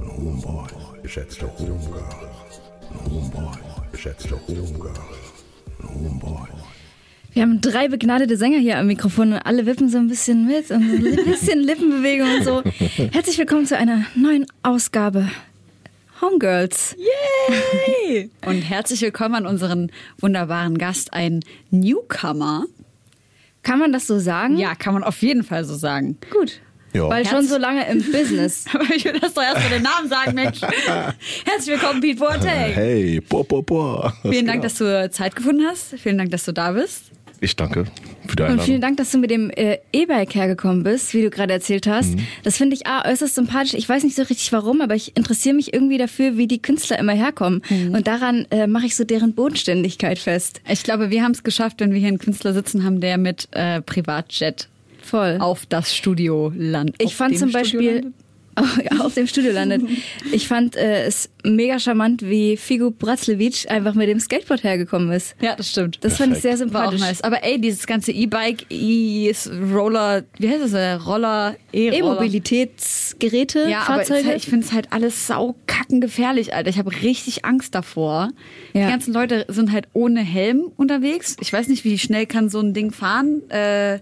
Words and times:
und 0.00 0.16
Homeboys, 0.16 0.72
geschätzte 1.02 1.46
Homegirls 1.58 2.60
und 2.90 3.12
Homeboys, 3.12 3.58
geschätzte 3.92 4.40
Homegirls 4.48 4.98
und 5.78 5.88
Homeboys. 5.88 6.48
Wir 7.32 7.42
haben 7.42 7.60
drei 7.60 7.88
begnadete 7.88 8.36
Sänger 8.36 8.58
hier 8.58 8.78
am 8.78 8.86
Mikrofon 8.86 9.34
und 9.34 9.38
alle 9.38 9.64
wippen 9.66 9.88
so 9.88 9.98
ein 9.98 10.08
bisschen 10.08 10.46
mit 10.46 10.70
und 10.70 10.88
so 10.88 10.96
ein 10.96 11.24
bisschen 11.24 11.60
Lippenbewegung 11.60 12.28
und 12.34 12.44
so. 12.44 12.62
Herzlich 13.12 13.38
willkommen 13.38 13.66
zu 13.66 13.76
einer 13.76 14.04
neuen 14.16 14.46
Ausgabe 14.62 15.28
Homegirls. 16.20 16.96
Yay! 16.98 18.30
Und 18.44 18.60
herzlich 18.60 19.00
willkommen 19.00 19.36
an 19.36 19.46
unseren 19.46 19.90
wunderbaren 20.18 20.76
Gast, 20.76 21.14
ein 21.14 21.40
Newcomer. 21.70 22.64
Kann 23.62 23.78
man 23.78 23.92
das 23.92 24.06
so 24.06 24.18
sagen? 24.18 24.58
Ja, 24.58 24.74
kann 24.74 24.92
man 24.92 25.02
auf 25.02 25.22
jeden 25.22 25.44
Fall 25.44 25.64
so 25.64 25.74
sagen. 25.74 26.18
Gut. 26.30 26.60
Ja. 26.92 27.08
Weil 27.08 27.26
schon 27.26 27.46
so 27.46 27.56
lange 27.56 27.88
im 27.88 28.02
Business. 28.02 28.64
Aber 28.72 28.84
ich 28.94 29.04
will 29.04 29.18
das 29.20 29.34
doch 29.34 29.42
erst 29.42 29.58
mal 29.58 29.68
den 29.70 29.82
Namen 29.82 30.08
sagen, 30.08 30.34
Mensch. 30.34 30.60
Herzlich 31.44 31.80
willkommen, 31.80 32.00
Pete 32.00 32.18
Boateng. 32.18 32.72
Hey, 32.72 33.20
boah, 33.20 33.44
boah, 33.44 33.62
boah. 33.62 34.12
Vielen 34.22 34.46
Dank, 34.46 34.62
geht 34.62 34.70
dass 34.70 34.78
du 34.78 35.10
Zeit 35.10 35.36
gefunden 35.36 35.62
hast. 35.68 35.94
Vielen 35.98 36.18
Dank, 36.18 36.30
dass 36.30 36.44
du 36.44 36.52
da 36.52 36.72
bist. 36.72 37.04
Ich 37.42 37.56
danke 37.56 37.86
für 38.26 38.36
die 38.36 38.42
Und 38.42 38.60
vielen 38.60 38.82
Dank, 38.82 38.98
dass 38.98 39.12
du 39.12 39.18
mit 39.18 39.30
dem 39.30 39.50
äh, 39.50 39.78
E-Bike 39.92 40.34
hergekommen 40.34 40.82
bist, 40.82 41.14
wie 41.14 41.22
du 41.22 41.30
gerade 41.30 41.54
erzählt 41.54 41.86
hast. 41.86 42.14
Das 42.42 42.58
finde 42.58 42.76
ich 42.76 42.86
ah, 42.86 43.08
äußerst 43.08 43.34
sympathisch. 43.34 43.74
Ich 43.74 43.88
weiß 43.88 44.04
nicht 44.04 44.14
so 44.14 44.22
richtig 44.22 44.52
warum, 44.52 44.82
aber 44.82 44.94
ich 44.94 45.16
interessiere 45.16 45.54
mich 45.54 45.72
irgendwie 45.72 45.96
dafür, 45.96 46.36
wie 46.36 46.46
die 46.46 46.60
Künstler 46.60 46.98
immer 46.98 47.14
herkommen. 47.14 47.62
Und 47.70 48.06
daran 48.06 48.46
äh, 48.50 48.66
mache 48.66 48.86
ich 48.86 48.94
so 48.94 49.04
deren 49.04 49.32
Bodenständigkeit 49.32 50.18
fest. 50.18 50.60
Ich 50.68 50.82
glaube, 50.82 51.10
wir 51.10 51.22
haben 51.22 51.32
es 51.32 51.42
geschafft, 51.42 51.80
wenn 51.80 51.92
wir 51.92 51.98
hier 51.98 52.08
einen 52.08 52.18
Künstler 52.18 52.52
sitzen 52.52 52.84
haben, 52.84 53.00
der 53.00 53.16
mit 53.16 53.48
äh, 53.52 53.80
Privatjet 53.80 54.68
Voll. 55.02 55.38
auf 55.40 55.66
das 55.66 55.94
Studio 55.94 56.52
landet. 56.56 56.96
Ich 56.98 57.14
fand 57.16 57.38
zum 57.38 57.52
Beispiel 57.52 58.12
auf 59.00 59.14
dem 59.14 59.26
Studio 59.26 59.52
landet. 59.52 59.82
Ich 60.32 60.46
fand 60.48 60.76
äh, 60.76 61.04
es 61.04 61.30
mega 61.44 61.78
charmant, 61.78 62.22
wie 62.22 62.56
Figo 62.56 62.90
Bratzlewitsch 62.90 63.66
einfach 63.68 63.94
mit 63.94 64.08
dem 64.08 64.20
Skateboard 64.20 64.62
hergekommen 64.62 65.10
ist. 65.12 65.34
Ja, 65.40 65.56
das 65.56 65.70
stimmt. 65.70 65.98
Das 66.02 66.18
fand 66.18 66.34
ich 66.36 66.42
sehr 66.42 66.52
war 66.52 66.56
auch 66.56 66.58
sympathisch. 66.92 67.00
nice. 67.00 67.20
Aber 67.22 67.42
ey, 67.42 67.60
dieses 67.60 67.86
ganze 67.86 68.12
E-Bike, 68.12 68.66
E-Roller, 68.70 70.24
wie 70.38 70.48
heißt 70.48 70.62
das? 70.62 70.72
äh, 70.74 70.92
Roller, 70.92 71.56
E-Roller. 71.72 71.96
E-Mobilitätsgeräte, 72.14 73.66
Ja, 73.68 73.82
aber 73.86 74.02
es 74.02 74.02
ist 74.02 74.08
Fahrzeuge. 74.08 74.28
halt, 74.28 74.36
ich 74.38 74.46
finde 74.48 74.66
es 74.66 74.72
halt 74.72 74.92
alles 74.92 75.26
sau 75.26 75.56
kackengefährlich, 75.66 76.54
Alter. 76.54 76.70
Ich 76.70 76.78
habe 76.78 76.90
richtig 77.02 77.44
Angst 77.44 77.74
davor. 77.74 78.30
Ja. 78.74 78.84
Die 78.86 78.90
ganzen 78.90 79.12
Leute 79.14 79.46
sind 79.48 79.72
halt 79.72 79.88
ohne 79.92 80.20
Helm 80.20 80.70
unterwegs. 80.76 81.36
Ich 81.40 81.52
weiß 81.52 81.68
nicht, 81.68 81.84
wie 81.84 81.98
schnell 81.98 82.26
kann 82.26 82.48
so 82.48 82.60
ein 82.60 82.74
Ding 82.74 82.92
fahren. 82.92 83.48
Äh, 83.50 83.98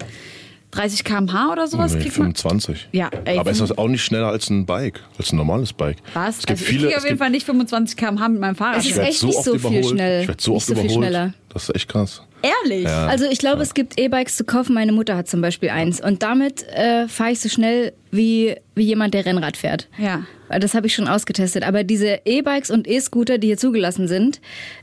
30 0.70 1.02
km/h 1.04 1.50
oder 1.52 1.66
sowas 1.66 1.94
Nee, 1.94 2.00
kriegt 2.02 2.18
man. 2.18 2.34
25. 2.34 2.88
Ja, 2.92 3.10
ey, 3.24 3.38
Aber 3.38 3.50
ist 3.50 3.60
das 3.60 3.76
auch 3.76 3.88
nicht 3.88 4.04
schneller 4.04 4.28
als 4.28 4.50
ein 4.50 4.66
Bike, 4.66 5.00
als 5.18 5.32
ein 5.32 5.36
normales 5.36 5.72
Bike? 5.72 5.96
Was? 6.14 6.38
Es 6.40 6.46
gibt 6.46 6.50
also 6.50 6.62
ich 6.64 6.68
viele, 6.68 6.82
kriege 6.82 6.94
es 6.94 6.98
auf 7.02 7.04
jeden 7.08 7.18
Fall 7.18 7.30
nicht 7.30 7.46
25 7.46 7.96
km/h 7.96 8.28
mit 8.28 8.40
meinem 8.40 8.54
Fahrrad. 8.56 8.78
Es 8.78 8.86
ist 8.86 8.92
ich 8.92 8.98
echt 8.98 9.22
nicht 9.22 9.36
oft 9.36 9.44
so 9.44 9.52
viel 9.52 9.60
überholt. 9.60 9.86
schnell. 9.86 10.22
Ich 10.22 10.28
werde 10.28 10.42
so 10.42 10.50
Nicht 10.52 10.56
oft 10.58 10.66
so 10.66 10.74
viel 10.74 10.84
überholt. 10.84 11.04
schneller. 11.06 11.34
Das 11.50 11.62
ist 11.68 11.74
echt 11.74 11.88
krass. 11.88 12.22
Ehrlich? 12.42 12.86
Also 12.86 13.24
ich 13.24 13.38
glaube, 13.38 13.62
es 13.62 13.74
gibt 13.74 13.98
E-Bikes 13.98 14.36
zu 14.36 14.44
kaufen. 14.44 14.72
Meine 14.74 14.92
Mutter 14.92 15.16
hat 15.16 15.26
zum 15.26 15.40
Beispiel 15.40 15.70
eins. 15.70 16.00
Und 16.00 16.22
damit 16.22 16.62
äh, 16.68 17.08
fahre 17.08 17.32
ich 17.32 17.40
so 17.40 17.48
schnell 17.48 17.92
wie, 18.12 18.54
wie 18.76 18.84
jemand, 18.84 19.14
der 19.14 19.26
Rennrad 19.26 19.56
fährt. 19.56 19.88
Ja. 19.98 20.22
Das 20.48 20.74
habe 20.74 20.86
ich 20.86 20.94
schon 20.94 21.08
ausgetestet. 21.08 21.64
Aber 21.64 21.84
diese 21.84 22.20
E-Bikes 22.24 22.70
und 22.70 22.88
E-Scooter, 22.88 23.38
die 23.38 23.48
hier 23.48 23.58
zugelassen 23.58 24.08
sind, 24.08 24.40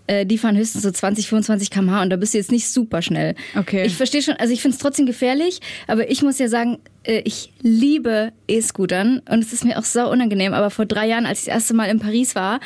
äh, 0.08 0.26
die 0.26 0.38
fahren 0.38 0.56
höchstens 0.58 0.84
so 0.84 0.92
20, 0.92 1.28
25 1.28 1.72
km/h 1.72 2.02
und 2.04 2.10
da 2.10 2.16
bist 2.16 2.34
du 2.34 2.38
jetzt 2.38 2.52
nicht 2.52 2.70
super 2.70 3.02
schnell. 3.02 3.36
Okay. 3.58 3.86
Ich 3.86 3.96
verstehe 3.96 4.22
schon, 4.22 4.36
also 4.36 4.54
ich 4.54 4.62
finde 4.62 4.76
es 4.76 4.82
trotzdem 4.82 5.06
gefährlich, 5.06 5.60
aber 5.88 6.10
ich 6.12 6.22
muss 6.22 6.38
ja 6.40 6.48
sagen, 6.48 6.78
äh, 7.04 7.22
ich 7.26 7.52
liebe 7.62 8.32
E-Scootern 8.48 9.22
und 9.30 9.44
es 9.44 9.54
ist 9.54 9.64
mir 9.66 9.80
auch 9.80 9.84
sau 9.84 10.12
unangenehm. 10.12 10.54
Aber 10.54 10.70
vor 10.70 10.86
drei 10.86 11.08
Jahren, 11.08 11.26
als 11.26 11.40
ich 11.40 11.46
das 11.46 11.56
erste 11.56 11.74
Mal 11.74 11.86
in 11.90 12.00
Paris 12.00 12.36
war 12.36 12.60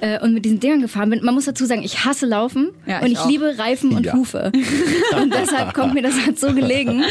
äh, 0.00 0.18
und 0.20 0.32
mit 0.34 0.44
diesen 0.44 0.60
Dingern 0.60 0.80
gefahren 0.80 1.10
bin, 1.10 1.22
man 1.24 1.34
muss 1.34 1.44
dazu 1.44 1.66
sagen, 1.66 1.82
ich 1.82 2.04
hasse 2.04 2.26
Laufen 2.26 2.70
Ja, 2.86 3.00
und 3.00 3.06
ich 3.06 3.12
ich, 3.12 3.18
auch. 3.18 3.28
liebe 3.28 3.58
Reifen 3.58 3.92
und 3.92 4.06
Ja. 4.06 4.14
Hufe. 4.14 4.52
und 5.22 5.34
deshalb 5.34 5.74
kommt 5.74 5.94
mir 5.94 6.02
das 6.02 6.14
halt 6.24 6.38
so 6.38 6.54
gelegen. 6.54 7.04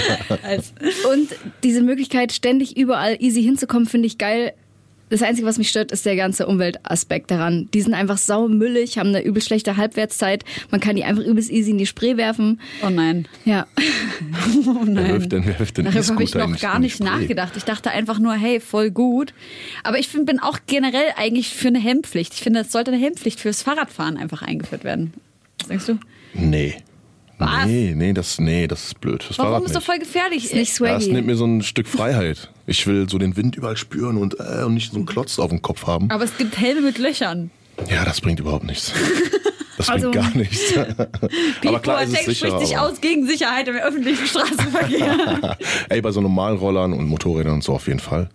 Und 1.11 1.29
diese 1.63 1.81
Möglichkeit, 1.81 2.31
ständig 2.31 2.78
überall 2.78 3.17
easy 3.19 3.44
hinzukommen, 3.44 3.88
finde 3.88 4.07
ich 4.07 4.17
geil. 4.17 4.53
Das 5.15 5.21
Einzige, 5.21 5.47
was 5.47 5.57
mich 5.57 5.69
stört, 5.69 5.93
ist 5.93 6.05
der 6.05 6.17
ganze 6.17 6.45
Umweltaspekt 6.45 7.31
daran. 7.31 7.69
Die 7.73 7.79
sind 7.79 7.93
einfach 7.93 8.17
saumüllig, 8.17 8.97
haben 8.97 9.07
eine 9.07 9.23
übel 9.23 9.41
schlechte 9.41 9.77
Halbwertszeit. 9.77 10.43
Man 10.71 10.81
kann 10.81 10.97
die 10.97 11.05
einfach 11.05 11.23
übelst 11.23 11.49
easy 11.49 11.71
in 11.71 11.77
die 11.77 11.85
Spree 11.85 12.17
werfen. 12.17 12.59
Oh 12.85 12.89
nein. 12.89 13.25
Ja. 13.45 13.65
Oh 14.67 14.81
Wer 14.83 14.93
nein. 14.93 15.07
wirft 15.13 15.31
denn, 15.31 15.45
wer 15.45 15.57
wirft 15.59 15.77
denn 15.77 15.85
Darüber 15.85 16.05
habe 16.05 16.23
ich 16.23 16.35
noch 16.35 16.59
gar 16.59 16.79
nicht 16.79 17.01
nachgedacht. 17.01 17.55
Ich 17.55 17.63
dachte 17.63 17.91
einfach 17.91 18.19
nur, 18.19 18.33
hey, 18.33 18.59
voll 18.59 18.91
gut. 18.91 19.33
Aber 19.83 19.99
ich 19.99 20.09
find, 20.09 20.25
bin 20.25 20.39
auch 20.39 20.59
generell 20.67 21.13
eigentlich 21.15 21.53
für 21.53 21.69
eine 21.69 21.79
Helmpflicht. 21.79 22.33
Ich 22.33 22.41
finde, 22.41 22.61
es 22.61 22.71
sollte 22.73 22.91
eine 22.91 22.99
Helmpflicht 22.99 23.39
fürs 23.39 23.61
Fahrradfahren 23.61 24.17
einfach 24.17 24.41
eingeführt 24.41 24.83
werden. 24.83 25.13
Was 25.59 25.69
denkst 25.69 25.85
du? 25.85 25.99
Nee. 26.33 26.75
Was? 27.38 27.66
Nee, 27.66 27.94
nee, 27.96 28.13
das, 28.13 28.40
nee, 28.40 28.66
das 28.68 28.85
ist 28.88 29.01
blöd. 29.01 29.25
Das 29.28 29.38
Warum 29.38 29.51
Fahrrad 29.53 29.66
ist 29.66 29.75
doch 29.75 29.81
voll 29.84 30.00
gefährlich? 30.00 30.46
Ist 30.46 30.53
nicht 30.53 30.79
Ja, 30.79 30.85
es 30.96 31.03
swaggy. 31.03 31.12
nimmt 31.13 31.28
mir 31.28 31.35
so 31.35 31.46
ein 31.46 31.62
Stück 31.63 31.88
Freiheit. 31.88 32.50
Ich 32.66 32.88
will 32.88 33.09
so 33.09 33.18
den 33.18 33.35
Wind 33.35 33.56
überall 33.57 33.75
spüren 33.78 34.18
und, 34.18 34.38
äh, 34.40 34.63
und 34.63 34.73
nicht 34.75 34.91
so 34.91 34.97
einen 34.97 35.05
Klotz 35.05 35.37
auf 35.40 35.49
dem 35.49 35.61
Kopf 35.61 35.85
haben. 35.85 36.09
Aber 36.11 36.23
es 36.23 36.37
gibt 36.37 36.58
Helme 36.58 36.82
mit 36.82 36.97
Löchern. 36.97 37.52
Ja, 37.90 38.05
das 38.05 38.22
bringt 38.22 38.40
überhaupt 38.40 38.66
nichts. 38.66 38.93
Das 39.78 39.90
Also- 39.90 40.09
bringt 40.09 40.23
gar 40.23 40.37
nichts. 40.37 40.73
aber 41.66 41.79
klar 41.82 42.02
ist 42.03 42.14
es 42.14 42.20
sicher. 42.26 42.47
spricht 42.47 42.66
sich 42.67 42.78
aber- 42.78 42.91
aus 42.93 43.02
gegen 43.02 43.28
Sicherheit 43.28 43.67
im 43.67 43.76
öffentlichen 43.76 44.26
Straßenverkehr. 44.26 45.58
Ey, 45.90 45.99
bei 46.02 46.11
so 46.11 46.22
normalen 46.22 46.58
Rollern 46.58 46.93
und 46.93 47.09
Motorrädern 47.09 47.55
und 47.55 47.64
so 47.66 47.73
auf 47.73 47.88
jeden 47.88 47.99
Fall. 47.99 48.29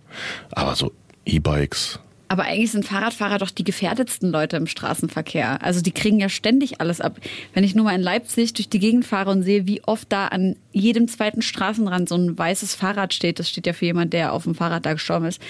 Aber 0.51 0.75
so 0.75 0.91
E-Bikes. 1.25 1.97
Aber 2.31 2.43
eigentlich 2.43 2.71
sind 2.71 2.85
Fahrradfahrer 2.85 3.39
doch 3.39 3.49
die 3.49 3.65
gefährdetsten 3.65 4.31
Leute 4.31 4.55
im 4.55 4.65
Straßenverkehr. 4.65 5.61
Also 5.61 5.81
die 5.81 5.91
kriegen 5.91 6.17
ja 6.17 6.29
ständig 6.29 6.79
alles 6.79 7.01
ab. 7.01 7.17
Wenn 7.53 7.65
ich 7.65 7.75
nur 7.75 7.83
mal 7.83 7.93
in 7.93 8.01
Leipzig 8.01 8.53
durch 8.53 8.69
die 8.69 8.79
Gegend 8.79 9.03
fahre 9.03 9.31
und 9.31 9.43
sehe, 9.43 9.67
wie 9.67 9.83
oft 9.83 10.09
da 10.13 10.27
an 10.27 10.55
jedem 10.71 11.09
zweiten 11.09 11.41
Straßenrand 11.41 12.07
so 12.07 12.15
ein 12.15 12.37
weißes 12.37 12.73
Fahrrad 12.73 13.13
steht, 13.13 13.39
das 13.39 13.49
steht 13.49 13.67
ja 13.67 13.73
für 13.73 13.83
jemand, 13.83 14.13
der 14.13 14.31
auf 14.31 14.45
dem 14.45 14.55
Fahrrad 14.55 14.85
da 14.85 14.93
gestorben 14.93 15.25
ist. 15.25 15.41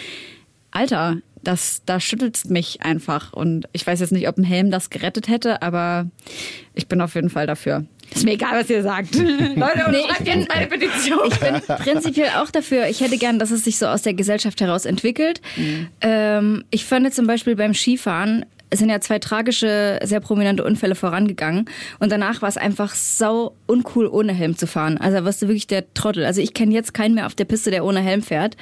Alter, 0.72 1.18
das, 1.44 1.82
da 1.86 2.00
schüttelst 2.00 2.50
mich 2.50 2.82
einfach. 2.82 3.34
Und 3.34 3.68
ich 3.74 3.86
weiß 3.86 4.00
jetzt 4.00 4.12
nicht, 4.12 4.28
ob 4.28 4.38
ein 4.38 4.44
Helm 4.44 4.72
das 4.72 4.90
gerettet 4.90 5.28
hätte, 5.28 5.62
aber 5.62 6.08
ich 6.74 6.88
bin 6.88 7.02
auf 7.02 7.16
jeden 7.16 7.30
Fall 7.30 7.48
dafür. 7.48 7.86
Ist 8.14 8.26
mir 8.26 8.34
egal, 8.34 8.60
was 8.62 8.70
ihr 8.70 8.84
sagt. 8.84 9.16
Leute, 9.16 9.92
Nee, 9.92 9.98
ich 10.20 10.26
bin- 10.26 10.46
meine 10.54 10.68
Petition. 10.68 11.20
Ich 11.32 11.40
bin 11.40 11.62
prinzipiell 11.78 12.30
auch 12.38 12.52
dafür. 12.52 12.88
Ich 12.88 13.00
hätte 13.02 13.18
gern, 13.18 13.40
dass 13.40 13.52
es 13.52 13.64
sich 13.64 13.78
so 13.78 13.88
aus 13.88 14.02
der 14.02 14.14
Gesellschaft 14.14 14.60
heraus 14.62 14.86
entwickelt. 14.86 15.42
Ähm, 16.02 16.64
ich 16.72 16.86
fand 16.86 17.14
zum 17.14 17.26
Beispiel 17.28 17.56
beim 17.56 17.74
Skifahren, 17.74 18.46
es 18.72 18.80
sind 18.80 18.90
ja 18.90 19.00
zwei 19.02 19.20
tragische, 19.20 20.00
sehr 20.02 20.22
prominente 20.22 20.64
Unfälle 20.64 20.96
vorangegangen. 20.96 21.66
Und 22.00 22.12
danach 22.12 22.42
war 22.42 22.50
es 22.50 22.58
einfach 22.58 22.96
sau 22.96 23.56
uncool, 23.68 24.08
ohne 24.08 24.34
Helm 24.34 24.58
zu 24.58 24.66
fahren. 24.66 24.98
Also 24.98 25.18
da 25.18 25.26
warst 25.26 25.42
du 25.42 25.48
wirklich 25.48 25.68
der 25.68 25.94
Trottel. 25.94 26.26
Also 26.26 26.42
ich 26.42 26.54
kenne 26.54 26.74
jetzt 26.74 26.94
keinen 26.94 27.14
mehr 27.14 27.26
auf 27.28 27.36
der 27.36 27.46
Piste, 27.46 27.70
der 27.70 27.86
ohne 27.86 28.00
Helm 28.00 28.24
fährt. 28.24 28.56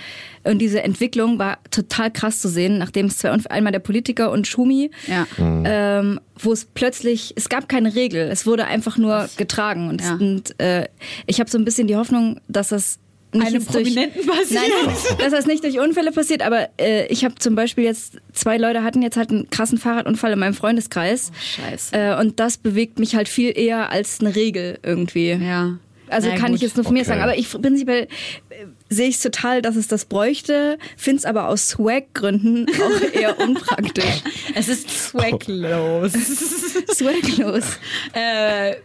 Und 0.43 0.59
diese 0.59 0.81
Entwicklung 0.83 1.37
war 1.39 1.59
total 1.71 2.11
krass 2.11 2.39
zu 2.41 2.49
sehen, 2.49 2.79
nachdem 2.79 3.05
es 3.05 3.19
zwei 3.19 3.31
Unfälle, 3.31 3.51
einmal 3.55 3.71
der 3.71 3.79
Politiker 3.79 4.31
und 4.31 4.47
Schumi, 4.47 4.89
Ja. 5.07 5.27
ähm, 5.37 6.19
wo 6.41 6.53
es 6.53 6.65
plötzlich, 6.65 7.33
es 7.35 7.47
gab 7.47 7.69
keine 7.69 7.93
Regel, 7.95 8.29
es 8.31 8.45
wurde 8.47 8.65
einfach 8.65 8.97
nur 8.97 9.29
getragen. 9.37 9.89
Und, 9.89 10.01
Ja. 10.01 10.13
und 10.15 10.59
äh, 10.59 10.87
ich 11.27 11.39
habe 11.39 11.49
so 11.49 11.57
ein 11.57 11.65
bisschen 11.65 11.87
die 11.87 11.95
Hoffnung, 11.97 12.41
dass 12.47 12.69
das 12.69 12.97
nicht 13.31 13.45
Einem 13.47 13.65
durch, 13.65 13.67
Prominenten 13.67 14.25
passiert. 14.25 14.61
Nein, 14.85 14.95
dass 15.19 15.31
das 15.31 15.45
nicht 15.45 15.63
durch 15.63 15.79
Unfälle 15.79 16.11
passiert, 16.11 16.41
aber 16.41 16.69
äh, 16.79 17.05
ich 17.07 17.23
habe 17.23 17.35
zum 17.35 17.55
Beispiel 17.55 17.83
jetzt, 17.83 18.17
zwei 18.33 18.57
Leute 18.57 18.83
hatten 18.83 19.01
jetzt 19.01 19.17
halt 19.17 19.29
einen 19.29 19.49
krassen 19.49 19.77
Fahrradunfall 19.77 20.31
in 20.33 20.39
meinem 20.39 20.53
Freundeskreis. 20.55 21.31
Scheiße. 21.41 21.95
Äh, 21.95 22.19
und 22.19 22.39
das 22.39 22.57
bewegt 22.57 22.97
mich 22.99 23.15
halt 23.15 23.29
viel 23.29 23.55
eher 23.55 23.91
als 23.91 24.19
eine 24.19 24.35
Regel 24.35 24.79
irgendwie. 24.83 25.31
Ja. 25.31 25.77
Also 26.11 26.27
Na 26.29 26.37
kann 26.37 26.47
gut. 26.47 26.55
ich 26.55 26.61
jetzt 26.63 26.75
nur 26.75 26.83
von 26.83 26.93
mir 26.93 27.01
Okay. 27.01 27.09
sagen. 27.09 27.21
Aber 27.21 27.37
ich 27.37 27.49
prinzipiell 27.51 28.05
äh, 28.49 28.65
sehe 28.89 29.07
ich 29.09 29.17
es 29.17 29.21
total, 29.21 29.61
dass 29.61 29.75
es 29.75 29.87
das 29.87 30.05
bräuchte, 30.05 30.79
finde 30.97 31.19
es 31.19 31.25
aber 31.25 31.49
aus 31.49 31.69
Swag-Gründen 31.69 32.65
auch 32.81 33.13
eher 33.13 33.39
unpraktisch. 33.39 34.23
Es 34.55 34.69
ist 34.69 34.89
zwecklos. 34.89 36.13
Swaglos. 36.93 37.77
äh, 38.13 38.75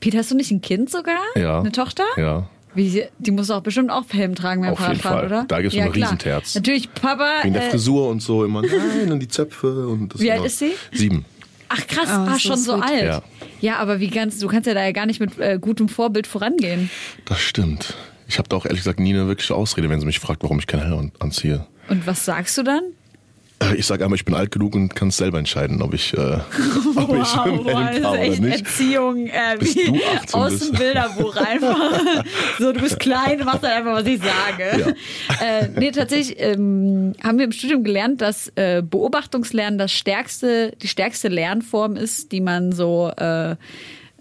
Peter, 0.00 0.18
hast 0.18 0.32
du 0.32 0.34
nicht 0.36 0.50
ein 0.50 0.60
Kind 0.62 0.90
sogar? 0.90 1.20
Ja. 1.36 1.60
Eine 1.60 1.70
Tochter? 1.70 2.04
Ja. 2.16 2.48
Wie, 2.74 3.04
die 3.18 3.30
muss 3.30 3.50
auch 3.50 3.60
bestimmt 3.62 3.90
auch 3.90 4.04
Helm 4.10 4.34
tragen 4.34 4.62
beim 4.62 4.76
Fahrradfahren, 4.76 5.26
oder? 5.26 5.44
Da 5.46 5.60
gibt's 5.60 5.76
immer 5.76 5.90
klar. 5.90 6.10
Riesenterz. 6.10 6.54
Natürlich, 6.54 6.92
Papa. 6.92 7.28
Wegen 7.42 7.54
der 7.54 7.66
äh, 7.66 7.70
Frisur 7.70 8.08
und 8.08 8.20
so 8.20 8.44
immer. 8.44 8.62
Nein, 8.62 9.12
und 9.12 9.20
die 9.20 9.28
Zöpfe 9.28 9.86
und 9.88 10.14
das 10.14 10.20
Wie 10.20 10.30
alt 10.32 10.44
ist 10.44 10.58
sie? 10.58 10.72
Sieben. 10.92 11.24
Ach 11.68 11.86
krass, 11.86 12.08
Oh, 12.10 12.32
so 12.32 12.38
schon 12.38 12.56
so 12.58 12.76
sweet. 12.76 12.84
alt. 12.90 13.04
Ja. 13.04 13.22
Ja. 13.60 13.76
aber 13.78 13.98
wie 14.00 14.08
ganz, 14.08 14.38
du 14.38 14.46
kannst 14.48 14.66
ja 14.66 14.74
da 14.74 14.84
ja 14.84 14.92
gar 14.92 15.06
nicht 15.06 15.20
mit 15.20 15.38
äh, 15.38 15.58
gutem 15.60 15.88
Vorbild 15.88 16.26
vorangehen. 16.26 16.90
Das 17.24 17.40
stimmt. 17.40 17.94
Ich 18.28 18.38
habe 18.38 18.48
da 18.48 18.56
auch 18.56 18.64
ehrlich 18.64 18.80
gesagt 18.80 19.00
nie 19.00 19.12
eine 19.14 19.26
wirkliche 19.26 19.54
Ausrede, 19.54 19.88
wenn 19.90 20.00
sie 20.00 20.06
mich 20.06 20.18
fragt, 20.20 20.42
warum 20.42 20.58
ich 20.58 20.66
kein 20.66 20.80
Helm 20.80 20.98
an- 20.98 21.12
anziehe. 21.20 21.66
Und 21.88 22.06
was 22.06 22.24
sagst 22.24 22.56
du 22.58 22.62
dann? 22.62 22.82
Äh, 23.72 23.76
Ich 23.76 23.86
sage 23.86 24.04
einmal, 24.04 24.16
ich 24.16 24.24
bin 24.24 24.34
alt 24.34 24.50
genug 24.50 24.74
und 24.74 24.94
kann 24.94 25.08
es 25.08 25.16
selber 25.16 25.38
entscheiden, 25.38 25.82
ob 25.82 25.94
ich, 25.94 26.14
äh, 26.14 26.16
ob 26.96 27.16
ich 27.16 27.34
einen 27.34 27.64
Helm 27.64 28.02
fahre 28.02 28.18
oder 28.18 28.40
nicht. 28.40 28.60
Erziehung 28.60 29.26
äh, 29.26 29.56
wie 29.60 29.86
du 29.92 30.00
18 30.16 30.40
aus 30.40 30.58
dem 30.60 30.72
Bilderbuch 30.78 31.36
einfach. 31.36 31.78
so, 32.58 32.72
du 32.72 32.80
bist 32.80 33.00
klein, 33.00 33.38
du 33.38 33.44
machst 33.44 33.62
halt 33.62 33.74
einfach, 33.74 33.94
was 33.94 34.06
ich 34.06 34.20
sage. 34.20 34.94
Äh, 35.40 35.68
nee, 35.76 35.90
tatsächlich 35.90 36.36
ähm, 36.40 37.14
haben 37.22 37.38
wir 37.38 37.44
im 37.44 37.52
Studium 37.52 37.84
gelernt, 37.84 38.20
dass 38.20 38.52
äh, 38.56 38.82
Beobachtungslernen 38.82 39.78
das 39.78 39.92
stärkste, 39.92 40.72
die 40.82 40.88
stärkste 40.88 41.28
Lernform 41.28 41.96
ist, 41.96 42.32
die 42.32 42.40
man 42.40 42.72
so 42.72 43.10
äh, 43.16 43.56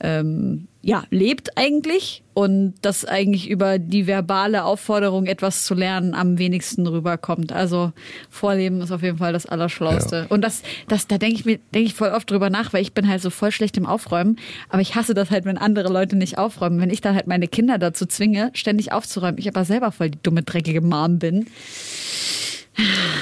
ähm, 0.01 0.67
ja, 0.85 1.05
lebt 1.11 1.57
eigentlich 1.57 2.23
und 2.33 2.73
dass 2.81 3.05
eigentlich 3.05 3.49
über 3.49 3.79
die 3.79 4.05
verbale 4.05 4.65
Aufforderung, 4.65 5.27
etwas 5.27 5.63
zu 5.63 5.75
lernen, 5.75 6.13
am 6.13 6.37
wenigsten 6.37 6.85
rüberkommt. 6.85 7.53
Also 7.53 7.93
Vorleben 8.29 8.81
ist 8.81 8.91
auf 8.91 9.01
jeden 9.01 9.17
Fall 9.17 9.31
das 9.31 9.45
Allerschlauste. 9.45 10.15
Ja. 10.15 10.25
Und 10.27 10.41
das, 10.41 10.61
das, 10.89 11.07
da 11.07 11.17
denke 11.17 11.35
ich 11.35 11.45
mir, 11.45 11.59
denke 11.73 11.87
ich 11.87 11.93
voll 11.93 12.09
oft 12.09 12.29
drüber 12.29 12.49
nach, 12.49 12.73
weil 12.73 12.81
ich 12.81 12.93
bin 12.93 13.07
halt 13.07 13.21
so 13.21 13.29
voll 13.29 13.51
schlecht 13.51 13.77
im 13.77 13.85
Aufräumen. 13.85 14.37
Aber 14.67 14.81
ich 14.81 14.95
hasse 14.95 15.13
das 15.13 15.31
halt, 15.31 15.45
wenn 15.45 15.57
andere 15.57 15.87
Leute 15.87 16.17
nicht 16.17 16.37
aufräumen. 16.37 16.81
Wenn 16.81 16.89
ich 16.89 16.99
dann 16.99 17.15
halt 17.15 17.27
meine 17.27 17.47
Kinder 17.47 17.77
dazu 17.77 18.05
zwinge, 18.05 18.51
ständig 18.53 18.91
aufzuräumen. 18.91 19.37
Ich 19.37 19.47
aber 19.47 19.63
selber 19.63 19.93
voll 19.93 20.09
die 20.09 20.19
dumme, 20.21 20.43
dreckige 20.43 20.81
Mom 20.81 21.17
bin. 21.17 21.47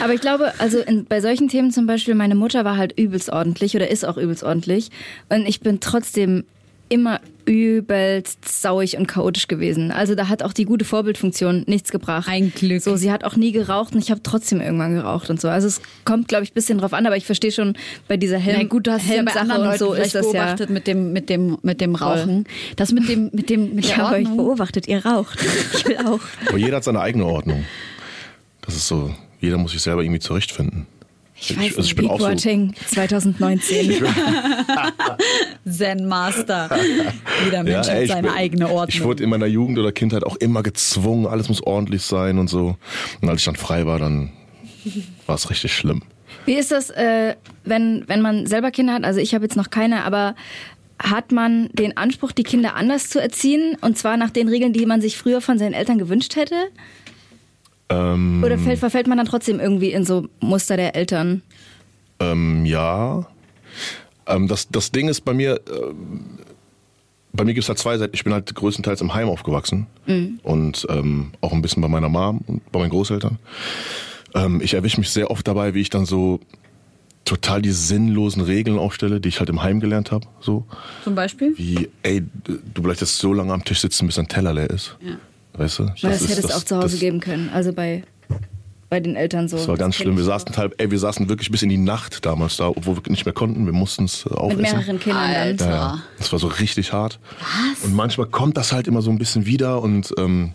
Aber 0.02 0.16
ich 0.16 0.22
glaube, 0.22 0.52
also 0.58 0.80
in, 0.80 1.06
bei 1.06 1.22
solchen 1.22 1.48
Themen 1.48 1.70
zum 1.70 1.86
Beispiel, 1.86 2.16
meine 2.16 2.36
Mutter 2.36 2.66
war 2.66 2.78
halt 2.78 2.98
übelst 2.98 3.30
ordentlich 3.30 3.76
oder 3.76 3.88
ist 3.92 4.04
auch 4.04 4.18
übelst 4.18 4.44
ordentlich. 4.44 4.90
Und 5.30 5.48
ich 5.48 5.60
bin 5.60 5.80
trotzdem 5.80 6.46
immer 6.92 7.22
übelst 7.46 8.62
sauig 8.62 8.98
und 8.98 9.08
chaotisch 9.08 9.48
gewesen. 9.48 9.92
Also 9.92 10.14
da 10.14 10.28
hat 10.28 10.44
auch 10.44 10.54
die 10.54 10.66
gute 10.66 10.86
Vorbildfunktion 10.86 11.64
nichts 11.68 11.92
gebracht. 11.92 12.28
Ein 12.30 12.52
Glück. 12.54 12.82
So, 12.82 12.96
sie 12.98 13.12
hat 13.12 13.24
auch 13.24 13.36
nie 13.36 13.52
geraucht 13.52 13.94
und 13.96 14.04
ich 14.04 14.12
habe 14.12 14.22
trotzdem 14.22 14.62
irgendwann 14.62 14.94
geraucht 14.94 15.30
und 15.30 15.42
so. 15.42 15.50
Also 15.50 15.68
es 15.68 15.82
kommt, 16.06 16.28
glaube 16.28 16.44
ich, 16.44 16.52
ein 16.52 16.54
bisschen 16.54 16.78
drauf 16.78 16.94
an, 16.94 17.06
aber 17.06 17.18
ich 17.18 17.26
verstehe 17.26 17.52
schon 17.52 17.76
bei 18.08 18.18
dieser 18.18 18.38
Helm 18.38 18.60
Na 18.62 18.68
gut, 18.68 18.88
du 18.88 18.92
hast 18.92 19.04
es 19.04 19.10
ja 19.10 19.24
bei 19.24 19.32
Helmsache 19.32 19.40
anderen 19.40 19.72
und 19.72 19.80
so 19.80 19.94
ist 19.94 20.14
das 20.14 20.26
ja. 20.28 20.32
beobachtet 20.44 20.70
mit 20.70 20.88
dem, 20.88 21.14
mit 21.14 21.30
dem, 21.30 21.58
mit 21.62 21.82
dem 21.82 21.96
Rauchen. 21.96 22.46
Das 22.76 22.92
mit 22.92 23.10
dem, 23.10 23.30
mit 23.34 23.50
dem, 23.50 23.76
mit 23.76 23.86
Ich 23.86 23.92
der 23.92 23.98
habe 23.98 24.16
euch 24.18 24.28
Ordnung. 24.28 24.38
beobachtet, 24.38 24.88
ihr 24.88 25.06
raucht. 25.06 25.40
Ich 25.74 25.86
will 25.88 25.98
auch. 25.98 26.20
Aber 26.48 26.58
jeder 26.58 26.78
hat 26.78 26.84
seine 26.84 27.00
eigene 27.02 27.26
Ordnung. 27.26 27.66
Das 28.62 28.76
ist 28.76 28.88
so, 28.88 29.14
jeder 29.40 29.58
muss 29.58 29.72
sich 29.72 29.82
selber 29.82 30.04
irgendwie 30.04 30.20
zurechtfinden. 30.20 30.86
Ich 31.42 31.58
weiß 31.58 31.78
also 31.78 31.82
ich 31.82 31.96
bin 31.96 32.08
auch 32.10 32.20
so, 32.20 32.28
Boateng 32.28 32.74
2019. 32.88 34.04
Zen 35.70 36.06
Master. 36.08 36.70
Jeder 37.46 37.64
Mensch 37.64 37.88
ey, 37.88 37.96
hat 37.96 38.04
ich 38.04 38.10
seine 38.12 38.28
bin- 38.28 38.38
eigene 38.38 38.66
Ordnung. 38.70 38.88
Ich 38.90 39.04
wurde 39.04 39.24
in 39.24 39.30
meiner 39.30 39.48
Jugend 39.48 39.80
oder 39.80 39.92
Kindheit 39.92 40.24
auch 40.24 40.36
immer 40.36 40.64
gezwungen, 40.64 41.26
alles 41.26 41.50
muss 41.50 41.62
ordentlich 41.64 42.04
sein 42.04 42.38
und 42.38 42.48
so. 42.50 42.78
Und 43.22 43.30
als 43.30 43.42
ich 43.42 43.46
dann 43.46 43.56
frei 43.56 43.86
war, 43.86 44.00
dann 44.00 44.32
war 45.26 45.36
es 45.36 45.50
richtig 45.50 45.74
schlimm. 45.74 46.04
Wie 46.46 46.54
ist 46.54 46.72
das, 46.72 46.90
äh, 46.92 47.36
wenn, 47.66 48.04
wenn 48.08 48.22
man 48.22 48.46
selber 48.48 48.72
Kinder 48.72 48.94
hat? 48.94 49.04
Also 49.04 49.20
ich 49.20 49.34
habe 49.34 49.44
jetzt 49.46 49.56
noch 49.58 49.70
keine, 49.70 50.04
aber 50.04 50.36
hat 51.02 51.32
man 51.32 51.70
den 51.74 51.98
Anspruch, 51.98 52.32
die 52.32 52.44
Kinder 52.44 52.76
anders 52.76 53.10
zu 53.10 53.20
erziehen? 53.20 53.76
Und 53.82 53.98
zwar 53.98 54.18
nach 54.18 54.30
den 54.30 54.48
Regeln, 54.48 54.74
die 54.74 54.86
man 54.86 55.02
sich 55.02 55.18
früher 55.18 55.42
von 55.42 55.58
seinen 55.58 55.74
Eltern 55.74 55.98
gewünscht 55.98 56.36
hätte? 56.36 56.56
Ähm, 57.92 58.42
Oder 58.44 58.58
fällt, 58.58 58.80
verfällt 58.80 59.08
man 59.08 59.18
dann 59.18 59.28
trotzdem 59.28 59.60
irgendwie 59.60 59.92
in 59.92 60.06
so 60.06 60.28
Muster 60.40 60.78
der 60.78 60.96
Eltern? 60.96 61.42
Ähm, 62.20 62.66
ja. 62.66 63.28
Ähm, 64.28 64.48
das, 64.48 64.70
das 64.70 64.92
Ding 64.92 65.10
ist 65.10 65.22
bei 65.22 65.34
mir, 65.34 65.60
ähm, 65.70 66.40
bei 67.34 67.44
mir 67.44 67.54
gibt 67.54 67.64
es 67.64 67.70
halt 67.70 67.80
zwei 67.80 67.98
Seiten. 67.98 68.14
Ich 68.16 68.24
bin 68.24 68.34
halt 68.34 68.54
größtenteils 68.54 69.02
im 69.02 69.14
Heim 69.14 69.28
aufgewachsen 69.30 69.88
und 70.44 70.86
ähm, 70.90 71.32
auch 71.42 71.54
ein 71.54 71.62
bisschen 71.62 71.82
bei 71.82 71.88
meiner 71.88 72.10
Mom 72.10 72.42
und 72.48 72.72
bei 72.72 72.80
meinen 72.80 72.90
Großeltern. 72.90 73.40
Ähm, 74.36 74.62
ich 74.62 74.74
erwische 74.74 75.00
mich 75.00 75.10
sehr 75.10 75.32
oft 75.32 75.48
dabei, 75.48 75.74
wie 75.74 75.82
ich 75.82 75.90
dann 75.90 76.06
so 76.06 76.40
total 77.24 77.62
die 77.62 77.72
sinnlosen 77.72 78.42
Regeln 78.42 78.78
aufstelle, 78.78 79.22
die 79.22 79.30
ich 79.30 79.40
halt 79.40 79.50
im 79.50 79.64
Heim 79.64 79.80
gelernt 79.80 80.12
habe. 80.12 80.28
So 80.42 80.66
Zum 81.04 81.16
Beispiel? 81.16 81.54
wie, 81.58 81.90
ey, 82.04 82.24
du 82.74 82.82
bleibst 82.82 83.02
jetzt 83.02 83.18
so 83.20 83.34
lange 83.34 83.54
am 83.54 83.64
Tisch 83.64 83.80
sitzen, 83.80 84.08
bis 84.08 84.16
dein 84.16 84.28
Teller 84.28 84.54
leer 84.54 84.70
ist. 84.70 84.98
Ja. 85.02 85.16
Weißt 85.64 85.80
du? 85.80 85.84
Weil 85.86 85.94
das, 86.02 86.22
ist- 86.22 86.30
hätte 86.30 86.48
es 86.48 86.52
auch 86.52 86.64
zu 86.64 86.76
Hause 86.78 86.88
das- 86.92 87.00
geben 87.00 87.20
können. 87.20 87.50
Also 87.54 87.74
bei, 87.74 88.04
bei 88.90 89.00
den 89.00 89.16
Eltern 89.16 89.48
so. 89.48 89.58
Das 89.58 89.68
war 89.68 89.78
ganz 89.78 89.96
kenn 89.96 90.04
schlimm. 90.06 90.18
Wir 90.18 90.24
so. 90.24 90.32
saßen, 90.32 90.52
teil, 90.52 90.72
ey, 90.78 90.92
wir 90.92 91.00
saßen 91.00 91.30
wirklich 91.30 91.50
bis 91.52 91.62
in 91.62 91.70
die 91.70 91.78
Nacht 91.78 92.26
damals 92.26 92.58
da, 92.58 92.68
obwohl 92.70 92.96
wir 92.98 93.04
nicht 93.10 93.26
mehr 93.26 93.34
konnten. 93.34 93.66
Wir 93.66 93.74
mussten 93.74 94.06
es 94.06 94.26
Mit 94.26 94.34
aufessen. 94.34 94.62
mehreren 94.62 95.00
Kindern 95.00 95.32
dann. 95.32 95.42
Alter. 95.42 95.66
Ja, 95.70 95.72
ja. 95.76 96.02
Das 96.18 96.32
war 96.32 96.40
so 96.40 96.48
richtig 96.48 96.92
hart. 96.94 97.20
Was? 97.40 97.86
Und 97.86 97.94
manchmal 97.96 98.28
kommt 98.28 98.58
das 98.58 98.72
halt 98.74 98.88
immer 98.88 99.02
so 99.02 99.10
ein 99.12 99.18
bisschen 99.18 99.46
wieder 99.46 99.82
und 99.82 100.14
ähm, 100.18 100.54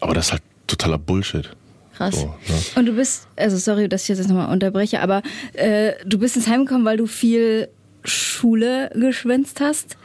aber 0.00 0.14
das 0.14 0.26
ist 0.26 0.32
halt 0.32 0.42
totaler 0.66 0.98
Bullshit. 0.98 1.50
Krass. 1.96 2.14
So, 2.18 2.26
ne? 2.26 2.34
Und 2.76 2.86
du 2.86 2.92
bist, 2.92 3.26
also 3.36 3.58
sorry, 3.58 3.86
dass 3.86 4.02
ich 4.08 4.08
jetzt 4.16 4.26
nochmal 4.26 4.50
unterbreche, 4.50 5.00
aber 5.02 5.22
äh, 5.52 5.92
du 6.06 6.18
bist 6.18 6.36
ins 6.36 6.46
Heim 6.46 6.64
gekommen, 6.64 6.86
weil 6.86 6.96
du 6.96 7.06
viel 7.06 7.68
Schule 8.04 8.90
geschwänzt 8.94 9.60
hast? 9.60 9.98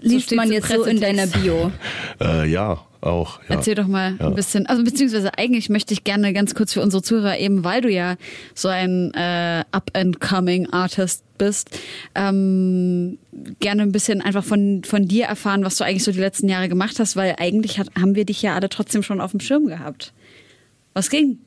Liest 0.00 0.26
steht's 0.26 0.36
man 0.36 0.52
jetzt 0.52 0.68
so 0.70 0.84
in 0.84 1.00
deiner. 1.00 1.26
Bio. 1.26 1.72
Äh, 2.20 2.46
ja, 2.50 2.78
auch. 3.02 3.40
Ja. 3.48 3.56
Erzähl 3.56 3.74
doch 3.74 3.86
mal 3.86 4.14
Ja. 4.18 4.26
ein 4.28 4.34
bisschen, 4.34 4.66
also 4.66 4.84
beziehungsweise 4.84 5.36
eigentlich 5.38 5.68
möchte 5.68 5.92
ich 5.94 6.04
gerne 6.04 6.32
ganz 6.32 6.54
kurz 6.54 6.72
für 6.72 6.82
unsere 6.82 7.02
Zuhörer, 7.02 7.38
eben 7.38 7.64
weil 7.64 7.80
du 7.80 7.90
ja 7.90 8.16
so 8.54 8.68
ein 8.68 9.12
äh, 9.14 9.64
up-and-coming 9.72 10.70
Artist 10.70 11.24
bist, 11.38 11.70
ähm, 12.14 13.18
gerne 13.60 13.82
ein 13.82 13.92
bisschen 13.92 14.20
einfach 14.20 14.44
von, 14.44 14.82
von 14.84 15.06
dir 15.06 15.24
erfahren, 15.26 15.64
was 15.64 15.76
du 15.76 15.84
eigentlich 15.84 16.04
so 16.04 16.12
die 16.12 16.20
letzten 16.20 16.48
Jahre 16.48 16.68
gemacht 16.68 16.98
hast, 16.98 17.16
weil 17.16 17.36
eigentlich 17.38 17.78
hat, 17.78 17.88
haben 17.98 18.14
wir 18.14 18.24
dich 18.24 18.42
ja 18.42 18.54
alle 18.54 18.68
trotzdem 18.68 19.02
schon 19.02 19.20
auf 19.20 19.30
dem 19.30 19.40
Schirm 19.40 19.66
gehabt. 19.66 20.12
Was 20.92 21.08
ging 21.08 21.38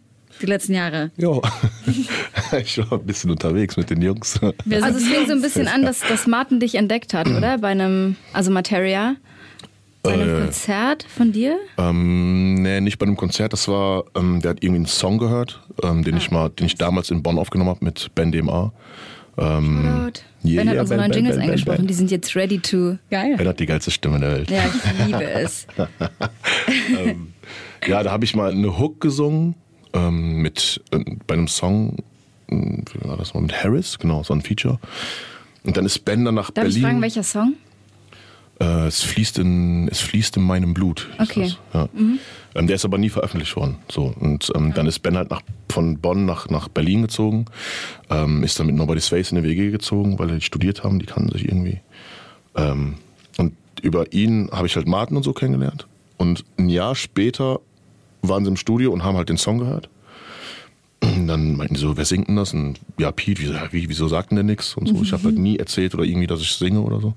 die 0.41 0.47
letzten 0.47 0.73
Jahre? 0.73 1.11
Jo. 1.17 1.43
ich 2.59 2.77
war 2.79 2.93
ein 2.99 3.05
bisschen 3.05 3.29
unterwegs 3.29 3.77
mit 3.77 3.91
den 3.91 4.01
Jungs. 4.01 4.39
Also 4.41 4.97
es 4.97 5.05
fing 5.05 5.27
so 5.27 5.33
ein 5.33 5.41
bisschen 5.41 5.67
an, 5.67 5.83
dass, 5.83 5.99
dass 5.99 6.25
Martin 6.25 6.59
dich 6.59 6.73
entdeckt 6.75 7.13
hat, 7.13 7.27
oder? 7.27 7.59
Bei 7.59 7.67
einem, 7.67 8.15
also 8.31 8.49
Materia, 8.49 9.15
bei 10.03 10.13
einem 10.13 10.35
Äh. 10.37 10.41
Konzert 10.41 11.03
von 11.03 11.31
dir? 11.31 11.57
Ähm, 11.77 12.55
nee, 12.61 12.79
nicht 12.81 12.99
bei 12.99 13.05
einem 13.05 13.15
Konzert. 13.17 13.53
Das 13.53 13.67
war, 13.67 14.03
ähm, 14.15 14.41
der 14.41 14.51
hat 14.51 14.57
irgendwie 14.61 14.77
einen 14.79 14.85
Song 14.85 15.17
gehört, 15.17 15.61
ähm, 15.81 16.03
den 16.03 16.17
ich 16.17 16.29
Ah. 16.29 16.33
mal, 16.33 16.49
den 16.49 16.65
ich 16.67 16.75
damals 16.75 17.09
in 17.09 17.23
Bonn 17.23 17.37
aufgenommen 17.39 17.69
habe 17.71 17.83
mit 17.85 18.11
Ben 18.13 18.31
DMA. 18.31 18.71
Ähm, 19.35 20.11
yeah, 20.45 20.63
ben 20.63 20.67
hat 20.69 20.73
yeah, 20.75 20.81
unsere 20.81 20.87
Ben, 20.87 20.97
neuen 20.97 20.97
Ben, 20.97 21.11
Jingles 21.13 21.35
Ben, 21.37 21.43
eingesprochen, 21.45 21.77
Ben. 21.77 21.87
die 21.87 21.93
sind 21.95 22.11
jetzt 22.11 22.35
ready 22.35 22.59
to. 22.59 22.97
Geil. 23.09 23.35
Ben 23.37 23.47
hat 23.47 23.59
die 23.59 23.65
geilste 23.65 23.89
Stimme 23.89 24.19
der 24.19 24.31
Welt. 24.31 24.51
Ja, 24.51 24.63
ich 24.67 25.05
liebe 25.07 25.23
es. 25.31 25.65
Ja, 27.87 28.01
da 28.03 28.11
habe 28.11 28.23
ich 28.23 28.33
mal 28.35 28.51
eine 28.51 28.77
Hook 28.79 29.01
gesungen 29.01 29.55
ähm, 29.93 30.37
mit 30.41 30.81
äh, 30.91 30.99
bei 31.27 31.33
einem 31.33 31.47
Song 31.49 31.97
hm, 32.49 32.85
wie 32.93 33.07
war 33.07 33.17
das 33.17 33.33
mal, 33.33 33.41
mit 33.41 33.53
Harris, 33.63 33.99
genau, 33.99 34.23
so 34.23 34.33
ein 34.33 34.41
Feature. 34.41 34.79
Und 35.65 35.75
dann 35.77 35.85
ist 35.85 36.05
Ben 36.05 36.23
dann 36.25 36.35
nach 36.35 36.51
Darf 36.51 36.63
Berlin. 36.65 36.77
ich 36.77 36.81
fragen, 36.83 37.01
welcher 37.01 37.23
Song? 37.23 37.53
Äh, 38.63 38.87
es, 38.87 39.03
fließt 39.03 39.39
in, 39.39 39.87
es 39.89 39.99
fließt 39.99 40.37
in 40.37 40.43
meinem 40.43 40.73
Blut. 40.73 41.09
Okay. 41.19 41.53
Ja. 41.73 41.89
ähm, 42.55 42.67
der 42.67 42.75
ist 42.75 42.85
aber 42.85 42.97
nie 42.97 43.09
veröffentlicht 43.09 43.55
worden. 43.55 43.77
So. 43.91 44.13
Und 44.19 44.51
ähm, 44.55 44.73
dann 44.73 44.87
ist 44.87 44.99
Ben 44.99 45.17
halt 45.17 45.29
nach, 45.29 45.41
von 45.69 45.97
Bonn 45.97 46.25
nach, 46.25 46.49
nach 46.49 46.69
Berlin 46.69 47.01
gezogen, 47.01 47.45
ähm, 48.09 48.43
ist 48.43 48.59
dann 48.59 48.67
mit 48.67 48.75
Nobody's 48.75 49.07
Face 49.07 49.31
in 49.31 49.37
eine 49.37 49.47
WG 49.47 49.71
gezogen, 49.71 50.17
weil 50.17 50.27
die 50.27 50.41
studiert 50.41 50.83
haben, 50.83 50.99
die 50.99 51.05
kannten 51.05 51.31
sich 51.31 51.45
irgendwie. 51.45 51.81
Ähm, 52.55 52.95
und 53.37 53.53
über 53.81 54.13
ihn 54.13 54.49
habe 54.51 54.67
ich 54.67 54.75
halt 54.75 54.87
Martin 54.87 55.17
und 55.17 55.23
so 55.23 55.33
kennengelernt. 55.33 55.87
Und 56.17 56.45
ein 56.57 56.69
Jahr 56.69 56.95
später 56.95 57.59
waren 58.21 58.45
sie 58.45 58.51
im 58.51 58.57
Studio 58.57 58.93
und 58.93 59.03
haben 59.03 59.17
halt 59.17 59.29
den 59.29 59.37
Song 59.37 59.57
gehört. 59.57 59.89
Und 61.01 61.27
dann 61.27 61.57
meinten 61.57 61.73
die 61.73 61.81
so, 61.81 61.97
wer 61.97 62.05
singt 62.05 62.29
denn 62.29 62.37
das? 62.37 62.53
Und 62.53 62.79
ja, 62.97 63.11
Pete, 63.11 63.41
wieso, 63.41 63.53
wie, 63.71 63.89
wieso 63.89 64.07
sagt 64.07 64.31
denn 64.31 64.37
der 64.37 64.45
nichts? 64.45 64.75
Und 64.75 64.87
so. 64.87 65.01
Ich 65.01 65.11
habe 65.11 65.23
halt 65.23 65.37
nie 65.37 65.57
erzählt 65.57 65.93
oder 65.93 66.05
irgendwie, 66.05 66.27
dass 66.27 66.39
ich 66.39 66.53
singe 66.53 66.79
oder 66.79 67.01
so. 67.01 67.13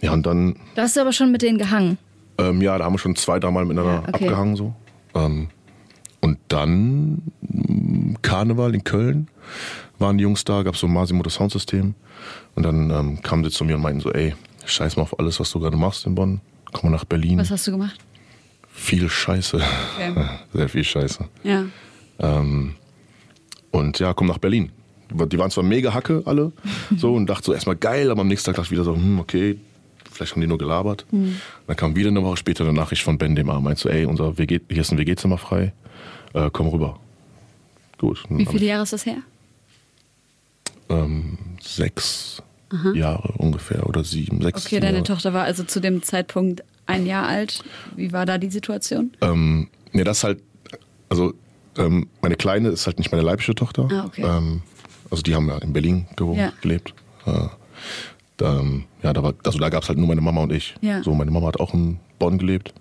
Ja, 0.00 0.12
und 0.12 0.24
dann 0.26 0.56
Da 0.74 0.82
hast 0.82 0.96
du 0.96 1.00
aber 1.00 1.12
schon 1.12 1.30
mit 1.32 1.42
denen 1.42 1.58
gehangen. 1.58 1.98
ähm, 2.38 2.62
ja, 2.62 2.78
da 2.78 2.84
haben 2.84 2.94
wir 2.94 2.98
schon 2.98 3.16
zwei, 3.16 3.38
dreimal 3.38 3.64
miteinander 3.64 3.92
Ja, 3.92 3.98
okay. 4.08 4.24
abgehangen 4.26 4.56
so. 4.56 4.74
Ähm, 5.14 5.48
und 6.20 6.38
dann 6.48 7.22
mm, 7.42 8.14
Karneval 8.22 8.74
in 8.74 8.84
Köln 8.84 9.28
waren 9.98 10.16
die 10.18 10.22
Jungs 10.22 10.44
da, 10.44 10.62
gab 10.62 10.76
so 10.76 10.86
ein 10.86 10.92
Masimo 10.92 11.22
das 11.22 11.34
Soundsystem. 11.34 11.94
Und 12.54 12.62
dann 12.62 12.90
ähm, 12.90 13.22
kamen 13.22 13.44
sie 13.44 13.50
zu 13.50 13.64
mir 13.64 13.76
und 13.76 13.82
meinten 13.82 14.00
so, 14.00 14.10
ey, 14.12 14.34
scheiß 14.64 14.96
mal 14.96 15.02
auf 15.02 15.18
alles, 15.18 15.38
was 15.40 15.50
du 15.50 15.60
gerade 15.60 15.76
machst 15.76 16.06
in 16.06 16.14
Bonn. 16.14 16.40
Komm 16.72 16.90
mal 16.90 16.96
nach 16.96 17.04
Berlin. 17.04 17.38
Was 17.38 17.50
hast 17.50 17.66
du 17.66 17.72
gemacht? 17.72 17.98
Viel 18.72 19.08
Scheiße. 19.08 19.56
Okay. 19.96 20.14
Sehr 20.54 20.68
viel 20.68 20.84
Scheiße. 20.84 21.24
Ja. 21.42 21.64
Ähm, 22.18 22.74
und 23.70 23.98
ja, 23.98 24.12
komm 24.14 24.28
nach 24.28 24.38
Berlin. 24.38 24.70
Die 25.10 25.38
waren 25.38 25.50
zwar 25.50 25.64
mega 25.64 25.92
Hacke 25.92 26.22
alle, 26.24 26.52
so 26.96 27.14
und 27.14 27.26
dachte 27.26 27.46
so 27.46 27.52
erstmal 27.52 27.74
geil, 27.74 28.10
aber 28.12 28.20
am 28.20 28.28
nächsten 28.28 28.46
Tag 28.46 28.54
dachte 28.56 28.66
ich 28.66 28.70
wieder 28.70 28.84
so, 28.84 28.94
hm, 28.94 29.18
okay, 29.18 29.58
vielleicht 30.10 30.32
haben 30.32 30.40
die 30.40 30.46
nur 30.46 30.58
gelabert. 30.58 31.06
Dann 31.10 31.76
kam 31.76 31.96
wieder 31.96 32.08
eine 32.08 32.22
Woche 32.22 32.36
später 32.36 32.64
eine 32.64 32.72
Nachricht 32.72 33.02
von 33.02 33.18
Ben 33.18 33.34
Demar, 33.34 33.60
meinte 33.60 33.80
so, 33.82 33.88
ey, 33.88 34.04
unser 34.04 34.36
WG, 34.38 34.60
hier 34.70 34.80
ist 34.82 34.92
ein 34.92 34.98
WG-Zimmer 34.98 35.38
frei, 35.38 35.72
äh, 36.34 36.50
komm 36.52 36.68
rüber. 36.68 36.98
Gut. 37.98 38.22
Wie 38.28 38.46
viele 38.46 38.66
Jahre 38.66 38.82
ist 38.84 38.92
das 38.92 39.06
her? 39.06 39.18
ähm, 40.88 41.38
sechs 41.60 42.42
Jahre 42.94 43.32
ungefähr 43.38 43.86
oder 43.88 44.04
sieben, 44.04 44.40
sechs. 44.42 44.64
Okay, 44.66 44.78
deine 44.80 44.98
Jahre. 44.98 45.04
Tochter 45.06 45.32
war 45.32 45.44
also 45.44 45.64
zu 45.64 45.80
dem 45.80 46.02
Zeitpunkt 46.02 46.62
ein 46.86 47.04
Jahr 47.06 47.26
alt. 47.26 47.62
Wie 47.96 48.12
war 48.12 48.26
da 48.26 48.38
die 48.38 48.50
Situation? 48.50 49.12
Ähm, 49.20 49.68
nee, 49.92 50.04
das 50.04 50.22
halt, 50.24 50.40
also 51.08 51.34
ähm, 51.76 52.08
meine 52.22 52.36
Kleine 52.36 52.68
ist 52.68 52.86
halt 52.86 52.98
nicht 52.98 53.10
meine 53.12 53.22
leibliche 53.24 53.54
Tochter. 53.54 53.88
Ah, 53.92 54.04
okay. 54.06 54.22
ähm, 54.22 54.62
also 55.10 55.22
die 55.22 55.34
haben 55.34 55.48
ja 55.48 55.58
in 55.58 55.72
Berlin 55.72 56.06
gewohnt, 56.16 56.38
Ja. 56.38 56.52
gelebt. 56.60 56.94
Äh, 57.26 57.48
da, 58.40 58.58
ähm, 58.58 58.84
ja, 59.02 59.12
da 59.12 59.22
war, 59.22 59.34
also 59.44 59.58
da 59.58 59.68
gab 59.68 59.82
es 59.82 59.88
halt 59.88 59.98
nur 59.98 60.08
meine 60.08 60.20
Mama 60.20 60.42
und 60.42 60.52
ich. 60.52 60.74
Ja. 60.80 61.02
So, 61.02 61.14
meine 61.14 61.30
Mama 61.30 61.46
hat 61.48 61.60
auch 61.60 61.74
in 61.74 61.98
Bonn 62.18 62.38
gelebt. 62.38 62.72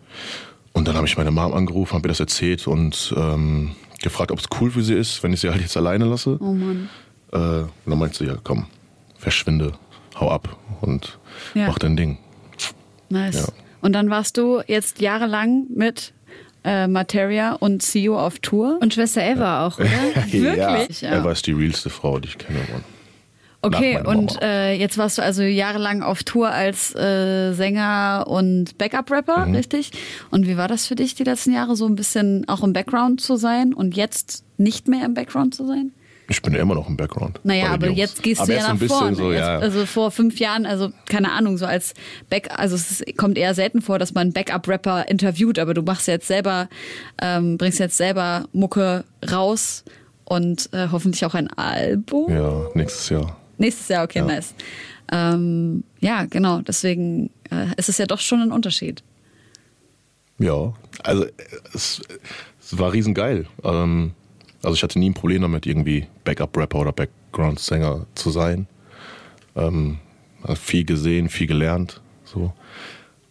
Und 0.74 0.88
dann 0.88 0.96
habe 0.96 1.08
ich 1.08 1.18
meine 1.18 1.32
Mom 1.32 1.54
angerufen, 1.54 1.94
habe 1.96 2.08
ihr 2.08 2.10
das 2.10 2.20
erzählt 2.20 2.68
und 2.68 3.14
ähm, 3.18 3.72
gefragt, 4.02 4.32
ob 4.32 4.40
es 4.40 4.46
cool 4.62 4.72
für 4.72 4.84
sie 4.84 4.94
ist, 4.94 5.24
wenn 5.24 5.34
ich 5.34 5.42
sie 5.42 5.50
halt 5.50 5.62
jetzt 5.62 5.76
alleine 5.76 6.06
lasse. 6.06 6.38
Oh 6.40 6.54
Mann. 6.54 6.90
Äh, 7.32 7.38
und 7.38 7.70
dann 7.86 8.00
meinte 8.00 8.18
sie, 8.20 8.26
ja 8.26 8.38
komm, 8.44 8.68
verschwinde, 9.18 9.74
hau 10.20 10.30
ab 10.32 10.56
und 10.82 11.18
Ja. 11.54 11.68
mach 11.68 11.80
dein 11.80 11.98
Ding. 11.98 12.18
Nice. 13.10 13.36
Ja. 13.48 13.54
Und 13.82 13.94
dann 13.94 14.10
warst 14.10 14.38
du 14.38 14.62
jetzt 14.68 15.02
jahrelang 15.02 15.66
mit 15.74 16.14
äh, 16.64 16.88
Materia 16.88 17.54
und 17.54 17.82
CEO 17.82 18.20
auf 18.20 18.40
Tour. 18.40 18.78
Und 18.82 18.94
Schwester 18.94 19.24
Eva 19.24 19.66
auch, 19.66 19.80
oder? 19.80 19.90
Wirklich? 20.32 21.02
Ja. 21.02 21.18
Eva 21.20 21.32
ist 21.32 21.48
die 21.48 21.54
realste 21.54 21.90
Frau, 21.90 22.20
die 22.20 22.28
ich 22.28 22.38
kenne. 22.38 22.60
Mann. 22.72 22.84
Okay, 23.62 24.00
und 24.06 24.42
äh, 24.42 24.74
jetzt 24.74 24.98
warst 24.98 25.18
du 25.18 25.22
also 25.22 25.44
jahrelang 25.44 26.02
auf 26.02 26.24
Tour 26.24 26.50
als 26.50 26.96
äh, 26.96 27.52
Sänger 27.54 28.26
und 28.28 28.78
Backup-Rapper, 28.78 29.48
Mhm. 29.48 29.56
richtig? 29.56 29.92
Und 30.32 30.48
wie 30.48 30.56
war 30.56 30.70
das 30.70 30.88
für 30.88 30.96
dich 30.96 31.16
die 31.16 31.26
letzten 31.26 31.54
Jahre, 31.54 31.76
so 31.76 31.86
ein 31.86 31.96
bisschen 31.96 32.48
auch 32.48 32.64
im 32.64 32.72
Background 32.72 33.20
zu 33.20 33.36
sein 33.36 33.74
und 33.74 33.96
jetzt 33.98 34.46
nicht 34.58 34.88
mehr 34.88 35.06
im 35.06 35.14
Background 35.14 35.56
zu 35.56 35.68
sein? 35.68 35.92
Ich 36.32 36.42
bin 36.44 36.54
ja 36.54 36.62
immer 36.62 36.76
noch 36.76 36.88
im 36.88 36.96
Background. 36.96 37.40
Naja, 37.44 37.70
aber 37.72 37.88
Jungs. 37.88 37.98
jetzt 37.98 38.22
gehst 38.24 38.40
aber 38.40 38.54
du 38.54 38.54
ja 38.54 38.60
nach 38.60 38.68
so 38.68 38.74
ein 38.74 38.80
bisschen 38.80 38.98
vorne. 38.98 39.16
So, 39.16 39.32
ja. 39.34 39.58
Also 39.58 39.86
vor 39.88 40.12
fünf 40.12 40.40
Jahren, 40.40 40.66
also 40.68 40.92
keine 41.10 41.32
Ahnung, 41.32 41.58
so 41.58 41.66
als 41.66 41.96
Back, 42.30 42.50
also 42.58 42.76
es 42.76 43.04
kommt 43.18 43.38
eher 43.38 43.56
selten 43.56 43.82
vor, 43.82 43.98
dass 44.00 44.14
man 44.14 44.32
Backup-Rapper 44.32 45.08
interviewt, 45.10 45.58
aber 45.60 45.74
du 45.74 45.82
machst 45.82 46.08
jetzt 46.08 46.28
selber, 46.28 46.70
ähm, 47.22 47.58
bringst 47.58 47.80
jetzt 47.80 47.98
selber 47.98 48.46
Mucke 48.54 49.04
raus 49.30 49.84
und 50.24 50.70
äh, 50.72 50.88
hoffentlich 50.92 51.26
auch 51.26 51.34
ein 51.34 51.50
Album. 51.58 52.32
ja, 52.32 52.62
nächstes 52.76 53.10
Jahr. 53.10 53.36
Nächstes 53.60 53.88
Jahr, 53.90 54.04
okay, 54.06 54.20
Ja. 54.20 54.26
nice. 54.26 54.54
Ähm, 55.12 55.84
ja, 56.00 56.26
genau, 56.26 56.62
deswegen 56.62 57.30
äh, 57.52 57.68
ist 57.78 57.90
es 57.90 57.98
ja 57.98 58.06
doch 58.06 58.20
schon 58.20 58.42
ein 58.42 58.52
Unterschied. 58.52 59.04
Ja, 60.38 60.74
also 61.04 61.26
es, 61.74 62.02
es 62.62 62.78
war 62.78 62.94
riesengeil. 62.94 63.46
Ähm, 63.64 64.12
also 64.64 64.76
ich 64.76 64.84
hatte 64.84 65.00
nie 65.00 65.10
ein 65.10 65.14
Problem 65.14 65.42
damit, 65.42 65.66
irgendwie 65.66 66.08
Backup-Rapper 66.24 66.80
oder 66.80 66.92
Background-Sänger 66.94 68.06
zu 68.16 68.30
sein. 68.30 68.68
Ähm, 69.56 70.00
hab 70.44 70.58
viel 70.58 70.86
gesehen, 70.86 71.28
viel 71.30 71.48
gelernt. 71.48 72.02
So. 72.24 72.54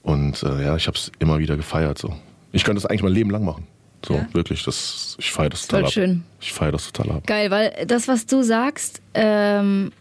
Und 0.02 0.42
äh, 0.42 0.64
ja, 0.64 0.76
ich 0.76 0.86
habe 0.86 0.96
es 0.98 1.10
immer 1.18 1.38
wieder 1.38 1.56
gefeiert. 1.56 1.98
So. 1.98 2.14
Ich 2.52 2.64
könnte 2.64 2.82
das 2.82 2.90
eigentlich 2.90 3.02
mein 3.02 3.12
Leben 3.12 3.30
lang 3.30 3.44
machen. 3.44 3.66
So, 4.04 4.14
Ja? 4.14 4.28
wirklich. 4.32 4.64
Das, 4.64 5.16
ich 5.18 5.30
feiere 5.32 5.50
das 5.50 5.60
Voll 5.60 5.68
total 5.80 5.84
ab. 5.84 5.92
schön. 5.92 6.24
Ich 6.40 6.52
feiere 6.52 6.72
das 6.72 6.90
total 6.92 7.16
ab. 7.16 7.26
Geil, 7.26 7.50
weil 7.50 7.86
das, 7.86 8.08
was 8.08 8.26
du 8.26 8.42
sagst, 8.42 9.00
ähm, 9.14 9.92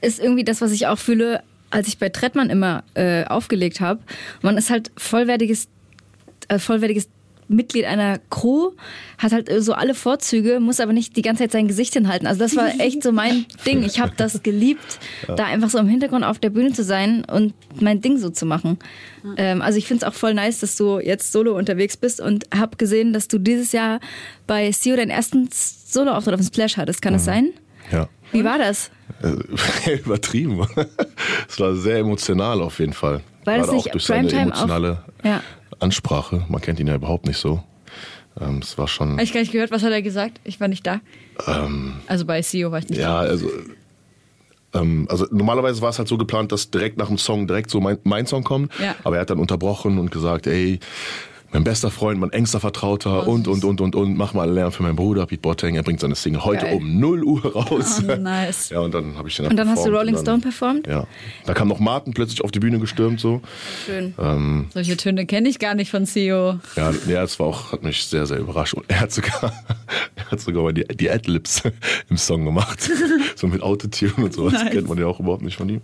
ist 0.00 0.20
irgendwie 0.20 0.44
das, 0.44 0.60
was 0.60 0.72
ich 0.72 0.86
auch 0.86 0.98
fühle, 0.98 1.42
als 1.70 1.88
ich 1.88 1.98
bei 1.98 2.08
Trettmann 2.08 2.50
immer 2.50 2.84
äh, 2.94 3.24
aufgelegt 3.24 3.80
habe. 3.80 4.00
Man 4.42 4.56
ist 4.56 4.70
halt 4.70 4.90
vollwertiges, 4.96 5.68
äh, 6.48 6.58
vollwertiges 6.58 7.08
Mitglied 7.48 7.84
einer 7.84 8.18
Crew, 8.30 8.72
hat 9.18 9.32
halt 9.32 9.50
so 9.58 9.72
alle 9.72 9.94
Vorzüge, 9.94 10.58
muss 10.60 10.80
aber 10.80 10.92
nicht 10.92 11.16
die 11.16 11.22
ganze 11.22 11.44
Zeit 11.44 11.52
sein 11.52 11.68
Gesicht 11.68 11.94
hinhalten. 11.94 12.26
Also 12.26 12.40
das 12.40 12.56
war 12.56 12.68
echt 12.80 13.02
so 13.02 13.12
mein 13.12 13.46
Ding. 13.64 13.82
Ich 13.84 14.00
habe 14.00 14.12
das 14.16 14.42
geliebt, 14.42 14.98
da 15.28 15.44
einfach 15.44 15.70
so 15.70 15.78
im 15.78 15.88
Hintergrund 15.88 16.24
auf 16.24 16.38
der 16.38 16.50
Bühne 16.50 16.72
zu 16.72 16.82
sein 16.82 17.24
und 17.24 17.54
mein 17.80 18.00
Ding 18.00 18.18
so 18.18 18.30
zu 18.30 18.46
machen. 18.46 18.78
Ähm, 19.36 19.62
also 19.62 19.78
ich 19.78 19.86
finde 19.86 20.04
es 20.04 20.12
auch 20.12 20.16
voll 20.16 20.34
nice, 20.34 20.60
dass 20.60 20.76
du 20.76 20.98
jetzt 20.98 21.32
solo 21.32 21.56
unterwegs 21.56 21.96
bist 21.96 22.20
und 22.20 22.46
habe 22.54 22.76
gesehen, 22.76 23.12
dass 23.12 23.28
du 23.28 23.38
dieses 23.38 23.72
Jahr 23.72 24.00
bei 24.46 24.70
CEO 24.70 24.96
deinen 24.96 25.10
ersten 25.10 25.48
Solo-Auftritt 25.52 26.34
auf 26.34 26.40
dem 26.40 26.46
Splash 26.46 26.76
hattest. 26.76 27.00
Kann 27.02 27.12
das 27.12 27.24
sein? 27.24 27.52
Ja. 27.92 28.08
Wie 28.32 28.44
war 28.44 28.58
das? 28.58 28.90
Äh, 29.22 29.90
Übertrieben. 29.98 30.66
Es 31.48 31.58
war 31.60 31.74
sehr 31.76 31.98
emotional 31.98 32.60
auf 32.62 32.78
jeden 32.80 32.92
Fall. 32.92 33.20
Weil 33.44 33.60
es 33.60 33.66
Gerade 33.66 33.76
nicht 33.76 33.86
auch 33.88 33.92
durch 33.92 34.04
seine 34.04 34.28
Primetime 34.28 34.52
auch- 34.52 34.56
emotionale 34.62 34.98
Ja. 35.22 35.42
Ansprache. 35.78 36.44
Man 36.48 36.60
kennt 36.60 36.80
ihn 36.80 36.86
ja 36.88 36.94
überhaupt 36.96 37.26
nicht 37.26 37.38
so. 37.38 37.62
Ähm, 38.40 38.58
Es 38.62 38.76
war 38.76 38.88
schon. 38.88 39.12
Habe 39.12 39.22
ich 39.22 39.32
gar 39.32 39.40
nicht 39.40 39.52
gehört, 39.52 39.70
was 39.70 39.82
hat 39.82 39.92
er 39.92 40.02
gesagt? 40.02 40.40
Ich 40.44 40.60
war 40.60 40.68
nicht 40.68 40.86
da. 40.86 41.00
also 42.06 42.24
bei 42.26 42.42
CEO 42.42 42.70
war 42.70 42.78
ich 42.80 42.88
nicht 42.88 42.98
Ähm, 42.98 43.04
Ja, 43.04 43.22
da. 43.22 43.28
also, 43.28 43.48
ähm, 44.74 45.06
also 45.10 45.26
normalerweise 45.30 45.80
war 45.82 45.90
es 45.90 45.98
halt 45.98 46.08
so 46.08 46.18
geplant, 46.18 46.52
dass 46.52 46.70
direkt 46.70 46.98
nach 46.98 47.08
dem 47.08 47.18
Song 47.18 47.46
direkt 47.46 47.70
so 47.70 47.80
mein, 47.80 47.98
mein 48.04 48.26
Song 48.26 48.42
kommt. 48.44 48.72
Ja. 48.78 48.94
Aber 49.04 49.16
er 49.16 49.22
hat 49.22 49.30
dann 49.30 49.38
unterbrochen 49.38 49.98
und 49.98 50.10
gesagt, 50.10 50.46
ey, 50.46 50.80
mein 51.56 51.64
bester 51.64 51.90
Freund, 51.90 52.20
mein 52.20 52.32
engster 52.32 52.60
Vertrauter 52.60 53.26
und, 53.26 53.48
und, 53.48 53.64
und, 53.64 53.80
und, 53.80 53.96
und, 53.96 54.14
mach 54.14 54.34
mal 54.34 54.50
Lärm 54.50 54.72
für 54.72 54.82
meinen 54.82 54.96
Bruder, 54.96 55.24
Pete 55.24 55.40
Boateng. 55.40 55.74
Er 55.74 55.82
bringt 55.82 56.00
seine 56.00 56.14
Single 56.14 56.44
heute 56.44 56.66
Geil. 56.66 56.76
um 56.76 57.00
0 57.00 57.24
Uhr 57.24 57.46
raus. 57.46 58.02
Oh, 58.06 58.16
nice. 58.16 58.68
Ja, 58.76 58.80
und 58.80 58.92
dann 58.92 59.16
habe 59.16 59.28
ich 59.28 59.36
den 59.36 59.46
Und 59.46 59.56
dann 59.56 59.70
hast 59.70 59.86
du 59.86 59.90
Rolling 59.90 60.14
und 60.14 60.20
Stone 60.20 60.38
dann, 60.38 60.40
performt? 60.42 60.86
Ja. 60.86 61.06
Da 61.46 61.54
kam 61.54 61.68
noch 61.68 61.78
Martin 61.78 62.12
plötzlich 62.12 62.44
auf 62.44 62.50
die 62.50 62.58
Bühne 62.58 62.78
gestürmt 62.78 63.20
so. 63.20 63.40
Schön. 63.86 64.12
Ähm, 64.18 64.66
Solche 64.74 64.98
Töne 64.98 65.24
kenne 65.24 65.48
ich 65.48 65.58
gar 65.58 65.74
nicht 65.74 65.90
von 65.90 66.04
CEO. 66.04 66.58
Ja, 66.76 66.92
ja, 67.06 67.22
es 67.22 67.38
war 67.38 67.46
auch, 67.46 67.72
hat 67.72 67.82
mich 67.82 68.04
sehr, 68.04 68.26
sehr 68.26 68.38
überrascht. 68.38 68.74
Und 68.74 68.84
er 68.88 69.00
hat 69.00 69.12
sogar, 69.12 69.52
er 70.16 70.30
hat 70.30 70.40
sogar 70.40 70.62
mal 70.62 70.74
die, 70.74 70.84
die 70.84 71.10
Adlibs 71.10 71.62
im 72.10 72.18
Song 72.18 72.44
gemacht. 72.44 72.90
so 73.34 73.46
mit 73.46 73.62
Autotune 73.62 74.12
und 74.16 74.34
sowas. 74.34 74.52
Nice. 74.52 74.72
Kennt 74.72 74.88
man 74.88 74.98
ja 74.98 75.06
auch 75.06 75.20
überhaupt 75.20 75.42
nicht 75.42 75.56
von 75.56 75.68
ihm. 75.70 75.80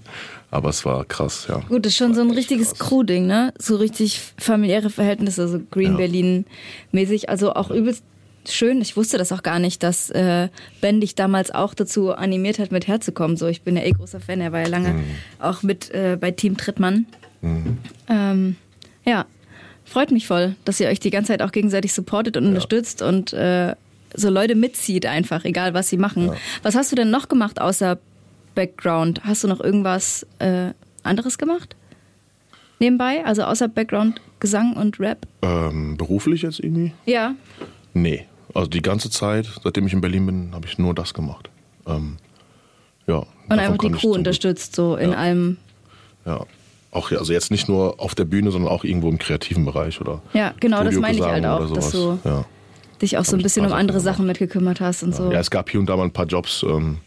Aber 0.50 0.68
es 0.68 0.84
war 0.84 1.06
krass, 1.06 1.46
ja. 1.48 1.60
Gut, 1.68 1.86
das 1.86 1.92
ist 1.92 1.96
schon 1.96 2.14
so 2.14 2.20
ein 2.20 2.30
richtiges 2.30 2.74
krass. 2.74 2.90
Crew-Ding, 2.90 3.26
ne? 3.26 3.54
So 3.58 3.76
richtig 3.76 4.20
familiäre 4.36 4.90
Verhältnisse, 4.90 5.48
so 5.48 5.61
Green 5.70 5.92
Ja. 5.92 5.96
Berlin-mäßig. 5.98 7.28
Also 7.28 7.54
auch 7.54 7.70
übelst 7.70 8.04
schön. 8.48 8.80
Ich 8.80 8.96
wusste 8.96 9.18
das 9.18 9.30
auch 9.32 9.42
gar 9.42 9.58
nicht, 9.60 9.82
dass 9.82 10.10
äh, 10.10 10.48
Ben 10.80 11.00
dich 11.00 11.14
damals 11.14 11.50
auch 11.52 11.74
dazu 11.74 12.12
animiert 12.12 12.58
hat, 12.58 12.72
mit 12.72 12.88
herzukommen. 12.88 13.36
So, 13.36 13.46
ich 13.46 13.62
bin 13.62 13.76
ja 13.76 13.84
eh 13.84 13.92
großer 13.92 14.20
Fan. 14.20 14.40
Er 14.40 14.50
war 14.52 14.60
ja 14.60 14.68
lange 14.68 14.94
Mhm. 14.94 15.04
auch 15.38 15.62
mit 15.62 15.90
äh, 15.94 16.16
bei 16.20 16.30
Team 16.32 16.56
Trittmann. 16.56 17.06
Ähm, 18.08 18.56
ja, 19.04 19.26
freut 19.84 20.10
mich 20.10 20.26
voll, 20.26 20.54
dass 20.64 20.80
ihr 20.80 20.88
euch 20.88 21.00
die 21.00 21.10
ganze 21.10 21.28
Zeit 21.32 21.42
auch 21.42 21.52
gegenseitig 21.52 21.92
supportet 21.92 22.36
und 22.36 22.46
unterstützt 22.46 23.02
und 23.02 23.32
äh, 23.32 23.74
so 24.14 24.28
Leute 24.30 24.54
mitzieht 24.54 25.06
einfach, 25.06 25.44
egal 25.44 25.72
was 25.74 25.88
sie 25.88 25.96
machen. 25.96 26.30
Was 26.62 26.74
hast 26.74 26.92
du 26.92 26.96
denn 26.96 27.10
noch 27.10 27.28
gemacht 27.28 27.60
außer 27.60 27.98
Background? 28.54 29.22
Hast 29.24 29.42
du 29.44 29.48
noch 29.48 29.60
irgendwas 29.60 30.26
äh, 30.38 30.70
anderes 31.02 31.38
gemacht? 31.38 31.74
Nebenbei? 32.82 33.24
Also 33.24 33.44
außer 33.44 33.68
Background, 33.68 34.20
Gesang 34.40 34.72
und 34.74 34.98
Rap? 34.98 35.24
Ähm, 35.42 35.96
beruflich 35.96 36.42
jetzt 36.42 36.58
irgendwie? 36.58 36.92
Ja. 37.06 37.36
Nee. 37.94 38.26
Also 38.54 38.68
die 38.68 38.82
ganze 38.82 39.08
Zeit, 39.08 39.46
seitdem 39.62 39.86
ich 39.86 39.92
in 39.92 40.00
Berlin 40.00 40.26
bin, 40.26 40.50
habe 40.52 40.66
ich 40.66 40.78
nur 40.78 40.92
das 40.92 41.14
gemacht. 41.14 41.48
Ähm, 41.86 42.16
ja. 43.06 43.18
Und 43.48 43.58
einfach 43.60 43.78
die 43.78 43.92
Crew 43.92 44.12
unterstützt, 44.14 44.74
so 44.74 44.96
in 44.96 45.12
Ja. 45.12 45.16
allem. 45.16 45.58
Ja. 46.26 46.44
Auch 46.90 47.12
also 47.12 47.32
jetzt 47.32 47.52
nicht 47.52 47.68
nur 47.68 48.00
auf 48.00 48.16
der 48.16 48.24
Bühne, 48.24 48.50
sondern 48.50 48.72
auch 48.72 48.82
irgendwo 48.82 49.08
im 49.10 49.18
kreativen 49.18 49.64
Bereich 49.64 50.00
oder. 50.00 50.20
Ja, 50.32 50.52
genau, 50.58 50.82
das 50.82 50.96
meine 50.96 51.16
ich 51.16 51.24
halt 51.24 51.46
auch, 51.46 51.72
dass 51.72 51.92
du 51.92 52.18
Ja. 52.24 52.44
dich 53.00 53.16
auch 53.16 53.24
so 53.24 53.36
ein 53.36 53.42
bisschen 53.44 53.64
ein 53.64 53.70
um 53.70 53.78
andere 53.78 54.00
Sachen 54.00 54.26
mitgekümmert 54.26 54.80
hast 54.80 55.04
und 55.04 55.14
so. 55.14 55.30
Ja, 55.30 55.38
es 55.38 55.52
gab 55.52 55.70
hier 55.70 55.78
und 55.78 55.86
da 55.86 55.96
mal 55.96 56.02
ein 56.02 56.12
paar 56.12 56.26
Jobs, 56.26 56.64
ähm, 56.68 56.98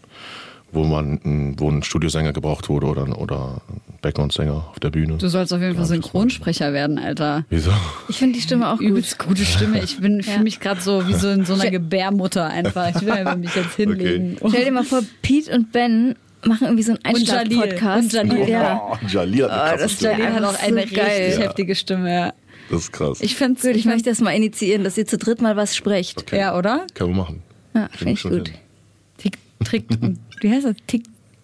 wo 0.75 0.84
man, 0.84 1.20
m, 1.24 1.55
wo 1.60 1.70
ein 1.70 1.82
Studiosänger 1.84 2.34
gebraucht 2.34 2.70
wurde 2.70 2.86
oder, 2.88 3.20
oder 3.20 3.62
ein 3.70 3.82
Background-Sänger 4.01 4.53
auf 4.72 4.79
der 4.79 4.91
Bühne. 4.91 5.17
Du 5.17 5.27
sollst 5.27 5.51
auf 5.53 5.62
jeden 5.62 5.75
Fall 5.75 5.86
Synchronsprecher 5.86 6.74
werden, 6.74 7.00
Alter. 7.00 7.46
Wieso? 7.50 7.72
Ich 8.10 8.17
finde 8.17 8.36
die 8.36 8.41
Stimme 8.41 8.70
auch 8.70 8.77
gut. 8.77 8.88
Übelst 8.88 9.17
gute 9.17 9.46
Stimme. 9.46 9.82
Ich 9.84 10.00
bin 10.00 10.17
Ja. 10.17 10.24
fühle 10.24 10.44
mich 10.44 10.60
gerade 10.60 10.82
so 10.82 11.08
wie 11.08 11.13
so 11.13 11.29
in 11.29 11.46
so 11.46 11.53
einer 11.53 11.72
Gebärmutter 11.72 12.46
einfach. 12.46 12.96
Ich 12.96 13.01
will 13.01 13.12
einfach 13.12 13.38
mich 13.38 13.55
jetzt 13.55 13.75
hinlegen. 13.75 14.38
Stell 14.48 14.65
dir 14.65 14.72
mal 14.72 14.84
vor, 14.84 15.01
Pete 15.22 15.51
und 15.53 15.72
Ben 15.72 16.15
machen 16.46 16.65
irgendwie 16.65 16.84
so 16.84 16.91
einen 17.03 17.15
Und 17.15 17.27
Jalil. 17.27 17.74
Und 17.98 18.13
Jalil. 18.13 18.50
Ja. 18.50 18.82
Oh, 18.91 18.98
Jalil 19.08 19.44
hat 19.46 19.51
eine 19.51 19.70
krasse 19.77 19.84
das. 19.84 20.01
Jalil 20.01 20.34
hat 20.34 20.44
auch 20.44 20.60
eine 20.62 20.82
so 20.88 20.96
richtig 20.96 21.39
heftige 21.39 21.75
Stimme. 21.75 22.12
ja. 22.13 22.34
Das 22.70 22.82
ist 22.82 22.91
krass. 22.94 23.20
Ich 23.22 23.36
finde 23.36 23.62
Gut, 23.62 23.75
ich 23.75 23.86
möchte 23.86 24.10
das 24.10 24.22
mal 24.22 24.32
initiieren, 24.32 24.84
dass 24.84 24.98
ihr 24.98 25.05
zu 25.05 25.17
dritt 25.20 25.39
mal 25.41 25.55
was 25.55 25.75
sprecht. 25.75 26.22
Okay. 26.22 26.39
Ja, 26.39 26.58
oder? 26.58 26.86
Können 26.96 27.12
wir 27.12 27.17
machen. 27.17 27.44
Ja, 27.75 27.89
finde 27.91 28.13
ich 28.13 28.24
gut. 28.24 28.32
hin. 28.50 28.58
Tick, 29.17 29.38
Trick 29.63 29.86
und, 30.35 30.43
wie 30.43 30.51
heißt 30.51 30.65
das? 30.65 30.75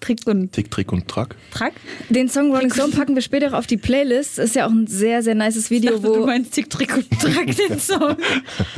Tick, 0.01 0.17
Trick 0.25 0.27
und 0.27 0.51
Tick, 0.51 0.71
Trick 0.71 0.91
und 0.91 1.07
Track. 1.07 1.35
Track? 1.51 1.73
Den 2.09 2.27
Song 2.27 2.51
Rolling 2.53 2.73
Stone 2.73 2.91
packen 2.91 3.15
wir 3.15 3.21
später 3.21 3.49
auch 3.49 3.57
auf 3.59 3.67
die 3.67 3.77
Playlist. 3.77 4.39
Ist 4.39 4.55
ja 4.55 4.65
auch 4.65 4.71
ein 4.71 4.87
sehr, 4.87 5.21
sehr 5.23 5.35
nices 5.35 5.65
Ich 5.65 5.71
Video, 5.71 5.91
dachte, 5.97 6.07
du 6.07 6.21
wo. 6.21 6.25
meinst 6.25 6.53
Tick, 6.53 6.69
Trick 6.69 6.95
und 6.97 7.09
Track, 7.19 7.55
den 7.69 7.79
Song. 7.79 8.15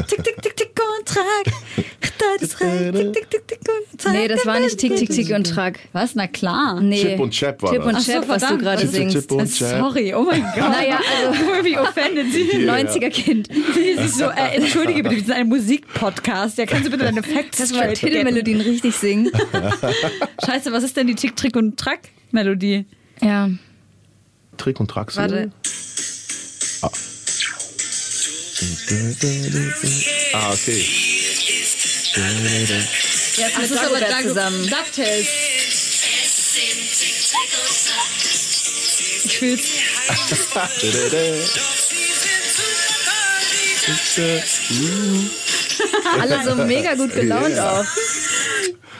Tick, 0.07 0.23
Tick, 0.23 0.41
Tick, 0.41 0.55
Tick 0.57 0.69
und 0.99 1.07
Track. 1.07 1.53
Das 2.39 2.41
ist 2.49 2.59
recht. 2.61 2.93
Tick, 2.93 3.13
Tick, 3.13 3.29
Tick, 3.29 3.47
Tick 3.47 3.59
und 3.91 3.99
Track. 3.99 4.13
Nee, 4.13 4.27
das 4.27 4.45
war 4.45 4.59
nicht 4.59 4.77
Tick, 4.77 4.95
Tick, 4.95 5.09
Tick 5.09 5.31
und 5.35 5.45
Track. 5.45 5.79
Was? 5.93 6.15
Na 6.15 6.27
klar. 6.27 6.79
Nee. 6.81 7.01
Chip 7.01 7.19
und 7.19 7.31
Chap 7.31 7.61
war 7.61 7.71
Chip 7.71 7.79
das. 7.83 7.87
und 7.87 7.95
Ach 7.95 8.01
so, 8.01 8.11
Chap, 8.11 8.27
was 8.29 8.47
du 8.47 8.57
gerade 8.57 8.87
singst. 8.87 9.15
Chip 9.15 9.31
und 9.31 9.53
Chap. 9.53 9.79
Sorry, 9.79 10.13
oh 10.13 10.23
mein 10.23 10.41
Gott. 10.41 10.57
Naja, 10.57 10.99
also 11.25 11.39
Wie 11.63 11.77
offended 11.77 12.31
sie. 12.31 12.67
90er-Kind. 12.67 13.49
Sie 13.73 13.81
ist 13.81 14.17
so, 14.17 14.25
äh, 14.25 14.55
entschuldige 14.55 15.03
bitte, 15.03 15.15
wir 15.15 15.23
sind 15.23 15.33
ein 15.33 15.47
Musikpodcast. 15.49 16.57
Ja, 16.57 16.65
kannst 16.65 16.87
du 16.87 16.91
bitte 16.91 17.05
deine 17.05 17.23
Facts 17.23 17.57
Kannst 17.57 17.73
du 17.73 17.77
mal? 17.77 17.93
Titelmelodien 17.93 18.61
richtig 18.61 18.95
singen? 18.95 19.31
Scheiße, 20.45 20.71
was 20.71 20.83
ist 20.83 20.95
denn 20.97 21.07
die 21.07 21.12
Tick, 21.15 21.35
Trick 21.35 21.55
und 21.55 21.77
Track-Melodie? 21.77 22.85
Ja. 23.21 23.49
Trick 24.57 24.79
und 24.79 24.87
Track. 24.89 25.11
so. 25.11 25.21
Warte. 25.21 25.51
Ah, 30.33 30.51
okay. 30.53 30.85
Jetzt 33.35 33.57
Das 33.57 33.71
ist 33.71 33.77
aber 33.83 33.99
Dug- 33.99 34.21
zusammen. 34.21 34.69
DuckTales. 34.69 35.27
Ich 39.25 39.37
fühl's. 39.37 39.63
Alle 46.19 46.43
so 46.43 46.55
mega 46.55 46.93
gut 46.95 47.13
gelaunt 47.13 47.55
Ja. 47.55 47.79
auch. 47.81 47.85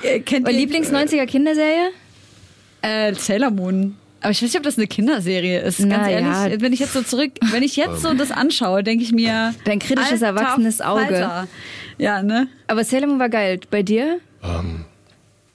Äh, 0.03 0.19
kennt 0.19 0.47
Und 0.47 0.53
ihr 0.53 0.59
Lieblings-90er-Kinderserie? 0.59 1.91
Äh, 2.83 3.13
Sailor 3.15 3.49
Moon? 3.49 3.95
Aber 4.21 4.31
ich 4.31 4.37
weiß 4.41 4.49
nicht, 4.49 4.57
ob 4.57 4.63
das 4.63 4.77
eine 4.77 4.87
Kinderserie 4.87 5.59
ist. 5.61 5.79
Ganz 5.79 5.89
Na 5.89 6.09
ehrlich, 6.09 6.53
ja. 6.53 6.61
wenn 6.61 6.71
ich 6.71 6.79
jetzt 6.79 6.93
so 6.93 7.01
zurück, 7.01 7.31
wenn 7.51 7.61
ich 7.61 7.75
jetzt 7.75 8.01
so 8.01 8.13
das 8.13 8.31
anschaue, 8.31 8.81
denke 8.83 9.03
ich 9.03 9.11
mir. 9.11 9.53
Dein 9.65 9.79
kritisches, 9.79 10.23
alter 10.23 10.27
erwachsenes 10.27 10.79
Auge. 10.79 11.01
Falter. 11.01 11.47
Ja, 11.97 12.23
ne? 12.23 12.47
Aber 12.67 12.83
Sailor 12.85 13.07
Moon 13.07 13.19
war 13.19 13.29
geil. 13.29 13.59
Bei 13.69 13.83
dir? 13.83 14.19
Ähm, 14.41 14.85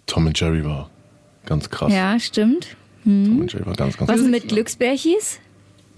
Tom 0.07 0.27
und 0.27 0.39
Jerry 0.39 0.65
war 0.65 0.91
ganz 1.47 1.71
krass. 1.71 1.93
Ja, 1.93 2.19
stimmt. 2.21 2.77
Tom 3.05 3.41
und 3.41 3.51
Jerry 3.53 3.65
war 3.65 3.75
ganz, 3.75 3.97
ganz 3.97 4.09
Was 4.09 4.17
krass. 4.17 4.25
ist 4.27 4.31
mit 4.31 4.49
Glücksbärchis? 4.49 5.41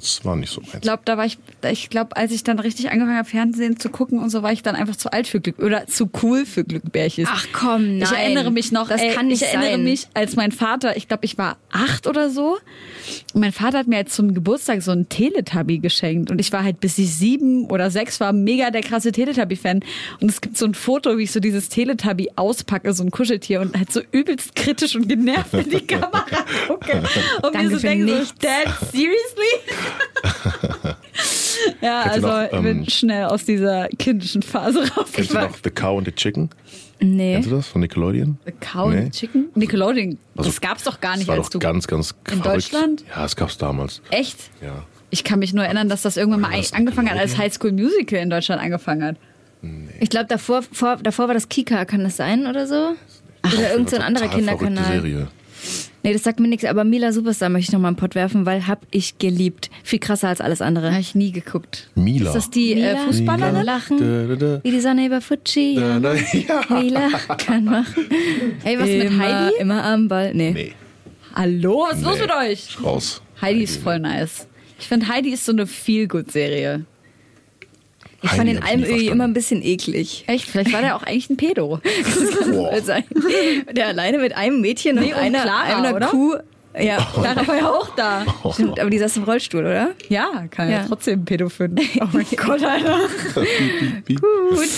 Das 0.01 0.25
war 0.25 0.35
nicht 0.37 0.51
so 0.51 0.61
meins. 0.63 0.75
Ich 0.75 0.81
glaube, 0.81 1.03
da 1.05 1.17
war 1.17 1.27
ich, 1.27 1.39
ich 1.71 1.91
glaube, 1.91 2.17
als 2.17 2.33
ich 2.33 2.43
dann 2.43 2.59
richtig 2.59 2.91
angefangen 2.91 3.17
habe, 3.19 3.29
Fernsehen 3.29 3.79
zu 3.79 3.91
gucken 3.91 4.19
und 4.19 4.31
so, 4.31 4.43
war 4.43 4.53
ich 4.53 4.63
dann 4.63 4.75
einfach 4.75 4.97
zu 4.97 5.13
alt 5.13 5.27
für 5.29 5.41
Glück 5.41 5.59
oder 5.59 5.87
zu 5.87 6.09
cool 6.23 6.47
für 6.47 6.65
Glückbärchis. 6.65 7.29
Ach 7.31 7.47
komm, 7.53 7.99
nein. 7.99 8.03
Ich 8.03 8.13
erinnere 8.19 8.51
mich 8.51 8.73
noch, 8.73 8.89
Das 8.89 9.01
ey, 9.01 9.13
kann 9.15 9.27
nicht 9.29 9.43
ich 9.43 9.49
erinnere 9.49 9.73
sein. 9.73 9.85
mich, 9.85 10.09
als 10.15 10.37
mein 10.37 10.53
Vater, 10.53 10.97
ich 10.97 11.07
glaube, 11.09 11.25
ich 11.25 11.37
war 11.39 11.57
acht 11.71 12.07
oder 12.07 12.31
so, 12.31 12.59
und 13.35 13.41
mein 13.41 13.53
Vater 13.53 13.79
hat 13.79 13.87
mir 13.87 13.97
jetzt 13.99 14.15
zum 14.15 14.35
Geburtstag 14.35 14.83
so 14.83 14.91
einen 14.91 15.09
Teletubby 15.09 15.79
geschenkt 15.79 16.31
und 16.31 16.39
ich 16.41 16.53
war 16.53 16.65
halt 16.65 16.81
bis 16.81 16.97
ich 16.99 17.15
sieben 17.15 17.67
oder 17.67 17.91
sechs 17.91 18.21
war 18.21 18.33
mega 18.33 18.71
der 18.71 18.83
krasse 18.83 19.13
Teletubby-Fan 19.13 19.81
und 20.21 20.31
es 20.31 20.41
gibt 20.41 20.57
so 20.57 20.65
ein 20.67 20.75
Foto, 20.75 21.19
wie 21.19 21.25
ich 21.25 21.33
so 21.33 21.41
dieses 21.41 21.69
Teletubby 21.69 22.31
auspacke, 22.37 22.93
so 22.93 23.03
ein 23.03 23.11
Kuscheltier 23.11 23.61
und 23.61 23.77
halt 23.77 23.93
so 23.93 24.01
übelst 24.13 24.55
kritisch 24.57 24.95
und 24.97 25.09
genervt 25.09 25.53
in 25.55 25.69
die 25.71 25.81
Kamera 25.87 26.25
gucke 26.67 27.03
und 27.43 27.55
Danke 27.55 27.59
mir 27.71 27.71
so 27.71 27.79
denke, 27.79 28.25
so. 28.25 28.33
Dad, 28.41 28.75
seriously? 28.93 29.11
ja, 31.81 32.03
also 32.03 32.27
noch, 32.27 32.43
ich 32.45 32.51
bin 32.51 32.67
ähm, 32.81 32.87
schnell 32.89 33.25
aus 33.25 33.45
dieser 33.45 33.89
kindischen 33.99 34.43
Phase 34.43 34.81
raus. 34.97 35.09
Kennst 35.13 35.31
du 35.33 35.39
noch 35.39 35.57
The 35.63 35.71
Cow 35.71 35.99
and 35.99 36.07
the 36.07 36.13
Chicken? 36.13 36.51
Nee. 37.03 37.35
Kennst 37.35 37.51
du 37.51 37.57
das 37.57 37.67
von 37.69 37.81
Nickelodeon? 37.81 38.39
The 38.45 38.53
Cow 38.61 38.91
Nee. 38.91 38.99
and 38.99 39.13
Chicken? 39.15 39.49
Nickelodeon. 39.55 40.19
Also, 40.37 40.51
das 40.51 40.61
gab's 40.61 40.85
doch 40.85 41.01
gar 41.01 41.13
Das 41.13 41.19
nicht, 41.21 41.29
war 41.29 41.37
als 41.37 41.47
doch 41.47 41.53
du. 41.53 41.59
ganz, 41.59 41.87
ganz 41.87 42.11
In 42.31 42.43
verrückt. 42.43 42.47
Deutschland? 42.47 43.05
Ja, 43.09 43.23
das 43.23 43.37
gab's 43.37 43.57
damals. 43.59 44.03
Echt? 44.11 44.37
Ja. 44.63 44.85
Ich 45.11 45.25
kann 45.25 45.39
mich 45.39 45.53
nur 45.55 45.65
erinnern, 45.65 45.89
dass 45.89 46.03
das 46.03 46.17
irgendwann 46.17 46.41
mal 46.43 46.53
was, 46.57 46.73
angefangen 46.73 47.11
hat, 47.11 47.19
als? 47.19 47.37
High 47.37 47.53
School 47.53 47.73
Musical 47.73 48.19
in 48.21 48.31
Deutschland 48.31 48.63
angefangen 48.63 49.03
hat. 49.05 49.17
Ich 49.99 50.09
glaube, 50.09 50.27
davor, 50.27 50.63
vor, 50.63 50.97
davor 51.03 51.27
war 51.27 51.35
das 51.35 51.49
Kika, 51.49 51.85
kann 51.85 52.03
das 52.05 52.17
sein 52.17 52.47
oder 52.47 52.67
so? 52.67 52.95
Oder 53.45 53.73
irgendein 53.73 54.03
anderer 54.03 54.29
Kinderkanal. 54.29 54.85
Serie. 54.85 55.29
Nee, 56.03 56.13
das 56.15 56.23
sagt 56.23 56.41
mir 56.41 56.49
nichts, 56.49 56.65
aber 56.65 56.85
Mila 56.85 57.13
Superstar 57.13 57.51
möchte 57.51 57.69
ich 57.69 57.73
noch 57.73 57.81
mal 57.81 57.89
einen 57.89 57.97
Pott 57.97 58.15
werfen, 58.15 58.47
weil 58.47 58.67
hab 58.67 58.87
ich 58.91 59.19
geliebt. 59.19 59.69
Viel 59.85 59.99
krasser 59.99 60.29
als 60.29 60.41
alles 60.41 60.63
andere. 60.63 60.91
Habe 60.93 61.01
ich 61.01 61.15
nie 61.15 61.31
geguckt. 61.31 61.91
Mila. 61.95 62.29
Ist 62.31 62.35
das 62.37 62.51
die 62.51 62.73
äh, 62.73 62.77
Mila? 62.95 62.97
Fußballerin? 63.07 63.53
Mila? 63.59 63.63
Lachen. 63.63 63.99
Da, 63.99 64.35
da, 64.35 64.57
da. 64.57 64.65
Wie 64.65 64.71
die 64.71 64.81
Sonne 64.81 65.07
über 65.07 65.21
Fuji. 65.21 65.75
Da, 65.77 65.81
Ja. 65.83 66.01
da, 66.01 66.15
ja. 66.15 66.81
Mila 66.81 67.09
kann 67.37 67.65
machen. 67.67 68.07
Hey, 68.65 68.79
was 68.79 68.87
mit 68.89 69.05
Immer- 69.05 69.19
Heidi? 69.19 69.55
Immer 69.61 69.85
am 69.85 70.09
Ball. 70.09 70.33
Nee. 70.35 70.53
Nee, 70.53 70.73
Hallo, 71.35 71.87
was 71.89 71.99
ist 71.99 72.05
los 72.05 72.17
Nee. 72.17 72.23
mit 72.23 72.31
euch? 72.35 72.77
raus. 72.83 73.23
Heidi 73.43 73.63
ist 73.63 73.83
voll 73.83 73.99
nice. 74.01 74.47
Ich 74.79 74.89
finde, 74.89 75.07
Heidi 75.09 75.31
ist 75.31 75.45
so 75.45 75.53
eine 75.53 75.67
Feel-Good-Serie. 75.67 76.85
Ich 78.23 78.31
fand 78.31 78.49
den 78.49 78.63
Almöhi 78.63 79.09
immer 79.09 79.25
ein 79.25 79.33
bisschen 79.33 79.63
eklig. 79.63 80.25
Echt? 80.27 80.47
Vielleicht 80.49 80.73
war 80.73 80.83
der 80.83 80.97
auch 80.97 81.03
eigentlich 81.03 81.31
ein 81.31 81.37
Pedo. 81.37 81.81
Das 82.05 82.39
kann 82.39 82.85
sein. 82.85 83.05
Der 83.73 83.89
alleine 83.89 84.19
mit 84.19 84.37
einem 84.37 84.61
Mädchen 84.61 84.97
Nee, 84.97 85.07
und 85.07 85.13
und 85.13 85.17
einer, 85.19 85.43
Clara, 85.43 85.83
einer? 85.87 86.07
Kuh. 86.09 86.37
Ja, 86.79 86.99
Clara 87.13 87.47
war 87.49 87.57
ja 87.57 87.69
auch 87.69 87.95
da. 87.97 88.25
stimmt, 88.53 88.79
aber 88.79 88.91
die 88.91 88.99
saß 88.99 89.17
im 89.17 89.25
Rollstuhl, 89.25 89.63
oder? 89.63 89.91
Ja, 90.09 90.47
kann 90.51 90.71
ja, 90.71 90.79
Ja. 90.79 90.85
trotzdem 90.87 91.27
finden. 91.27 91.81
Oh 92.01 92.07
mein 92.13 92.25
Gott, 92.37 92.63
Alter. 92.65 92.99
Gut. 94.09 94.69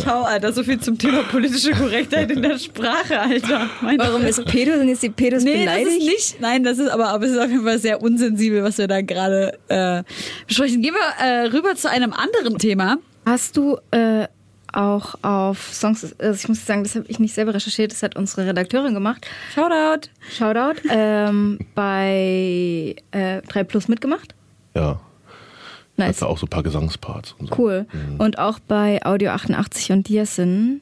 Ciao, 0.00 0.22
Alter. 0.24 0.52
So 0.52 0.62
viel 0.64 0.80
zum 0.80 0.98
Thema 0.98 1.22
politische 1.24 1.70
Korrektheit 1.72 2.30
in 2.30 2.42
der 2.42 2.58
Sprache, 2.58 3.20
Alter. 3.20 3.70
Meine 3.80 3.98
Warum 3.98 4.22
ist 4.24 4.44
Pedo? 4.46 4.72
Sind 4.76 4.88
jetzt 4.88 5.02
die 5.02 5.10
Pedos 5.10 5.44
Nee, 5.44 5.64
das 5.64 5.74
beleidigt? 5.74 5.98
ist 5.98 6.04
nicht. 6.06 6.40
Nein, 6.40 6.64
das 6.64 6.78
ist 6.78 6.88
aber, 6.88 7.08
aber 7.08 7.24
es 7.24 7.32
ist 7.32 7.38
auf 7.38 7.50
jeden 7.50 7.64
Fall 7.64 7.78
sehr 7.78 8.02
unsensibel, 8.02 8.62
was 8.62 8.78
wir 8.78 8.88
da 8.88 9.00
gerade 9.00 9.58
äh, 9.68 10.02
besprechen. 10.46 10.82
Gehen 10.82 10.94
wir 10.94 11.24
äh, 11.26 11.46
rüber 11.48 11.74
zu 11.76 11.88
einem 11.88 12.12
anderen 12.12 12.58
Thema. 12.58 12.98
Hast 13.24 13.56
du 13.56 13.78
äh, 13.90 14.26
auch 14.72 15.14
auf 15.22 15.72
Songs, 15.72 16.14
also 16.18 16.34
ich 16.38 16.48
muss 16.48 16.64
sagen, 16.66 16.82
das 16.84 16.94
habe 16.94 17.06
ich 17.08 17.18
nicht 17.18 17.34
selber 17.34 17.54
recherchiert, 17.54 17.92
das 17.92 18.02
hat 18.02 18.16
unsere 18.16 18.46
Redakteurin 18.46 18.94
gemacht. 18.94 19.26
Shoutout. 19.54 20.08
Shoutout. 20.36 20.80
Ähm, 20.90 21.58
bei 21.74 22.96
äh, 23.12 23.42
3 23.42 23.64
Plus 23.64 23.88
mitgemacht. 23.88 24.34
Ja, 24.74 25.00
Nice. 25.96 26.18
hatte 26.20 26.28
auch 26.28 26.38
so 26.38 26.46
ein 26.46 26.50
paar 26.50 26.62
Gesangsparts. 26.62 27.34
Und 27.40 27.48
so. 27.48 27.54
Cool. 27.58 27.86
Und 28.18 28.38
auch 28.38 28.60
bei 28.60 29.04
Audio 29.04 29.30
88 29.30 29.90
und 29.90 30.08
Diasin. 30.08 30.80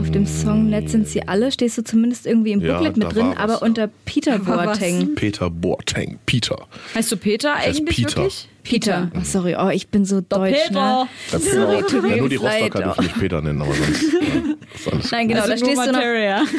Auf 0.00 0.10
dem 0.10 0.26
Song 0.26 0.68
Nett 0.68 0.90
sind 0.90 1.06
sie 1.06 1.28
alle 1.28 1.52
stehst 1.52 1.78
du 1.78 1.84
zumindest 1.84 2.26
irgendwie 2.26 2.50
im 2.52 2.60
Ja, 2.60 2.74
Booklet 2.78 2.96
da 2.96 3.06
mit 3.06 3.14
drin, 3.16 3.34
aber 3.36 3.52
ja. 3.52 3.58
unter 3.60 3.88
Peter. 4.04 4.36
Boateng. 4.40 5.14
Peter 5.14 5.48
Boateng. 5.48 6.18
Peter. 6.26 6.66
Heißt 6.94 7.12
du 7.12 7.16
Peter 7.16 7.54
eigentlich 7.54 7.84
Peter. 7.84 8.16
wirklich? 8.16 8.48
Peter. 8.62 9.10
Oh, 9.16 9.20
sorry, 9.22 9.56
oh, 9.58 9.68
ich 9.70 9.88
bin 9.88 10.04
so 10.04 10.20
deutsch, 10.20 10.54
Peter. 10.68 11.02
ne? 11.04 11.08
Das 11.30 11.44
Sorry, 11.44 11.82
tut 11.88 12.02
mir 12.02 12.10
ja, 12.10 12.16
nur 12.18 12.28
die. 12.28 12.36
Rostocker 12.36 12.82
dürfen 12.82 13.04
mich 13.04 13.14
Peter 13.14 13.40
nennen, 13.40 13.62
aber 13.62 13.72
sonst. 13.72 14.02
Ja. 14.12 14.92
Nein, 15.12 15.28
genau, 15.28 15.40
Also 15.40 15.50
da 15.52 15.56
stehst 15.58 15.86
du 15.86 15.92
noch. 15.92 16.00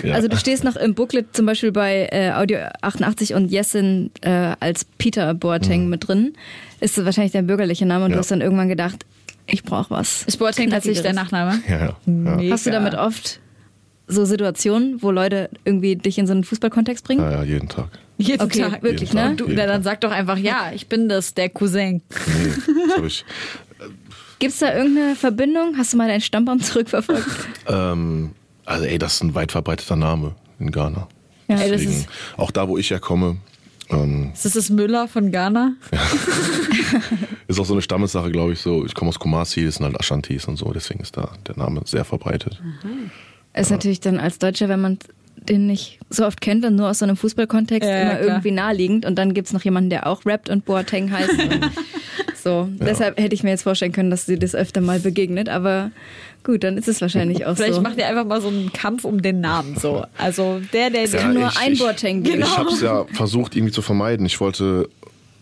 Ja. 0.03 0.13
Also 0.13 0.27
du 0.27 0.38
stehst 0.38 0.63
noch 0.63 0.75
im 0.75 0.95
Booklet 0.95 1.35
zum 1.35 1.45
Beispiel 1.45 1.71
bei 1.71 2.07
äh, 2.12 2.31
Audio 2.31 2.59
88 2.81 3.33
und 3.35 3.49
Jessin 3.51 4.09
äh, 4.21 4.55
als 4.59 4.85
Peter 4.85 5.33
Boateng 5.33 5.88
mit 5.89 6.07
drin. 6.07 6.33
Ist 6.79 6.97
das 6.97 7.05
wahrscheinlich 7.05 7.33
dein 7.33 7.45
bürgerlicher 7.47 7.85
Name 7.85 8.05
und 8.05 8.12
Ja. 8.12 8.15
du 8.15 8.19
hast 8.19 8.31
dann 8.31 8.41
irgendwann 8.41 8.69
gedacht, 8.69 9.05
ich 9.45 9.63
brauche 9.63 9.91
was. 9.91 10.23
Ist 10.23 10.38
Boateng 10.38 10.69
tatsächlich 10.69 11.01
der 11.03 11.13
Nachname? 11.13 11.62
Ja, 11.69 11.95
ja. 12.05 12.51
Hast 12.51 12.65
du 12.65 12.71
damit 12.71 12.95
oft 12.95 13.39
so 14.07 14.25
Situationen, 14.25 15.01
wo 15.03 15.12
Leute 15.12 15.49
irgendwie 15.65 15.95
dich 15.95 16.17
in 16.17 16.25
so 16.25 16.33
einen 16.33 16.43
Fußballkontext 16.43 17.05
bringen? 17.05 17.21
ja, 17.21 17.31
ja, 17.31 17.43
jeden 17.43 17.69
Tag. 17.69 17.89
Jeden 18.21 18.41
Okay, 18.43 18.60
Tag. 18.62 18.84
wirklich, 18.84 19.10
Jeden 19.13 19.15
ne? 19.32 19.36
Tag. 19.36 19.38
Du, 19.38 19.55
dann 19.55 19.67
Tag. 19.69 19.84
sag 19.84 20.01
doch 20.01 20.12
einfach, 20.12 20.38
ja, 20.38 20.71
ich 20.75 20.88
bin 20.88 21.08
das, 21.10 21.34
der 21.34 21.49
Cousin. 21.49 22.01
Nee, 22.27 22.53
das 22.88 22.97
hab 22.97 23.05
ich. 23.05 23.25
Gibt 24.39 24.53
es 24.53 24.60
da 24.60 24.75
irgendeine 24.75 25.15
Verbindung? 25.15 25.75
Hast 25.77 25.93
du 25.93 25.97
mal 25.97 26.08
deinen 26.08 26.21
Stammbaum 26.21 26.60
zurückverfolgt? 26.62 27.25
Ähm, 27.67 28.32
also 28.65 28.86
ey, 28.86 28.99
das 28.99 29.15
ist 29.15 29.23
ein 29.23 29.36
weit 29.36 29.51
verbreiteter 29.51 29.95
Name. 29.95 30.36
in 30.60 30.69
Ghana. 30.71 31.08
Ja, 31.47 31.55
ey, 31.55 31.71
das 31.71 31.82
Deswegen, 31.82 31.91
ist- 32.01 32.10
auch 32.38 32.51
da, 32.51 32.67
wo 32.67 32.77
ich 32.77 32.91
herkomme, 32.91 33.38
ähm, 33.89 34.32
Ist 34.34 34.45
das 34.45 34.53
das 34.53 34.69
Müller 34.69 35.08
von 35.08 35.32
Ghana? 35.32 35.73
ist 37.47 37.60
auch 37.60 37.65
so 37.65 37.73
eine 37.73 37.82
Stammessache, 37.82 38.32
glaube 38.32 38.53
ich. 38.53 38.60
So, 38.60 38.86
ich 38.86 38.93
komme 38.93 39.10
aus 39.10 39.19
Kumasi, 39.19 39.65
das 39.65 39.75
sind 39.75 39.86
halt 39.86 39.99
Ashantis 39.99 40.45
und 40.45 40.58
so, 40.58 40.71
deswegen 40.73 40.99
ist 40.99 41.17
da 41.17 41.32
der 41.47 41.58
Name 41.58 41.82
sehr 41.86 42.05
verbreitet. 42.05 42.62
Ist 43.53 43.71
natürlich 43.71 43.99
dann 43.99 44.19
als 44.19 44.38
Deutscher, 44.39 44.69
wenn 44.69 44.82
man 44.82 44.99
den 45.47 45.67
nicht 45.67 45.99
so 46.10 46.25
oft 46.25 46.41
kennt 46.41 46.65
und 46.65 46.75
nur 46.75 46.89
aus 46.89 46.99
so 46.99 47.06
einem 47.06 47.15
Fußballkontext, 47.15 47.88
Ja, 47.88 47.95
ja, 47.95 48.02
immer 48.02 48.15
klar. 48.15 48.28
irgendwie 48.30 48.52
naheliegend. 48.52 49.06
Und 49.06 49.15
dann 49.17 49.34
gibt's 49.34 49.54
noch 49.54 49.63
jemanden, 49.63 49.89
der 49.89 50.08
auch 50.08 50.25
rappt 50.25 50.49
und 50.49 50.65
Boateng 50.65 51.12
heißt. 51.12 51.30
Und 51.39 51.71
so, 52.41 52.69
deshalb 52.80 53.19
hätte 53.19 53.36
ich 53.36 53.43
mir 53.43 53.49
jetzt 53.49 53.63
vorstellen 53.63 53.91
können, 53.91 54.10
dass 54.10 54.25
sie 54.25 54.39
das 54.39 54.56
öfter 54.56 54.80
mal 54.80 54.99
begegnet. 54.99 55.49
Aber 55.49 55.91
gut, 56.43 56.63
dann 56.63 56.78
ist 56.78 56.88
es 56.88 57.02
wahrscheinlich 57.02 57.45
auch 57.45 57.56
Vielleicht 57.56 57.73
so. 57.75 57.82
macht 57.82 57.97
ihr 57.97 58.08
einfach 58.08 58.25
mal 58.25 58.39
so 58.41 58.47
einen 58.47 58.71
Kampf 58.71 59.04
um 59.04 59.21
den 59.21 59.41
Namen 59.41 59.75
so. 59.78 60.06
Also 60.17 60.62
der, 60.71 60.89
der, 60.89 61.04
es 61.04 61.12
der 61.12 61.19
kann 61.21 61.34
nur 61.34 61.49
ich- 61.49 61.58
ein 61.60 61.73
ich- 61.73 61.80
Boateng 61.80 62.23
geben. 62.23 62.41
Ich 62.41 62.58
habe 62.58 62.69
es 62.69 62.80
ja 62.82 63.06
versucht 63.13 63.56
irgendwie 63.58 63.73
zu 63.73 63.82
vermeiden. 63.82 64.25
Ich 64.25 64.39
wollte 64.39 64.88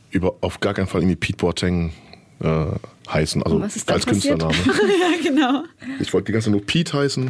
über, 0.10 0.34
auf 0.42 0.60
gar 0.60 0.74
keinen 0.74 0.88
Fall 0.88 1.02
irgendwie 1.02 1.18
Pete 1.18 1.38
Boateng 1.38 1.94
äh, 2.42 2.66
heißen, 3.12 3.44
also 3.44 3.60
als 3.62 3.86
passiert? 3.86 4.06
Künstlername. 4.08 4.54
ja, 4.66 5.30
genau. 5.30 5.64
Ich 6.00 6.12
wollte 6.14 6.26
die 6.28 6.32
ganze 6.32 6.46
Zeit 6.46 6.52
nur 6.54 6.66
Pete 6.66 6.94
heißen. 6.98 7.30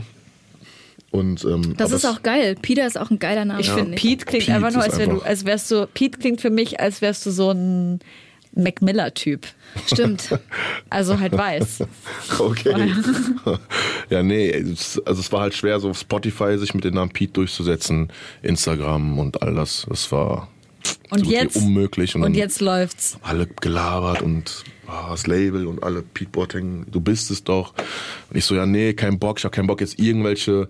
Und, 1.11 1.43
ähm, 1.45 1.75
Das 1.77 1.91
ist 1.91 2.03
es- 2.03 2.05
auch 2.05 2.21
geil. 2.21 2.55
Peter 2.61 2.85
ist 2.85 2.97
auch 2.97 3.09
ein 3.09 3.19
geiler 3.19 3.45
Name. 3.45 3.61
Ich 3.61 3.69
finde, 3.69 3.95
ich. 3.95 4.01
Pete 4.01 4.25
klingt 4.25 4.45
Pete 4.45 4.55
einfach 4.55 4.73
nur, 4.73 4.83
als, 4.83 4.97
wär 4.97 5.05
du, 5.07 5.13
einfach- 5.13 5.25
als 5.25 5.45
wärst 5.45 5.71
du, 5.71 5.87
Pete 5.93 6.19
klingt 6.19 6.41
für 6.41 6.49
mich, 6.49 6.79
als 6.79 7.01
wärst 7.01 7.25
du 7.25 7.31
so 7.31 7.51
ein 7.51 7.99
Mac 8.53 8.81
Miller-Typ. 8.81 9.45
Stimmt. 9.85 10.29
Also 10.89 11.19
halt 11.19 11.37
weiß. 11.37 11.83
Okay. 12.39 12.91
ja, 14.09 14.23
nee, 14.23 14.49
es, 14.49 14.99
also 15.05 15.19
es 15.21 15.31
war 15.31 15.41
halt 15.41 15.53
schwer, 15.53 15.79
so 15.79 15.89
auf 15.89 15.99
Spotify 15.99 16.57
sich 16.57 16.73
mit 16.73 16.83
dem 16.85 16.93
Namen 16.95 17.11
Pete 17.11 17.33
durchzusetzen, 17.33 18.09
Instagram 18.41 19.19
und 19.19 19.41
all 19.41 19.53
das. 19.53 19.85
Das 19.89 20.11
war 20.11 20.47
Und 21.09 21.25
so 21.25 21.31
jetzt, 21.31 21.57
unmöglich. 21.57 22.15
und 22.15 22.21
dann 22.21 22.33
jetzt 22.33 22.61
läuft's. 22.61 23.17
alle 23.21 23.47
gelabert 23.47 24.21
und 24.21 24.63
ah, 24.87 25.09
das 25.11 25.27
Label 25.27 25.67
und 25.67 25.83
alle 25.83 26.01
Pete 26.01 26.31
Boateng, 26.31 26.85
du 26.89 27.01
bist 27.01 27.29
es 27.31 27.43
doch. 27.43 27.73
Und 28.29 28.37
ich 28.37 28.45
so, 28.45 28.55
ja, 28.55 28.65
nee, 28.65 28.93
kein 28.93 29.19
Bock, 29.19 29.39
ich 29.39 29.43
habe 29.43 29.53
keinen 29.55 29.67
Bock 29.67 29.81
jetzt 29.81 29.99
irgendwelche 29.99 30.69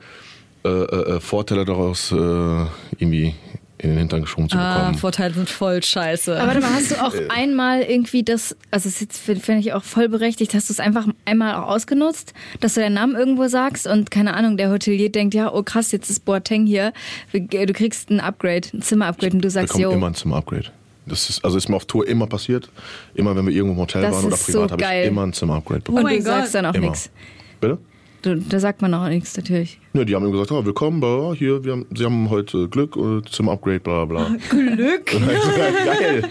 äh, 0.63 0.69
äh, 0.69 1.15
äh, 1.15 1.19
Vorteile 1.19 1.65
daraus 1.65 2.11
äh, 2.11 2.15
irgendwie 2.15 3.35
in 3.79 3.91
den 3.91 3.99
Hintern 3.99 4.21
geschoben 4.21 4.49
zu 4.49 4.57
Ah, 4.57 4.79
bekommen. 4.79 4.97
Vorteile 4.97 5.33
sind 5.35 5.47
voll 5.49 5.83
scheiße. 5.83 6.35
Aber 6.35 6.47
warte 6.47 6.61
mal, 6.61 6.73
hast 6.73 6.89
du 6.91 6.95
auch 7.05 7.13
einmal 7.29 7.83
irgendwie 7.83 8.23
das, 8.23 8.55
also 8.71 8.89
das 8.89 9.17
finde 9.19 9.59
ich 9.59 9.73
auch 9.73 9.83
voll 9.83 10.09
berechtigt, 10.09 10.55
hast 10.55 10.69
du 10.69 10.73
es 10.73 10.79
einfach 10.79 11.05
einmal 11.25 11.53
auch 11.55 11.67
ausgenutzt, 11.69 12.33
dass 12.59 12.73
du 12.73 12.79
deinen 12.81 12.95
Namen 12.95 13.15
irgendwo 13.15 13.47
sagst 13.47 13.85
und 13.85 14.09
keine 14.09 14.33
Ahnung, 14.33 14.57
der 14.57 14.71
Hotelier 14.71 15.11
denkt, 15.11 15.35
ja, 15.35 15.53
oh 15.53 15.61
krass, 15.61 15.91
jetzt 15.91 16.09
ist 16.09 16.25
Boateng 16.25 16.65
hier, 16.65 16.91
du 17.33 17.73
kriegst 17.73 18.09
ein 18.09 18.19
Upgrade, 18.19 18.67
ein 18.73 18.81
Zimmer-Upgrade 18.81 19.35
und 19.35 19.41
du 19.45 19.49
sagst, 19.51 19.67
bekomme 19.73 19.83
yo, 19.83 19.91
immer 19.91 20.07
ein 20.07 20.15
Zimmer-Upgrade. 20.15 20.71
Das 21.05 21.29
ist, 21.29 21.45
also 21.45 21.55
ist 21.57 21.69
mir 21.69 21.75
auf 21.77 21.85
Tour 21.85 22.05
immer 22.07 22.27
passiert. 22.27 22.69
Immer 23.13 23.33
wenn 23.35 23.45
wir 23.45 23.53
irgendwo 23.53 23.75
im 23.75 23.79
Hotel 23.79 24.01
Das 24.01 24.15
waren 24.15 24.25
oder 24.25 24.35
ist 24.35 24.45
so 24.47 24.61
privat, 24.63 24.71
habe 24.83 25.01
ich 25.03 25.07
immer 25.07 25.23
ein 25.25 25.31
Zimmer-Upgrade 25.33 25.77
und 25.77 25.83
bekommen. 25.85 26.03
Oh 26.03 26.07
mein 26.07 26.17
du 26.17 26.23
Gott. 26.23 26.33
sagst 26.33 26.55
dann 26.55 26.65
auch 26.65 26.73
immer. 26.73 26.87
nichts. 26.89 27.09
Bitte? 27.61 27.77
Da 28.23 28.59
sagt 28.59 28.81
man 28.81 28.93
auch 28.93 29.07
nichts, 29.07 29.37
natürlich. 29.37 29.79
Ja, 29.97 30.05
die 30.05 30.13
haben 30.13 30.27
ihm 30.27 30.31
gesagt, 30.31 30.51
oh, 30.51 30.63
willkommen, 30.63 30.99
bla, 30.99 31.33
hier, 31.33 31.63
wir 31.63 31.71
haben, 31.71 31.87
sie 31.91 32.05
haben 32.05 32.29
heute 32.29 32.69
Glück 32.69 32.95
äh, 32.95 33.23
zum 33.31 33.49
Upgrade, 33.49 33.79
bla 33.79 34.05
bla. 34.05 34.29
Glück. 34.51 35.07
Geil. 35.85 36.21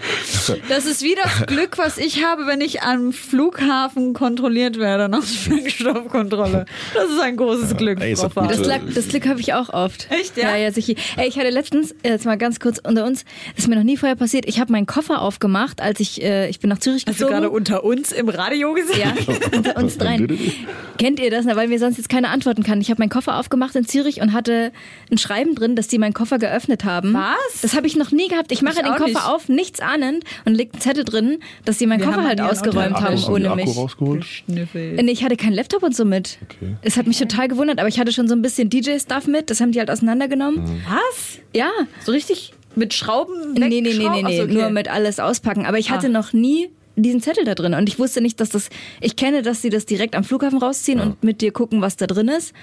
Das 0.69 0.85
ist 0.85 1.03
wie 1.03 1.15
das 1.21 1.45
Glück, 1.47 1.77
was 1.77 1.97
ich 1.97 2.23
habe, 2.23 2.47
wenn 2.47 2.61
ich 2.61 2.83
am 2.83 3.11
Flughafen 3.11 4.13
kontrolliert 4.13 4.79
werde 4.79 5.09
nach 5.09 5.23
Sprengstoffkontrolle. 5.23 6.65
Das 6.93 7.09
ist 7.09 7.19
ein 7.19 7.35
großes 7.35 7.75
Glück, 7.75 7.99
ey. 7.99 8.11
Das, 8.11 8.23
äh, 8.23 8.63
lag, 8.63 8.79
das 8.95 9.09
Glück 9.09 9.27
habe 9.27 9.41
ich 9.41 9.53
auch 9.53 9.67
oft. 9.67 10.07
Echt, 10.11 10.37
ja? 10.37 10.51
Ja, 10.51 10.55
ja, 10.55 10.71
sicher. 10.71 10.93
Ey, 11.17 11.27
ich 11.27 11.37
hatte 11.37 11.49
letztens, 11.49 11.91
äh, 12.03 12.11
jetzt 12.11 12.25
mal 12.25 12.37
ganz 12.37 12.61
kurz 12.61 12.79
unter 12.81 13.05
uns, 13.05 13.25
das 13.53 13.65
ist 13.65 13.67
mir 13.67 13.75
noch 13.75 13.83
nie 13.83 13.97
vorher 13.97 14.15
passiert, 14.15 14.45
ich 14.47 14.61
habe 14.61 14.71
meinen 14.71 14.85
Koffer 14.85 15.21
aufgemacht, 15.21 15.81
als 15.81 15.99
ich, 15.99 16.23
äh, 16.23 16.47
ich 16.47 16.61
bin 16.61 16.69
nach 16.69 16.79
Zürich 16.79 17.03
Hast 17.05 17.19
du 17.19 17.27
gerade 17.27 17.49
unter 17.49 17.83
uns 17.83 18.13
im 18.13 18.29
Radio 18.29 18.73
gesehen? 18.73 18.97
Ja, 18.97 19.57
unter 19.57 19.75
uns 19.75 19.97
dreien. 19.97 20.39
Kennt 20.97 21.19
ihr 21.19 21.31
das? 21.31 21.43
Na, 21.43 21.57
weil 21.57 21.67
mir 21.67 21.79
sonst 21.79 21.97
jetzt 21.97 22.07
keiner 22.07 22.29
antworten 22.29 22.63
kann. 22.63 22.79
Ich 22.79 22.89
habe 22.89 23.01
meinen 23.01 23.09
Koffer 23.09 23.37
aufgemacht 23.37 23.56
in 23.75 23.85
Zürich 23.85 24.21
und 24.21 24.33
hatte 24.33 24.71
ein 25.11 25.17
Schreiben 25.17 25.55
drin, 25.55 25.75
dass 25.75 25.87
die 25.87 25.97
meinen 25.97 26.13
Koffer 26.13 26.39
geöffnet 26.39 26.83
haben. 26.85 27.13
Was? 27.13 27.61
Das 27.61 27.75
habe 27.75 27.87
ich 27.87 27.95
noch 27.95 28.11
nie 28.11 28.27
gehabt. 28.27 28.51
Ich 28.51 28.61
mache 28.61 28.75
Ich 28.77 28.81
den 28.83 28.91
Koffer 28.93 29.05
nicht. 29.07 29.25
auf, 29.27 29.49
nichts 29.49 29.79
ahnend 29.79 30.23
und 30.45 30.55
legt 30.55 30.75
einen 30.75 30.81
Zettel 30.81 31.03
drin, 31.03 31.39
dass 31.65 31.79
sie 31.79 31.87
meinen 31.87 31.99
Wir 31.99 32.05
Koffer 32.07 32.17
haben 32.19 32.27
halt 32.27 32.41
ausgeräumt 32.41 32.95
haben 33.01 33.15
du 33.15 33.31
ohne 33.33 33.47
Akku 33.51 33.55
mich. 33.65 33.77
rausgeholt? 33.77 34.25
Nee, 34.47 34.67
ich 35.11 35.23
hatte 35.23 35.35
keinen 35.37 35.53
Laptop 35.53 35.83
und 35.83 35.95
so 35.95 36.05
mit. 36.05 36.37
Okay. 36.43 36.75
Es 36.81 36.97
hat 36.97 37.07
mich 37.07 37.17
total 37.19 37.47
gewundert, 37.47 37.79
aber 37.79 37.87
ich 37.87 37.99
hatte 37.99 38.11
schon 38.11 38.27
so 38.27 38.35
ein 38.35 38.41
bisschen 38.41 38.69
DJ-Stuff 38.69 39.27
mit. 39.27 39.49
Das 39.49 39.59
haben 39.61 39.71
die 39.71 39.79
halt 39.79 39.89
auseinandergenommen. 39.91 40.81
Was? 40.89 41.39
Ja. 41.53 41.69
So 42.03 42.11
richtig 42.11 42.53
mit 42.75 42.93
Schrauben 42.93 43.53
Nee, 43.53 43.67
nee, 43.67 43.81
nee, 43.81 43.93
nee, 43.97 44.21
nee, 44.23 44.37
so, 44.37 44.43
okay. 44.43 44.53
nur 44.53 44.69
mit 44.69 44.87
alles 44.87 45.19
auspacken. 45.19 45.65
Aber 45.65 45.79
ich 45.79 45.89
hatte 45.89 46.07
Ah. 46.07 46.09
noch 46.09 46.31
nie 46.33 46.69
diesen 46.95 47.21
Zettel 47.21 47.43
da 47.45 47.53
drin 47.55 47.73
und 47.75 47.87
ich 47.89 47.99
wusste 47.99 48.21
nicht, 48.21 48.39
dass 48.39 48.49
das. 48.49 48.69
Ich 49.01 49.15
kenne, 49.15 49.41
dass 49.43 49.61
sie 49.61 49.69
das 49.69 49.85
direkt 49.85 50.15
am 50.15 50.23
Flughafen 50.23 50.57
rausziehen 50.59 50.99
und 50.99 51.23
mit 51.23 51.41
dir 51.41 51.51
gucken, 51.51 51.81
was 51.81 51.95
da 51.95 52.07
drin 52.07 52.27
ist. 52.27 52.53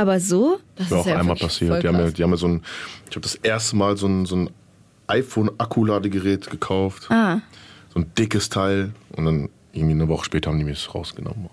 Aber 0.00 0.18
so, 0.18 0.58
Das 0.76 0.86
Ist 0.86 0.92
ist 0.92 0.98
auch 0.98 1.06
ja 1.06 1.18
einmal 1.18 1.36
passiert. 1.36 1.82
Die 1.82 1.88
haben, 1.88 1.98
ja, 1.98 2.10
die 2.10 2.22
haben 2.22 2.30
ja 2.30 2.36
so 2.38 2.48
ein, 2.48 2.62
ich 3.08 3.16
habe 3.16 3.20
das 3.20 3.34
erste 3.34 3.76
Mal 3.76 3.96
so 3.98 4.06
ein, 4.06 4.24
so 4.24 4.34
ein 4.36 4.50
iPhone-Akkuladegerät 5.08 6.50
gekauft. 6.50 7.10
ah, 7.10 7.40
So 7.92 8.00
ein 8.00 8.10
dickes 8.16 8.48
Teil. 8.48 8.92
Und 9.16 9.24
dann 9.26 9.48
irgendwie 9.72 9.92
eine 9.94 10.08
Woche 10.08 10.24
später 10.24 10.50
haben 10.50 10.58
die 10.58 10.64
mir 10.64 10.72
es 10.72 10.94
rausgenommen. 10.94 11.50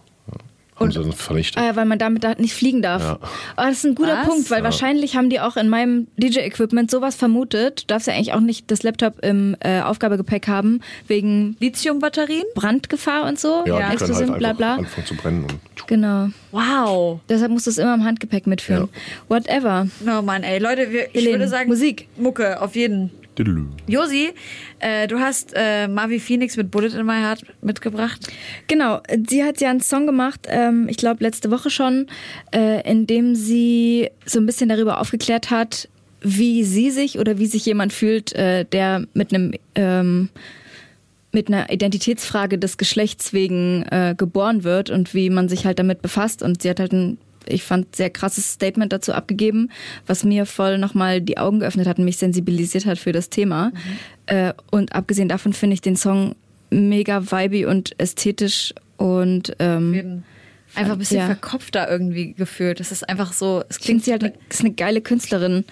Ja. 0.80 0.86
Haben 0.86 0.92
sie 0.92 1.00
dann 1.02 1.12
vernichtet. 1.14 1.62
ah 1.62 1.66
ja, 1.66 1.76
weil 1.76 1.86
man 1.86 2.00
damit 2.00 2.24
da 2.24 2.36
nicht 2.36 2.54
fliegen 2.54 2.82
darf. 2.82 3.02
Ja. 3.02 3.20
Aber 3.56 3.68
das 3.68 3.78
ist 3.80 3.86
ein 3.86 3.96
guter 3.96 4.18
Was? 4.20 4.28
Punkt, 4.28 4.52
weil 4.52 4.64
wahrscheinlich 4.64 5.16
haben 5.16 5.30
die 5.30 5.40
auch 5.40 5.58
in 5.58 5.70
meinem 5.70 6.08
DJ-Equipment 6.18 6.92
sowas 6.92 7.16
vermutet. 7.16 7.84
Du 7.84 7.88
darfst 7.88 8.08
ja 8.08 8.14
eigentlich 8.14 8.34
auch 8.34 8.40
nicht 8.40 8.70
das 8.70 8.84
Laptop 8.84 9.24
im 9.24 9.56
äh, 9.60 9.82
Aufgabegepäck 9.82 10.48
haben, 10.48 10.82
wegen 11.08 11.58
Lithiumbatterien? 11.60 12.44
Brandgefahr 12.56 13.28
und 13.28 13.40
so, 13.40 13.64
ja, 13.66 13.76
halt 13.88 13.94
Explosion, 13.94 14.24
einfach 14.24 14.38
bla 14.38 14.54
bla. 14.54 14.76
anfangen 14.76 15.08
zu 15.08 15.16
brennen. 15.16 15.44
Und 15.46 15.88
Genau. 15.88 16.30
Wow. 16.52 17.20
Deshalb 17.30 17.52
musst 17.52 17.66
du 17.66 17.72
es 17.72 17.78
immer 17.78 17.94
im 17.94 18.04
Handgepäck 18.04 18.46
mitführen. 18.48 18.90
Whatever. 19.30 19.88
Oh 20.06 20.22
Mann, 20.22 20.44
ey, 20.44 20.60
Leute, 20.60 20.92
wir, 20.92 21.08
ich 21.08 21.14
Helene, 21.16 21.40
würde 21.40 21.48
sagen, 21.48 21.70
Musik. 21.70 22.08
Mucke, 22.18 22.62
auf 22.62 22.76
jeden. 22.76 23.12
Josi, 23.88 24.30
äh, 24.80 25.08
du 25.08 25.20
hast 25.20 25.54
äh, 25.56 25.88
Marvi 25.88 26.20
Phoenix 26.20 26.58
mit 26.58 26.72
Bullet 26.72 26.98
in 26.98 27.06
My 27.06 27.22
Heart 27.22 27.46
mitgebracht. 27.62 28.32
Genau, 28.68 29.02
sie 29.28 29.44
hat 29.44 29.62
ja 29.62 29.70
einen 29.70 29.82
Song 29.82 30.06
gemacht, 30.06 30.48
ähm, 30.48 30.88
ich 30.90 30.98
glaube 30.98 31.24
letzte 31.24 31.52
Woche 31.52 31.70
schon, 31.70 32.08
äh, 32.54 32.90
in 32.90 33.08
dem 33.08 33.36
sie 33.36 34.10
so 34.26 34.40
ein 34.40 34.46
bisschen 34.46 34.70
darüber 34.70 35.00
aufgeklärt 35.00 35.50
hat, 35.52 35.90
wie 36.22 36.64
sie 36.64 36.92
sich 36.92 37.20
oder 37.20 37.38
wie 37.38 37.46
sich 37.46 37.66
jemand 37.66 37.94
fühlt, 37.94 38.34
äh, 38.34 38.66
der 38.66 39.06
mit 39.14 39.34
einem 39.34 39.54
ähm, 39.76 40.30
mit 41.32 41.50
einer 41.50 41.72
Identitätsfrage 41.72 42.58
des 42.58 42.78
Geschlechts 42.78 43.34
wegen 43.34 43.84
äh, 43.92 44.16
geboren 44.18 44.64
wird 44.64 44.90
und 44.90 45.14
wie 45.14 45.30
man 45.30 45.50
sich 45.50 45.66
halt 45.66 45.78
damit 45.78 46.02
befasst. 46.02 46.42
Und 46.42 46.62
sie 46.62 46.70
hat 46.70 46.80
halt 46.80 46.94
ein, 46.94 47.18
ich 47.50 47.64
fand, 47.64 47.96
sehr 47.96 48.10
krasses 48.10 48.54
Statement 48.54 48.92
dazu 48.94 49.14
abgegeben, 49.14 49.70
was 50.06 50.24
mir 50.24 50.46
voll 50.46 50.78
nochmal 50.78 51.22
die 51.22 51.38
Augen 51.38 51.60
geöffnet 51.60 51.88
hat 51.88 51.98
und 52.00 52.06
mich 52.06 52.18
sensibilisiert 52.18 52.86
hat 52.86 52.98
für 52.98 53.12
das 53.12 53.30
Thema. 53.30 53.72
Äh, 54.26 54.54
und 54.72 54.94
abgesehen 54.94 55.30
davon 55.30 55.54
finde 55.54 55.74
ich 55.76 55.82
den 55.82 55.96
Song 55.96 56.36
mega 56.70 57.32
vibey 57.32 57.66
und 57.66 58.00
ästhetisch 58.00 58.74
und 58.98 59.56
ähm, 59.60 60.24
Einfach 60.76 60.94
ein 60.94 61.00
bisschen 61.00 61.18
Ja. 61.20 61.26
verkopft 61.28 61.76
da 61.76 61.90
irgendwie 61.90 62.34
gefühlt. 62.34 62.80
Das 62.80 62.92
ist 62.92 63.08
einfach 63.08 63.32
so, 63.34 63.64
es 63.70 63.80
klingt 63.80 64.04
klingt 64.04 64.22
sie 64.22 64.28
halt, 64.28 64.38
ist 64.50 64.60
eine 64.60 64.74
geile 64.74 65.02
Künstlerin. 65.02 65.64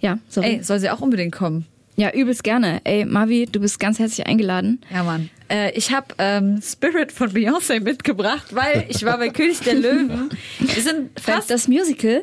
Ja, 0.00 0.18
sorry. 0.28 0.56
Ey, 0.56 0.62
soll 0.62 0.78
sie 0.78 0.88
auch 0.88 1.00
unbedingt 1.00 1.32
kommen. 1.32 1.66
Ja, 1.96 2.12
übelst 2.14 2.44
gerne. 2.44 2.80
Ey, 2.84 3.04
Mavi, 3.04 3.46
du 3.50 3.60
bist 3.60 3.78
ganz 3.80 3.98
herzlich 3.98 4.26
eingeladen. 4.26 4.80
Ja, 4.90 5.02
Mann. 5.02 5.28
Äh, 5.50 5.72
ich 5.72 5.92
habe 5.92 6.06
ähm, 6.18 6.60
Spirit 6.62 7.12
von 7.12 7.30
Beyoncé 7.30 7.80
mitgebracht, 7.80 8.54
weil 8.54 8.86
ich 8.88 9.04
war 9.04 9.18
bei 9.18 9.28
König 9.30 9.60
der 9.60 9.74
Löwen. 9.74 10.30
Wir 10.58 10.82
sind 10.82 11.10
Das, 11.16 11.24
fast 11.24 11.50
das 11.50 11.68
Musical? 11.68 12.22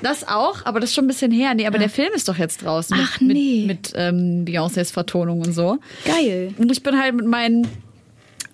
das 0.00 0.26
auch, 0.28 0.64
aber 0.66 0.78
das 0.78 0.90
ist 0.90 0.94
schon 0.94 1.04
ein 1.04 1.08
bisschen 1.08 1.32
her. 1.32 1.52
Nee, 1.54 1.66
aber 1.66 1.78
der 1.78 1.88
Film 1.88 2.12
ist 2.14 2.28
doch 2.28 2.36
jetzt 2.38 2.62
draußen. 2.62 2.96
Mit, 2.96 3.06
Ach, 3.10 3.20
nee. 3.20 3.64
Mit, 3.66 3.68
mit 3.68 3.92
ähm, 3.96 4.44
Beyoncés 4.44 4.92
Vertonung 4.92 5.40
und 5.40 5.52
so. 5.52 5.78
Geil. 6.04 6.54
Und 6.58 6.70
ich 6.70 6.82
bin 6.82 7.00
halt 7.00 7.14
mit 7.14 7.26
meinen 7.26 7.66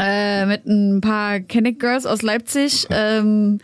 äh, 0.00 0.46
mit 0.46 0.64
ein 0.66 1.02
paar 1.02 1.40
Kenneck 1.40 1.78
Girls 1.78 2.06
aus 2.06 2.22
Leipzig 2.22 2.86
ähm, 2.88 3.58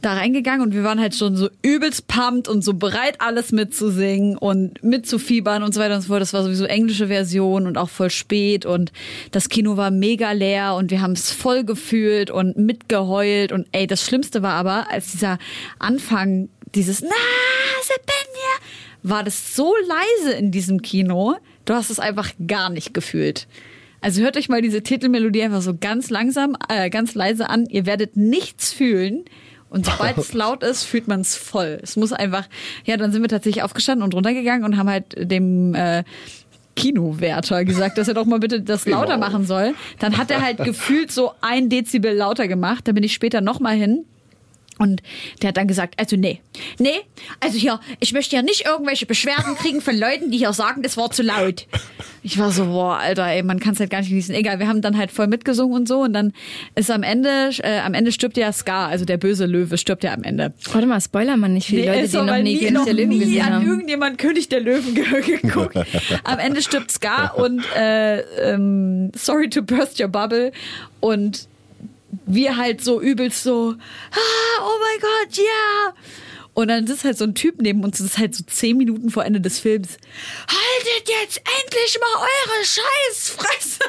da 0.00 0.14
reingegangen 0.14 0.62
und 0.62 0.74
wir 0.74 0.82
waren 0.82 0.98
halt 0.98 1.14
schon 1.14 1.36
so 1.36 1.50
übelst 1.62 2.06
pumped 2.06 2.48
und 2.48 2.64
so 2.64 2.72
bereit, 2.72 3.16
alles 3.18 3.52
mitzusingen 3.52 4.38
und 4.38 4.82
mitzufiebern 4.82 5.62
und 5.62 5.74
so 5.74 5.80
weiter 5.80 5.96
und 5.96 6.00
so 6.00 6.08
fort. 6.08 6.22
Das 6.22 6.32
war 6.32 6.42
sowieso 6.42 6.64
englische 6.64 7.08
Version 7.08 7.66
und 7.66 7.76
auch 7.76 7.90
voll 7.90 8.08
spät 8.08 8.64
und 8.64 8.92
das 9.30 9.50
Kino 9.50 9.76
war 9.76 9.90
mega 9.90 10.32
leer 10.32 10.74
und 10.74 10.90
wir 10.90 11.02
haben 11.02 11.12
es 11.12 11.30
voll 11.30 11.64
gefühlt 11.64 12.30
und 12.30 12.56
mitgeheult 12.56 13.52
und 13.52 13.66
ey, 13.72 13.86
das 13.86 14.02
Schlimmste 14.02 14.42
war 14.42 14.54
aber, 14.54 14.90
als 14.90 15.12
dieser 15.12 15.38
Anfang, 15.78 16.48
dieses 16.74 17.02
Na, 17.02 17.10
Sebenja, 17.82 18.72
war 19.02 19.22
das 19.22 19.54
so 19.54 19.74
leise 19.86 20.32
in 20.32 20.50
diesem 20.50 20.80
Kino, 20.80 21.36
du 21.66 21.74
hast 21.74 21.90
es 21.90 21.98
einfach 21.98 22.30
gar 22.46 22.70
nicht 22.70 22.94
gefühlt. 22.94 23.46
Also 24.04 24.20
hört 24.20 24.36
euch 24.36 24.50
mal 24.50 24.60
diese 24.60 24.82
Titelmelodie 24.82 25.42
einfach 25.42 25.62
so 25.62 25.74
ganz 25.74 26.10
langsam, 26.10 26.58
äh, 26.68 26.90
ganz 26.90 27.14
leise 27.14 27.48
an. 27.48 27.64
Ihr 27.64 27.86
werdet 27.86 28.18
nichts 28.18 28.70
fühlen. 28.70 29.24
Und 29.70 29.86
sobald 29.86 30.18
es 30.18 30.32
laut 30.34 30.62
ist, 30.62 30.82
fühlt 30.84 31.08
man 31.08 31.22
es 31.22 31.36
voll. 31.36 31.80
Es 31.82 31.96
muss 31.96 32.12
einfach, 32.12 32.46
ja, 32.84 32.98
dann 32.98 33.12
sind 33.12 33.22
wir 33.22 33.30
tatsächlich 33.30 33.62
aufgestanden 33.64 34.04
und 34.04 34.12
runtergegangen 34.14 34.62
und 34.64 34.76
haben 34.76 34.90
halt 34.90 35.14
dem 35.16 35.74
äh, 35.74 36.04
Kinowärter 36.76 37.64
gesagt, 37.64 37.96
dass 37.96 38.06
er 38.06 38.12
doch 38.12 38.26
mal 38.26 38.40
bitte 38.40 38.60
das 38.60 38.84
lauter 38.84 39.14
Genau. 39.14 39.26
machen 39.26 39.46
soll. 39.46 39.74
Dann 40.00 40.18
hat 40.18 40.30
er 40.30 40.42
halt 40.42 40.58
gefühlt 40.64 41.10
so 41.10 41.32
ein 41.40 41.70
Dezibel 41.70 42.12
lauter 42.14 42.46
gemacht. 42.46 42.86
Da 42.86 42.92
bin 42.92 43.04
ich 43.04 43.14
später 43.14 43.40
nochmal 43.40 43.74
hin. 43.74 44.04
Und 44.78 45.02
der 45.42 45.48
hat 45.48 45.56
dann 45.56 45.68
gesagt, 45.68 45.94
also 45.98 46.16
nee, 46.16 46.40
nee, 46.78 47.00
also 47.40 47.58
hier, 47.58 47.80
ich 48.00 48.12
möchte 48.12 48.36
ja 48.36 48.42
nicht 48.42 48.66
irgendwelche 48.66 49.06
Beschwerden 49.06 49.54
kriegen 49.56 49.80
von 49.80 49.96
Leuten, 49.96 50.30
die 50.30 50.38
hier 50.38 50.52
sagen, 50.52 50.82
das 50.82 50.96
war 50.96 51.10
zu 51.10 51.22
laut. 51.22 51.66
Ich 52.22 52.38
war 52.38 52.50
so, 52.50 52.66
boah, 52.66 52.96
Alter, 52.98 53.26
ey, 53.26 53.42
man 53.42 53.60
kann 53.60 53.74
es 53.74 53.80
halt 53.80 53.90
gar 53.90 54.00
nicht 54.00 54.08
genießen. 54.08 54.34
Egal, 54.34 54.58
wir 54.58 54.66
haben 54.66 54.80
dann 54.80 54.96
halt 54.96 55.10
voll 55.10 55.26
mitgesungen 55.26 55.76
und 55.76 55.86
so 55.88 56.00
und 56.00 56.12
dann 56.12 56.32
ist 56.74 56.90
am 56.90 57.02
Ende, 57.02 57.50
äh, 57.62 57.80
am 57.80 57.94
Ende 57.94 58.12
stirbt 58.12 58.36
ja 58.36 58.50
Scar, 58.52 58.88
also 58.88 59.04
der 59.04 59.18
böse 59.18 59.46
Löwe 59.46 59.76
stirbt 59.78 60.04
ja 60.04 60.12
am 60.14 60.22
Ende. 60.22 60.52
Warte 60.72 60.86
mal, 60.86 61.00
spoiler 61.00 61.36
man 61.36 61.52
nicht 61.54 61.66
für 61.66 61.76
die 61.76 61.82
Nee, 61.82 61.88
Leute, 62.00 62.08
die 62.08 62.16
noch 62.16 62.38
nie 62.38 62.58
König 62.58 62.84
der 62.84 62.94
Löwen 62.94 63.08
nie 63.10 63.18
gesehen 63.20 63.42
an 63.42 63.52
haben. 63.54 63.66
irgendjemand 63.66 64.18
König 64.18 64.48
der 64.48 64.60
Löwen 64.60 64.94
ge 64.94 65.04
geguckt. 65.40 65.76
Am 66.24 66.38
Ende 66.38 66.62
stirbt 66.62 66.90
Scar 66.90 67.36
und 67.38 67.62
äh, 67.76 68.20
ähm, 68.52 69.12
Sorry 69.14 69.48
to 69.50 69.62
burst 69.62 70.00
your 70.00 70.08
bubble 70.08 70.52
und 71.00 71.46
wir 72.26 72.56
halt 72.56 72.82
so 72.82 73.00
übelst 73.00 73.42
so, 73.42 73.74
ah, 74.10 74.62
oh 74.62 74.78
mein 74.80 75.00
Gott, 75.00 75.36
ja. 75.36 75.94
Und 76.54 76.68
dann 76.68 76.86
ist 76.86 77.02
halt 77.02 77.18
so 77.18 77.24
ein 77.24 77.34
Typ 77.34 77.60
neben 77.60 77.82
uns, 77.82 77.98
das 77.98 78.06
ist 78.06 78.18
halt 78.18 78.34
so 78.34 78.44
zehn 78.44 78.76
Minuten 78.76 79.10
vor 79.10 79.24
Ende 79.24 79.40
des 79.40 79.58
Films. 79.58 79.98
Haltet 80.46 81.08
jetzt 81.08 81.38
endlich 81.38 81.98
mal 82.00 82.22
eure 82.22 82.64
Scheißfresse! 82.64 83.80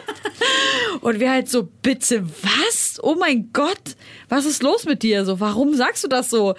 Und 1.02 1.20
wir 1.20 1.30
halt 1.30 1.48
so, 1.48 1.70
bitte 1.84 2.26
was? 2.42 3.00
Oh 3.04 3.16
mein 3.20 3.52
Gott, 3.54 3.96
was 4.30 4.46
ist 4.46 4.64
los 4.64 4.86
mit 4.86 5.04
dir? 5.04 5.26
So, 5.26 5.40
warum 5.40 5.76
sagst 5.76 6.04
du 6.04 6.08
das 6.08 6.32
so? 6.32 6.56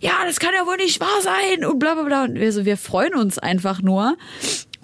Ja, 0.00 0.24
das 0.26 0.38
kann 0.38 0.54
ja 0.54 0.66
wohl 0.66 0.76
nicht 0.76 1.00
wahr 1.00 1.22
sein 1.22 1.64
und 1.64 1.78
bla 1.78 1.94
bla 1.94 2.02
bla. 2.02 2.24
Und 2.24 2.34
wir 2.34 2.52
so, 2.52 2.66
wir 2.66 2.76
freuen 2.76 3.14
uns 3.14 3.38
einfach 3.38 3.80
nur. 3.80 4.18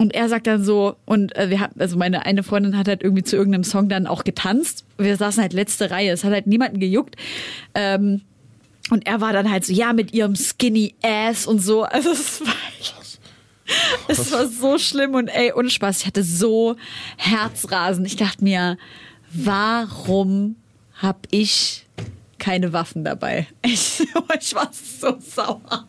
Und 0.03 0.13
er 0.13 0.27
sagt 0.27 0.47
dann 0.47 0.65
so, 0.65 0.97
und 1.05 1.33
äh, 1.37 1.49
wir 1.49 1.61
hatten, 1.61 1.79
also 1.79 1.95
meine 1.95 2.25
eine 2.25 2.43
Freundin 2.43 2.77
hat 2.77 2.89
halt 2.89 3.03
irgendwie 3.03 3.23
zu 3.23 3.37
irgendeinem 3.37 3.63
Song 3.63 3.87
dann 3.87 4.05
auch 4.05 4.25
getanzt. 4.25 4.83
Wir 4.97 5.15
saßen 5.15 5.41
halt 5.41 5.53
letzte 5.53 5.91
Reihe, 5.91 6.11
es 6.11 6.25
hat 6.25 6.33
halt 6.33 6.45
niemanden 6.45 6.81
gejuckt. 6.81 7.15
Ähm, 7.73 8.19
und 8.89 9.07
er 9.07 9.21
war 9.21 9.31
dann 9.31 9.49
halt 9.49 9.63
so, 9.63 9.71
ja, 9.71 9.93
mit 9.93 10.13
ihrem 10.13 10.35
Skinny 10.35 10.93
Ass 11.01 11.47
und 11.47 11.59
so. 11.59 11.83
Also 11.89 12.11
es 12.11 12.41
war, 12.41 12.53
es 14.09 14.29
war 14.33 14.45
so 14.49 14.77
schlimm 14.77 15.15
und 15.15 15.29
ey, 15.29 15.53
ohne 15.53 15.69
Spaß, 15.69 16.01
ich 16.01 16.05
hatte 16.05 16.23
so 16.23 16.75
Herzrasen. 17.15 18.03
Ich 18.03 18.17
dachte 18.17 18.43
mir, 18.43 18.77
warum 19.31 20.57
hab 21.01 21.29
ich 21.31 21.85
keine 22.39 22.73
Waffen 22.73 23.05
dabei? 23.05 23.47
Ich, 23.65 24.01
ich 24.37 24.53
war 24.53 24.69
so 24.73 25.17
sauer. 25.21 25.87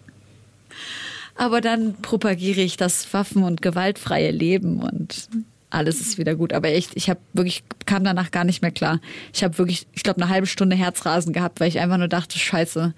Aber 1.34 1.60
dann 1.60 1.94
propagiere 2.00 2.60
ich 2.60 2.76
das 2.76 3.12
Waffen- 3.12 3.42
und 3.42 3.62
gewaltfreie 3.62 4.30
Leben 4.30 4.80
und 4.80 5.28
alles 5.70 6.00
ist 6.00 6.18
wieder 6.18 6.36
gut. 6.36 6.52
Aber 6.52 6.68
echt, 6.68 6.92
ich 6.94 7.10
habe 7.10 7.20
wirklich, 7.32 7.64
kam 7.86 8.04
danach 8.04 8.30
gar 8.30 8.44
nicht 8.44 8.62
mehr 8.62 8.70
klar. 8.70 9.00
Ich 9.32 9.42
habe 9.42 9.58
wirklich, 9.58 9.86
ich 9.92 10.04
glaube, 10.04 10.22
eine 10.22 10.30
halbe 10.30 10.46
Stunde 10.46 10.76
Herzrasen 10.76 11.32
gehabt, 11.32 11.60
weil 11.60 11.68
ich 11.68 11.80
einfach 11.80 11.98
nur 11.98 12.08
dachte, 12.08 12.38
scheiße, 12.38 12.94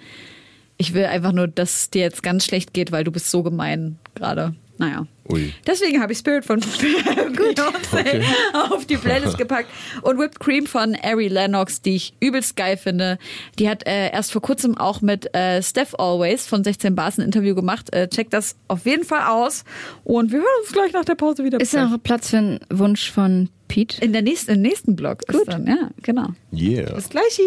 ich 0.76 0.92
will 0.92 1.06
einfach 1.06 1.32
nur, 1.32 1.48
dass 1.48 1.76
es 1.76 1.90
dir 1.90 2.02
jetzt 2.02 2.22
ganz 2.22 2.44
schlecht 2.44 2.74
geht, 2.74 2.92
weil 2.92 3.04
du 3.04 3.10
bist 3.10 3.30
so 3.30 3.42
gemein 3.42 3.98
gerade. 4.14 4.54
Naja. 4.78 5.06
Ui. 5.28 5.52
Deswegen 5.66 6.00
habe 6.00 6.12
ich 6.12 6.18
Spirit 6.18 6.44
von 6.44 6.60
Beyoncé 7.36 8.22
auf 8.70 8.86
die 8.86 8.96
Playlist 8.96 9.38
gepackt 9.38 9.68
und 10.02 10.18
Whipped 10.18 10.38
Cream 10.38 10.66
von 10.66 10.96
Ari 11.02 11.28
Lennox, 11.28 11.82
die 11.82 11.96
ich 11.96 12.14
übelst 12.20 12.56
geil 12.56 12.76
finde. 12.76 13.18
Die 13.58 13.68
hat 13.68 13.86
äh, 13.86 14.10
erst 14.12 14.32
vor 14.32 14.42
kurzem 14.42 14.76
auch 14.78 15.00
mit 15.00 15.34
äh, 15.34 15.62
Steph 15.62 15.94
Always 15.98 16.46
von 16.46 16.62
16 16.62 16.94
Bars 16.94 17.18
ein 17.18 17.22
Interview 17.22 17.54
gemacht. 17.54 17.92
Äh, 17.92 18.08
checkt 18.08 18.32
das 18.32 18.56
auf 18.68 18.86
jeden 18.86 19.04
Fall 19.04 19.26
aus 19.26 19.64
und 20.04 20.30
wir 20.30 20.38
hören 20.38 20.48
uns 20.62 20.72
gleich 20.72 20.92
nach 20.92 21.04
der 21.04 21.16
Pause 21.16 21.42
wieder. 21.44 21.60
Ist 21.60 21.74
da 21.74 21.88
noch 21.88 22.02
Platz 22.02 22.30
für 22.30 22.38
einen 22.38 22.60
Wunsch 22.70 23.10
von 23.10 23.48
Pete? 23.68 24.00
in 24.04 24.12
der 24.12 24.22
nächsten, 24.22 24.52
im 24.52 24.62
nächsten 24.62 24.94
Blog. 24.94 25.26
Gut. 25.26 25.40
Ist 25.40 25.48
dann, 25.48 25.66
ja, 25.66 25.90
genau. 26.02 26.28
Yeah. 26.52 26.94
Bis 26.94 27.08
gleich. 27.08 27.40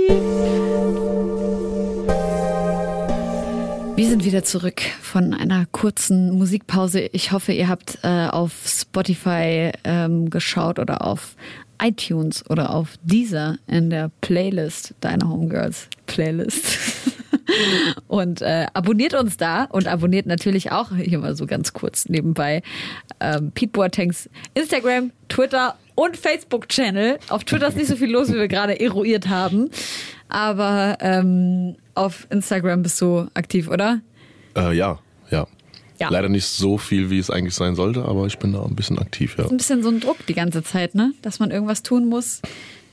Wir 4.00 4.08
sind 4.08 4.24
wieder 4.24 4.46
zurück 4.46 4.80
von 5.02 5.34
einer 5.34 5.66
kurzen 5.74 6.32
Musikpause. 6.32 7.10
Ich 7.12 7.34
hoffe, 7.34 7.52
ihr 7.52 7.68
habt 7.68 8.00
äh, 8.02 8.28
auf 8.28 8.54
Spotify 8.66 9.74
ähm, 9.84 10.30
geschaut 10.30 10.80
oder 10.80 11.06
auf 11.06 11.36
iTunes 11.84 12.50
oder 12.50 12.74
auf 12.74 12.94
Deezer 13.04 13.58
in 13.68 13.90
der 13.90 14.10
Playlist 14.22 14.94
Deine 15.02 15.28
Homegirls 15.28 15.90
Playlist. 16.06 16.78
und 18.08 18.42
äh, 18.42 18.68
abonniert 18.74 19.16
uns 19.16 19.36
da 19.36 19.66
und 19.66 19.86
abonniert 19.86 20.28
natürlich 20.28 20.72
auch 20.72 20.96
hier 20.96 21.20
mal 21.20 21.36
so 21.36 21.46
ganz 21.46 21.74
kurz 21.74 22.08
nebenbei 22.08 22.62
ähm, 23.20 23.52
Pete 23.52 23.74
Boatengs 23.74 24.30
Instagram, 24.54 25.12
Twitter 25.28 25.76
und 25.96 26.16
Facebook-Channel. 26.16 27.20
Auf 27.28 27.44
Twitter 27.44 27.68
ist 27.68 27.76
nicht 27.76 27.90
so 27.90 27.98
viel 27.98 28.10
los, 28.10 28.30
wie 28.30 28.38
wir 28.38 28.48
gerade 28.48 28.80
eruiert 28.80 29.28
haben. 29.28 29.70
Aber 30.30 30.98
ähm, 31.02 31.76
auf 32.00 32.28
Instagram 32.30 32.82
bist 32.82 33.00
du 33.02 33.28
aktiv, 33.34 33.68
oder? 33.68 34.00
Äh, 34.56 34.76
ja, 34.76 35.00
ja, 35.30 35.48
Ja. 36.00 36.10
Leider 36.10 36.30
nicht 36.30 36.46
so 36.46 36.78
viel, 36.78 37.10
wie 37.10 37.20
es 37.20 37.30
eigentlich 37.30 37.56
sein 37.56 37.76
sollte, 37.76 38.06
aber 38.06 38.26
ich 38.26 38.40
bin 38.40 38.54
da 38.54 38.64
ein 38.64 38.76
bisschen 38.76 38.98
aktiv, 38.98 39.36
ja. 39.38 39.46
Ein 39.50 39.58
bisschen 39.58 39.84
so 39.84 39.90
ein 39.90 40.00
Druck 40.00 40.26
die 40.26 40.34
ganze 40.34 40.64
Zeit, 40.64 40.96
ne? 40.96 41.14
Dass 41.22 41.40
man 41.40 41.52
irgendwas 41.52 41.84
tun 41.84 42.08
muss. 42.08 42.42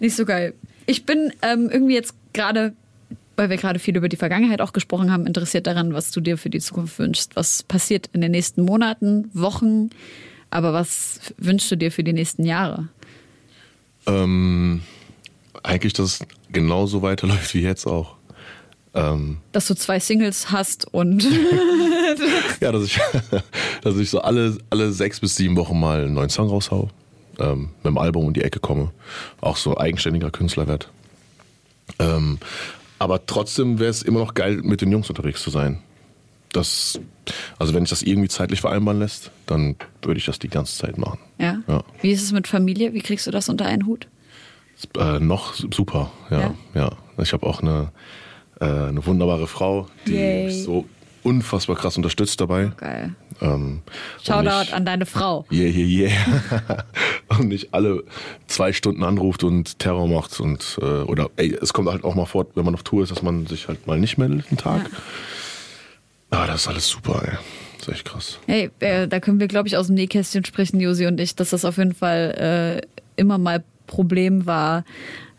Nicht 0.01 0.17
so 0.17 0.25
geil. 0.25 0.55
Ich 0.87 1.07
bin 1.07 1.33
ähm, 1.43 1.71
irgendwie 1.71 1.95
jetzt 1.95 2.15
gerade, 2.33 2.75
weil 3.37 3.49
wir 3.49 3.57
gerade 3.59 3.79
viel 3.79 3.97
über 3.97 4.09
die 4.09 4.17
Vergangenheit 4.17 4.61
auch 4.61 4.73
gesprochen 4.73 5.13
haben, 5.13 5.25
interessiert 5.25 5.69
daran, 5.69 5.95
was 5.95 6.11
du 6.11 6.21
dir 6.21 6.37
für 6.37 6.51
die 6.51 6.61
Zukunft 6.61 6.99
wünschst. 6.99 7.37
Was 7.37 7.63
passiert 7.63 8.11
in 8.13 8.21
den 8.21 8.33
nächsten 8.33 8.63
Monaten, 8.63 9.31
Wochen? 9.35 9.91
Aber 10.51 10.73
was 10.73 11.21
wünschst 11.39 11.71
du 11.71 11.77
dir 11.77 11.93
für 11.93 12.03
die 12.03 12.13
nächsten 12.13 12.45
Jahre? 12.45 12.89
Ähm, 14.07 14.83
eigentlich, 15.63 15.93
dass 15.93 16.21
es 16.21 16.27
genauso 16.51 17.03
weiterläuft 17.03 17.55
wie 17.55 17.63
jetzt 17.63 17.87
auch. 17.87 18.17
Ähm, 18.97 19.37
Dass 19.53 19.67
du 19.67 19.75
zwei 19.75 20.01
Singles 20.01 20.51
hast 20.51 20.93
und 20.93 21.23
ja, 22.61 22.73
dass 22.73 22.85
ich, 22.85 22.99
dass 23.83 23.97
ich 23.99 24.09
so 24.09 24.21
alle, 24.21 24.57
alle 24.71 24.91
sechs 24.91 25.21
bis 25.21 25.37
sieben 25.37 25.57
Wochen 25.57 25.79
mal 25.79 26.05
einen 26.05 26.15
neuen 26.15 26.31
Song 26.31 26.49
raushau, 26.49 26.89
ähm, 27.39 27.69
mit 27.83 27.85
dem 27.85 27.99
Album 27.99 28.25
um 28.25 28.33
die 28.33 28.43
Ecke 28.43 28.59
komme, 28.59 28.91
auch 29.43 29.59
so 29.59 29.77
eigenständiger 29.77 30.31
Künstler 30.31 30.67
werd. 30.67 30.89
Ähm, 31.99 32.39
aber 32.99 33.27
trotzdem 33.27 33.79
wäre 33.79 33.91
es 33.91 34.03
immer 34.03 34.21
noch 34.21 34.33
geil, 34.33 34.61
mit 34.63 34.81
den 34.81 34.91
Jungs 34.91 35.11
unterwegs 35.11 35.43
zu 35.43 35.51
sein. 35.51 35.83
Das, 36.53 36.99
also 37.59 37.75
wenn 37.75 37.85
sich 37.85 37.91
das 37.91 38.03
irgendwie 38.03 38.29
zeitlich 38.29 38.63
vereinbaren 38.63 38.99
lässt, 38.99 39.31
dann 39.45 39.77
würde 40.01 40.19
ich 40.19 40.25
das 40.25 40.39
die 40.39 40.49
ganze 40.49 40.75
Zeit 40.77 40.97
machen. 40.97 41.19
ja. 41.39 41.59
Ja. 41.69 41.85
Wie 42.01 42.13
ist 42.13 42.23
es 42.23 42.33
mit 42.33 42.47
Familie? 42.47 42.95
Wie 42.95 43.03
kriegst 43.03 43.27
du 43.27 43.31
das 43.31 43.51
unter 43.51 43.67
einen 43.67 43.85
Hut? 43.85 44.09
Äh, 44.99 45.21
noch 45.21 45.53
super, 45.55 46.11
ja. 46.31 46.41
Ja? 46.41 46.55
ja. 46.75 46.93
Ich 47.19 47.35
habe 47.35 47.47
auch 47.47 47.61
eine, 47.61 47.93
eine 48.65 49.05
wunderbare 49.07 49.47
Frau, 49.47 49.87
die 50.07 50.15
Yay. 50.15 50.45
mich 50.47 50.63
so 50.63 50.87
unfassbar 51.23 51.77
krass 51.77 51.97
unterstützt 51.97 52.41
dabei. 52.41 52.71
Geil. 52.77 53.15
Ähm, 53.43 53.83
Shoutout 54.23 54.61
nicht- 54.61 54.73
an 54.73 54.87
deine 54.87 55.05
Frau. 55.07 55.45
Yeah, 55.51 55.69
yeah, 55.69 56.09
yeah. 56.09 56.85
und 57.39 57.49
nicht 57.49 57.75
alle 57.75 58.05
zwei 58.47 58.73
Stunden 58.73 59.03
anruft 59.03 59.43
und 59.45 59.79
Terror 59.79 60.07
macht 60.09 60.39
und 60.41 60.79
äh, 60.81 60.85
oder 60.85 61.29
ey, 61.37 61.53
es 61.61 61.73
kommt 61.73 61.89
halt 61.91 62.05
auch 62.05 62.15
mal 62.15 62.27
vor, 62.27 62.47
wenn 62.55 62.65
man 62.65 62.75
auf 62.75 62.83
Tour 62.85 63.03
ist, 63.03 63.11
dass 63.11 63.23
man 63.23 63.47
sich 63.47 63.69
halt 63.69 63.87
mal 63.87 63.99
nicht 63.99 64.19
meldet 64.19 64.47
einen 64.49 64.57
Tag. 64.59 64.89
Ah, 66.31 66.47
das 66.47 66.63
ist 66.63 66.69
alles 66.69 66.89
super, 66.89 67.23
ey. 67.27 67.37
Das 67.79 67.89
ist 67.89 67.95
echt 67.95 68.05
krass. 68.07 68.39
Hey, 68.47 68.71
äh, 68.81 69.07
da 69.07 69.21
können 69.21 69.39
wir, 69.41 69.49
glaube 69.49 69.69
ich, 69.69 69.77
aus 69.77 69.89
dem 69.89 69.97
Nähkästchen 69.97 70.45
sprechen, 70.45 70.81
Josi 70.81 71.07
und 71.07 71.21
ich, 71.21 71.35
dass 71.35 71.51
das 71.51 71.65
auf 71.65 71.77
jeden 71.77 71.95
Fall 71.95 72.81
äh, 72.83 73.21
immer 73.21 73.37
mal 73.39 73.63
Problem 73.87 74.47
war. 74.47 74.85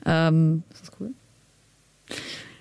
Ähm, 0.06 0.64
ist 0.72 0.82
das 0.84 0.92
cool? 1.00 1.12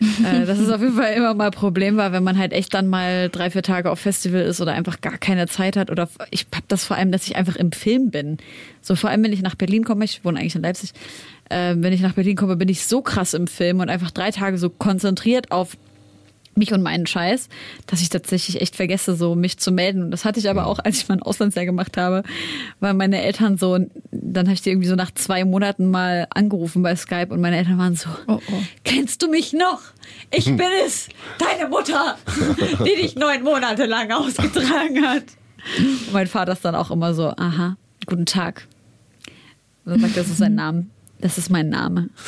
Äh, 0.01 0.45
dass 0.45 0.59
es 0.59 0.71
auf 0.71 0.81
jeden 0.81 0.97
Fall 0.97 1.15
immer 1.15 1.35
mal 1.35 1.51
Problem 1.51 1.97
war, 1.97 2.13
wenn 2.13 2.23
man 2.23 2.39
halt 2.39 2.53
echt 2.53 2.75
dann 2.75 2.87
mal 2.87 3.29
drei, 3.29 3.51
vier 3.51 3.63
Tage 3.63 3.91
auf 3.91 3.99
Festival 3.99 4.43
ist 4.43 4.61
oder 4.61 4.73
einfach 4.73 5.01
gar 5.01 5.19
keine 5.19 5.47
Zeit 5.47 5.77
hat. 5.77 5.91
Oder 5.91 6.09
ich 6.31 6.47
hab 6.55 6.69
das 6.69 6.85
vor 6.85 6.97
allem, 6.97 7.13
dass 7.13 7.27
ich 7.27 7.37
einfach 7.37 7.57
im 7.57 7.73
Film 7.73 8.11
bin. 8.11 8.39
So 8.83 8.95
vor 8.95 9.11
allem, 9.11 9.23
wenn 9.25 9.33
ich 9.33 9.43
nach 9.43 9.55
Berlin 9.55 9.85
komme, 9.85 10.05
ich 10.05 10.25
wohne 10.25 10.39
eigentlich 10.39 10.57
in 10.57 10.63
Leipzig, 10.63 10.93
äh, 11.49 11.75
wenn 11.77 11.93
ich 11.93 12.01
nach 12.01 12.15
Berlin 12.15 12.37
komme, 12.37 12.57
bin 12.57 12.69
ich 12.69 12.85
so 12.85 13.03
krass 13.03 13.35
im 13.35 13.47
Film 13.47 13.81
und 13.81 13.89
einfach 13.89 14.11
drei 14.11 14.31
Tage 14.31 14.59
so 14.59 14.71
konzentriert 14.71 15.53
auf 15.53 15.77
mich 16.57 16.73
und 16.73 16.83
meinen 16.83 17.07
Scheiß, 17.07 17.49
dass 17.87 18.01
ich 18.01 18.09
tatsächlich 18.09 18.61
echt 18.61 18.77
vergesse, 18.77 19.15
so 19.17 19.35
mich 19.35 19.59
zu 19.59 19.71
melden. 19.73 20.03
Und 20.03 20.11
das 20.11 20.25
hatte 20.25 20.39
ich 20.41 20.49
aber 20.49 20.67
auch, 20.67 20.79
als 20.79 20.99
ich 20.99 21.09
mein 21.09 21.23
Auslandsjahr 21.23 21.65
gemacht 21.65 21.97
habe, 21.97 22.23
weil 22.81 22.95
meine 22.95 23.23
Eltern 23.23 23.59
so, 23.59 23.79
dann 24.11 24.47
habe 24.47 24.55
ich 24.55 24.63
die 24.63 24.71
irgendwie 24.71 24.89
so 24.89 24.95
nach 24.97 25.11
zwei 25.13 25.45
Monaten 25.45 25.91
mal 25.91 26.27
angerufen 26.31 26.83
bei 26.83 26.97
Skype 26.97 27.29
und 27.31 27.41
meine 27.41 27.57
Eltern 27.57 27.79
waren 27.79 27.97
so, 27.97 28.09
Oh, 28.27 28.41
oh. 28.51 28.63
kennst 28.85 29.23
du 29.23 29.29
mich 29.29 29.53
noch? 29.53 29.81
Ich 30.31 30.47
bin 30.47 30.61
es, 30.87 31.09
deine 31.39 31.69
Mutter, 31.69 32.17
die 32.85 33.03
dich 33.03 33.17
neun 33.17 33.43
Monate 33.43 33.87
lang 33.87 34.11
ausgetragen 34.13 35.07
hat. 35.07 35.25
Und 35.79 36.13
mein 36.13 36.27
Vater 36.27 36.53
ist 36.53 36.65
dann 36.65 36.75
auch 36.75 36.91
immer 36.91 37.13
so, 37.15 37.29
aha, 37.37 37.77
guten 38.07 38.27
Tag. 38.27 38.67
Und 39.85 39.93
dann 39.93 40.01
sagt 40.01 40.17
er 40.17 40.25
so 40.25 40.35
seinen 40.35 40.55
Namen. 40.57 40.91
Das 41.21 41.39
ist 41.39 41.51
mein 41.51 41.69
Name. 41.69 42.09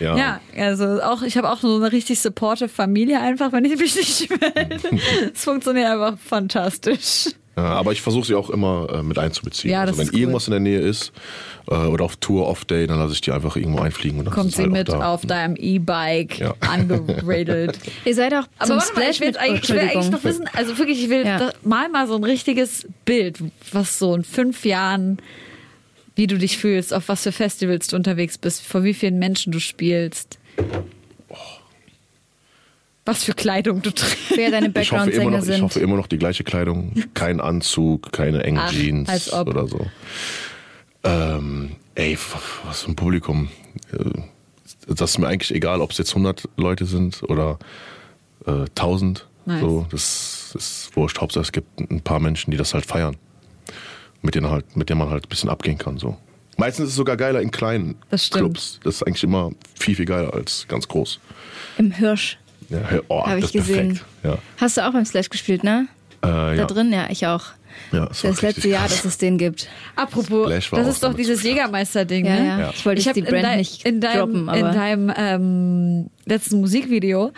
Ja. 0.00 0.16
Ja, 0.16 0.40
also 0.56 1.00
auch, 1.02 1.22
ich 1.22 1.36
habe 1.36 1.50
auch 1.50 1.60
so 1.60 1.76
eine 1.76 1.90
richtig 1.90 2.20
supportive 2.20 2.68
Familie 2.68 3.20
einfach, 3.20 3.52
wenn 3.52 3.64
ich 3.64 3.78
mich 3.78 3.96
nicht 3.96 4.28
melde. 4.30 4.78
Es 5.34 5.44
funktioniert 5.44 5.86
einfach 5.86 6.18
fantastisch. 6.18 7.28
Ja, 7.56 7.64
aber 7.64 7.92
ich 7.92 8.00
versuche 8.00 8.26
sie 8.26 8.34
auch 8.34 8.48
immer 8.50 8.88
äh, 8.92 9.02
mit 9.02 9.18
einzubeziehen. 9.18 9.72
Ja, 9.72 9.84
das 9.84 9.98
also 9.98 10.02
wenn 10.02 10.14
cool. 10.14 10.20
irgendwas 10.20 10.46
in 10.48 10.52
der 10.52 10.60
Nähe 10.60 10.80
ist 10.80 11.12
äh, 11.68 11.74
oder 11.74 12.04
auf 12.04 12.16
Tour, 12.16 12.46
Off-Day, 12.48 12.86
dann 12.86 12.98
lasse 12.98 13.12
ich 13.12 13.20
die 13.20 13.30
einfach 13.30 13.56
irgendwo 13.56 13.80
einfliegen. 13.80 14.18
Und 14.18 14.24
dann 14.26 14.34
Kommt 14.34 14.50
ist 14.50 14.56
sie 14.56 14.62
halt 14.62 14.72
mit 14.72 14.88
da. 14.88 15.12
auf 15.12 15.26
deinem 15.26 15.56
E-Bike 15.56 16.38
Ja. 16.38 16.54
angeradelt. 16.60 17.78
Ihr 18.06 18.14
seid 18.14 18.32
auch 18.34 18.44
Aber 18.58 18.66
zum 18.68 18.76
warte 18.78 18.94
mal, 18.94 19.10
ich 19.10 19.20
will, 19.20 19.36
eigentlich, 19.36 19.62
ich 19.64 19.70
will 19.70 19.80
eigentlich 19.80 20.10
noch 20.10 20.24
wissen, 20.24 20.48
also 20.54 20.78
wirklich, 20.78 21.02
ich 21.02 21.10
will 21.10 21.24
mal 21.62 21.88
mal 21.90 22.06
so 22.06 22.16
ein 22.16 22.24
richtiges 22.24 22.86
Bild, 23.04 23.38
was 23.70 23.98
so 23.98 24.14
in 24.14 24.24
fünf 24.24 24.64
Jahren, 24.64 25.18
wie 26.22 26.28
du 26.28 26.38
dich 26.38 26.56
fühlst, 26.56 26.94
auf 26.94 27.08
was 27.08 27.24
für 27.24 27.32
Festivals 27.32 27.88
du 27.88 27.96
unterwegs 27.96 28.38
bist, 28.38 28.62
vor 28.62 28.84
wie 28.84 28.94
vielen 28.94 29.18
Menschen 29.18 29.50
du 29.50 29.58
spielst. 29.58 30.38
Was 33.04 33.24
für 33.24 33.34
Kleidung 33.34 33.82
du 33.82 33.90
trägst. 33.90 34.16
Wer 34.36 34.52
deine 34.52 34.68
ich 34.68 34.92
hoffe, 34.92 35.10
immer 35.10 35.30
Background-Sänger 35.30 35.30
noch, 35.32 35.38
ich 35.40 35.44
sind. 35.46 35.62
hoffe 35.62 35.80
immer 35.80 35.96
noch 35.96 36.06
die 36.06 36.18
gleiche 36.18 36.44
Kleidung, 36.44 36.92
kein 37.14 37.40
Anzug, 37.40 38.12
keine 38.12 38.44
engen 38.44 38.60
Ach, 38.60 38.70
Jeans 38.70 39.08
als 39.08 39.32
ob. 39.32 39.48
oder 39.48 39.66
so. 39.66 39.84
Ähm, 41.02 41.72
ey, 41.96 42.16
was 42.66 42.82
für 42.82 42.92
ein 42.92 42.94
Publikum. 42.94 43.48
Äh, 43.92 44.20
Das 44.86 45.10
ist 45.10 45.18
mir 45.18 45.26
eigentlich 45.26 45.52
egal, 45.52 45.80
ob 45.80 45.90
es 45.90 45.98
jetzt 45.98 46.10
100 46.10 46.48
Leute 46.56 46.84
sind 46.86 47.24
oder 47.24 47.58
äh, 48.46 48.66
1000. 48.76 49.26
Nice. 49.44 49.60
So, 49.60 49.86
das 49.90 50.52
ist 50.54 50.90
wurscht. 50.94 51.20
Hauptsache 51.20 51.42
es 51.42 51.50
gibt 51.50 51.80
ein 51.80 52.00
paar 52.02 52.20
Menschen, 52.20 52.52
die 52.52 52.56
das 52.56 52.74
halt 52.74 52.86
feiern. 52.86 53.16
Mit 54.22 54.34
denen, 54.36 54.50
halt, 54.50 54.76
mit 54.76 54.88
denen 54.88 54.98
man 55.00 55.10
halt 55.10 55.26
ein 55.26 55.28
bisschen 55.28 55.50
abgehen 55.50 55.78
kann. 55.78 55.98
So. 55.98 56.16
Meistens 56.56 56.84
ist 56.84 56.90
es 56.90 56.96
sogar 56.96 57.16
geiler 57.16 57.40
in 57.40 57.50
kleinen 57.50 57.96
Das 58.10 58.26
stimmt. 58.26 58.40
Clubs. 58.40 58.80
Das 58.84 58.96
ist 58.96 59.02
eigentlich 59.02 59.24
immer 59.24 59.50
viel, 59.74 59.96
viel 59.96 60.04
geiler 60.06 60.32
als 60.32 60.66
ganz 60.68 60.86
groß. 60.86 61.18
Im 61.78 61.90
Hirsch. 61.90 62.38
Ja, 62.68 62.78
oh, 63.08 63.26
Hab 63.26 63.38
ich 63.38 63.52
gesehen. 63.52 64.00
Ja, 64.22 64.38
Hast 64.58 64.76
du 64.76 64.86
auch 64.86 64.92
beim 64.92 65.04
Slash 65.04 65.28
gespielt, 65.28 65.64
ne? 65.64 65.88
äh, 66.22 66.26
Da 66.28 66.54
ja. 66.54 66.64
drin? 66.66 66.92
Ja, 66.92 67.06
ich 67.10 67.26
auch. 67.26 67.46
Ja, 67.90 68.06
das 68.06 68.22
Das 68.22 68.42
letzte 68.42 68.68
Jahr, 68.68 68.84
dass 68.86 69.04
es 69.04 69.18
den 69.18 69.38
gibt. 69.38 69.68
Apropos, 69.96 70.48
das 70.70 70.86
ist 70.86 71.02
doch 71.02 71.14
dieses. 71.14 71.42
Jägermeister-Ding, 71.42 72.26
Ja, 72.26 72.34
ne? 72.36 72.46
ja. 72.46 72.58
Ja. 72.60 72.70
Ich 72.70 72.84
wollte 72.86 73.00
Ich 73.00 73.08
habe 73.08 73.14
die 73.20 73.26
in, 73.26 73.30
Brand 73.32 73.44
dein, 73.44 73.58
nicht 73.58 73.84
in 73.84 74.00
deinem, 74.00 74.18
droppen, 74.18 74.48
aber... 74.48 74.58
in 74.58 74.64
deinem 74.74 75.12
ähm, 75.16 76.10
letzten 76.26 76.60
Musikvideo 76.60 77.32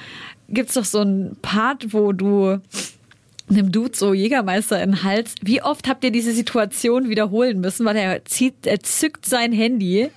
gibt's 0.49 0.75
doch 0.75 0.85
so 0.85 1.01
einen 1.01 1.37
Part, 1.40 1.92
wo 1.94 2.12
du 2.12 2.59
einem 3.48 3.70
Dude 3.70 3.96
so 3.96 4.14
Jägermeister 4.14 4.83
in 4.83 4.92
den 4.92 5.02
Hals. 5.02 5.35
Wie 5.42 5.62
oft 5.62 5.88
habt 5.88 6.02
ihr 6.04 6.11
diese 6.11 6.33
Situation 6.33 7.09
wiederholen 7.09 7.61
müssen? 7.61 7.85
Weil 7.85 7.96
er 7.96 8.24
zieht, 8.24 8.66
er 8.66 8.80
zückt 8.80 9.26
sein 9.26 9.52
Handy. 9.52 10.11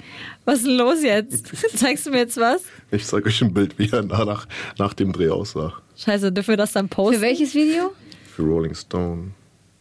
Was 0.45 0.59
ist 0.59 0.67
denn 0.67 0.77
los 0.77 1.03
jetzt? 1.03 1.47
Zeigst 1.75 2.05
du 2.05 2.11
mir 2.11 2.19
jetzt 2.19 2.37
was? 2.37 2.63
Ich 2.91 3.05
zeige 3.05 3.27
euch 3.27 3.41
ein 3.41 3.53
Bild, 3.53 3.77
wie 3.77 3.89
er 3.91 4.03
nach, 4.03 4.47
nach 4.77 4.93
dem 4.93 5.11
Dreh 5.11 5.29
aussah. 5.29 5.73
Scheiße, 5.97 6.31
dürfen 6.31 6.49
wir 6.49 6.57
das 6.57 6.71
dann 6.71 6.87
posten? 6.89 7.15
Für 7.15 7.21
welches 7.21 7.53
Video? 7.53 7.93
Für 8.33 8.43
Rolling 8.43 8.75
Stone. 8.75 9.31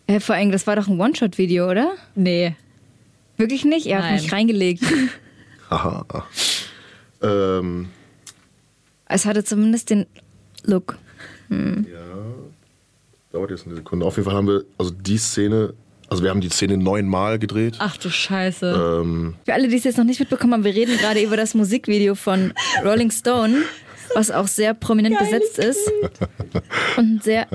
Äh, 0.09 0.20
vor 0.20 0.35
allem, 0.35 0.50
das 0.50 0.66
war 0.66 0.76
doch 0.76 0.88
ein 0.88 1.00
One-Shot-Video, 1.00 1.70
oder? 1.70 1.92
Nee. 2.14 2.56
Wirklich 3.37 3.64
nicht? 3.64 3.87
Habt 3.92 4.02
Nein. 4.02 4.14
mich 4.14 4.32
reingelegt. 4.32 4.82
Haha. 5.70 6.26
ähm, 7.22 7.88
es 9.09 9.24
hatte 9.24 9.44
zumindest 9.44 9.90
den 9.90 10.06
Look. 10.64 10.98
Dauert 13.37 13.51
jetzt 13.51 13.66
eine 13.66 13.77
Sekunde. 13.77 14.07
Auf 14.07 14.16
jeden 14.16 14.29
Fall 14.29 14.37
haben 14.37 14.49
wir, 14.49 14.64
also 14.79 14.90
die 14.90 15.18
Szene, 15.18 15.75
also 16.09 16.22
wir 16.22 16.31
haben 16.31 16.40
die 16.40 16.49
Szene 16.49 16.77
neunmal 16.79 17.38
gedreht. 17.38 17.77
Ach 17.79 17.96
du 17.99 18.09
Scheiße. 18.09 19.01
Ähm, 19.03 19.35
Für 19.44 19.55
alle, 19.55 19.68
die 19.68 19.77
es 19.77 19.85
jetzt 19.85 19.99
noch 19.99 20.05
nicht 20.05 20.20
mitbekommen 20.20 20.55
haben, 20.55 20.64
wir 20.64 20.75
reden 20.75 20.96
gerade 20.96 21.20
über 21.20 21.37
das 21.37 21.55
Musikvideo 21.55 22.14
von 22.14 22.55
Rolling 22.83 23.11
Stone, 23.11 23.62
was 24.14 24.31
auch 24.31 24.46
sehr 24.46 24.72
prominent 24.72 25.18
besetzt 25.18 25.59
ist. 25.59 25.90
Und 26.96 27.22
sehr. 27.22 27.46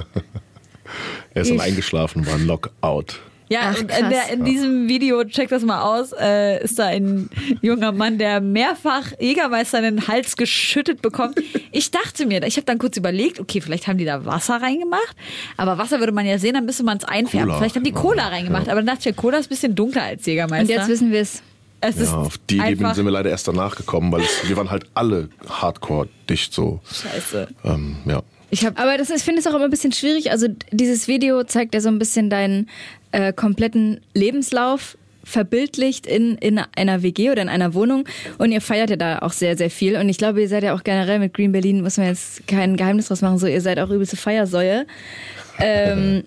er 1.34 1.42
ist 1.42 1.50
dann 1.50 1.60
eingeschlafen, 1.60 2.28
war 2.28 2.36
ein 2.36 2.46
Lockout. 2.46 3.20
Ja, 3.52 3.74
Ach, 3.74 3.80
und 3.82 3.92
in, 3.92 4.10
der, 4.10 4.30
in 4.32 4.46
diesem 4.46 4.88
Video, 4.88 5.24
check 5.26 5.50
das 5.50 5.64
mal 5.64 5.82
aus, 5.82 6.14
äh, 6.18 6.64
ist 6.64 6.80
da 6.80 6.86
ein 6.86 7.30
junger 7.62 7.92
Mann, 7.92 8.18
der 8.18 8.40
mehrfach 8.40 9.12
Jägermeister 9.20 9.80
in 9.80 9.84
den 9.98 10.08
Hals 10.08 10.38
geschüttet 10.38 11.02
bekommt. 11.02 11.38
Ich 11.72 11.92
dachte 11.92 12.26
mir, 12.26 12.42
ich 12.48 12.56
habe 12.56 12.66
dann 12.66 12.78
kurz 12.78 12.96
überlegt, 12.96 13.40
okay, 13.42 13.60
vielleicht 13.60 13.88
haben 13.88 13.98
die 13.98 14.06
da 14.06 14.26
Wasser 14.26 14.62
reingemacht, 14.62 15.16
aber 15.58 15.78
Wasser 15.78 16.00
würde 16.00 16.14
man 16.14 16.26
ja 16.26 16.38
sehen, 16.38 16.54
dann 16.54 16.66
müsste 16.66 16.84
man 16.84 16.98
es 16.98 17.04
einfärben. 17.04 17.48
Cola. 17.50 17.58
Vielleicht 17.60 17.76
haben 17.76 17.84
die 17.84 17.92
Cola 17.92 18.24
Ja. 18.24 18.28
reingemacht, 18.30 18.70
aber 18.70 18.82
dann 18.82 18.96
dachte 18.96 19.10
ich, 19.10 19.16
Cola 19.18 19.38
ist 19.38 19.48
ein 19.48 19.50
bisschen 19.50 19.76
dunkler 19.76 20.04
als 20.04 20.26
Jägermeister. 20.26 20.62
Und 20.74 20.80
jetzt 20.80 20.88
wissen 20.88 21.12
wir 21.12 21.20
es. 21.22 21.44
es 21.82 21.98
ist 21.98 22.12
Ja, 22.12 22.18
auf 22.20 22.38
die 22.50 22.62
einfach 22.62 22.96
sind 22.96 23.04
wir 23.06 23.12
leider 23.12 23.30
erst 23.32 23.48
danach 23.50 23.76
gekommen, 23.76 24.12
weil 24.14 24.22
es, 24.22 24.48
wir 24.48 24.56
waren 24.56 24.72
halt 24.72 24.86
alle 24.94 25.28
hardcore 25.50 26.08
dicht 26.30 26.54
so. 26.54 26.80
scheiße. 26.90 27.50
Ähm, 27.66 27.98
ja. 28.06 28.22
Ich 28.52 28.66
habe 28.66 28.78
Aber 28.80 28.98
das 28.98 29.10
ich 29.10 29.24
finde 29.24 29.40
es 29.40 29.48
auch 29.48 29.56
immer 29.56 29.64
ein 29.64 29.70
bisschen 29.70 29.94
schwierig. 29.94 30.30
Also 30.30 30.48
dieses 30.72 31.08
Video 31.08 31.44
zeigt 31.44 31.74
ja 31.74 31.82
so 31.82 31.90
ein 31.90 32.00
bisschen 32.00 32.30
deinen 32.30 32.70
äh, 33.12 33.34
kompletten 33.34 34.02
Lebenslauf 34.14 34.98
verbildlicht 35.24 36.06
in, 36.06 36.36
in 36.38 36.60
einer 36.76 37.04
WG 37.04 37.32
oder 37.32 37.42
in 37.42 37.50
einer 37.50 37.74
Wohnung. 37.74 38.06
Und 38.38 38.52
ihr 38.52 38.62
feiert 38.62 38.90
ja 38.90 38.96
da 38.98 39.20
auch 39.20 39.32
sehr, 39.32 39.58
sehr 39.58 39.70
viel. 39.70 39.96
Und 39.96 40.10
ich 40.10 40.18
glaube, 40.18 40.42
ihr 40.42 40.50
seid 40.50 40.64
ja 40.64 40.74
auch 40.74 40.84
generell 40.84 41.20
mit 41.20 41.34
Green 41.34 41.52
Berlin, 41.52 41.82
muss 41.82 41.98
man 41.98 42.08
jetzt 42.08 42.46
kein 42.48 42.76
Geheimnis 42.76 43.08
draus 43.08 43.22
machen, 43.22 43.38
so 43.38 43.48
ihr 43.48 43.62
seid 43.62 43.80
auch 43.80 43.90
übelste 43.90 44.18
Feiersäue. 44.18 44.86
Ähm, 45.62 46.24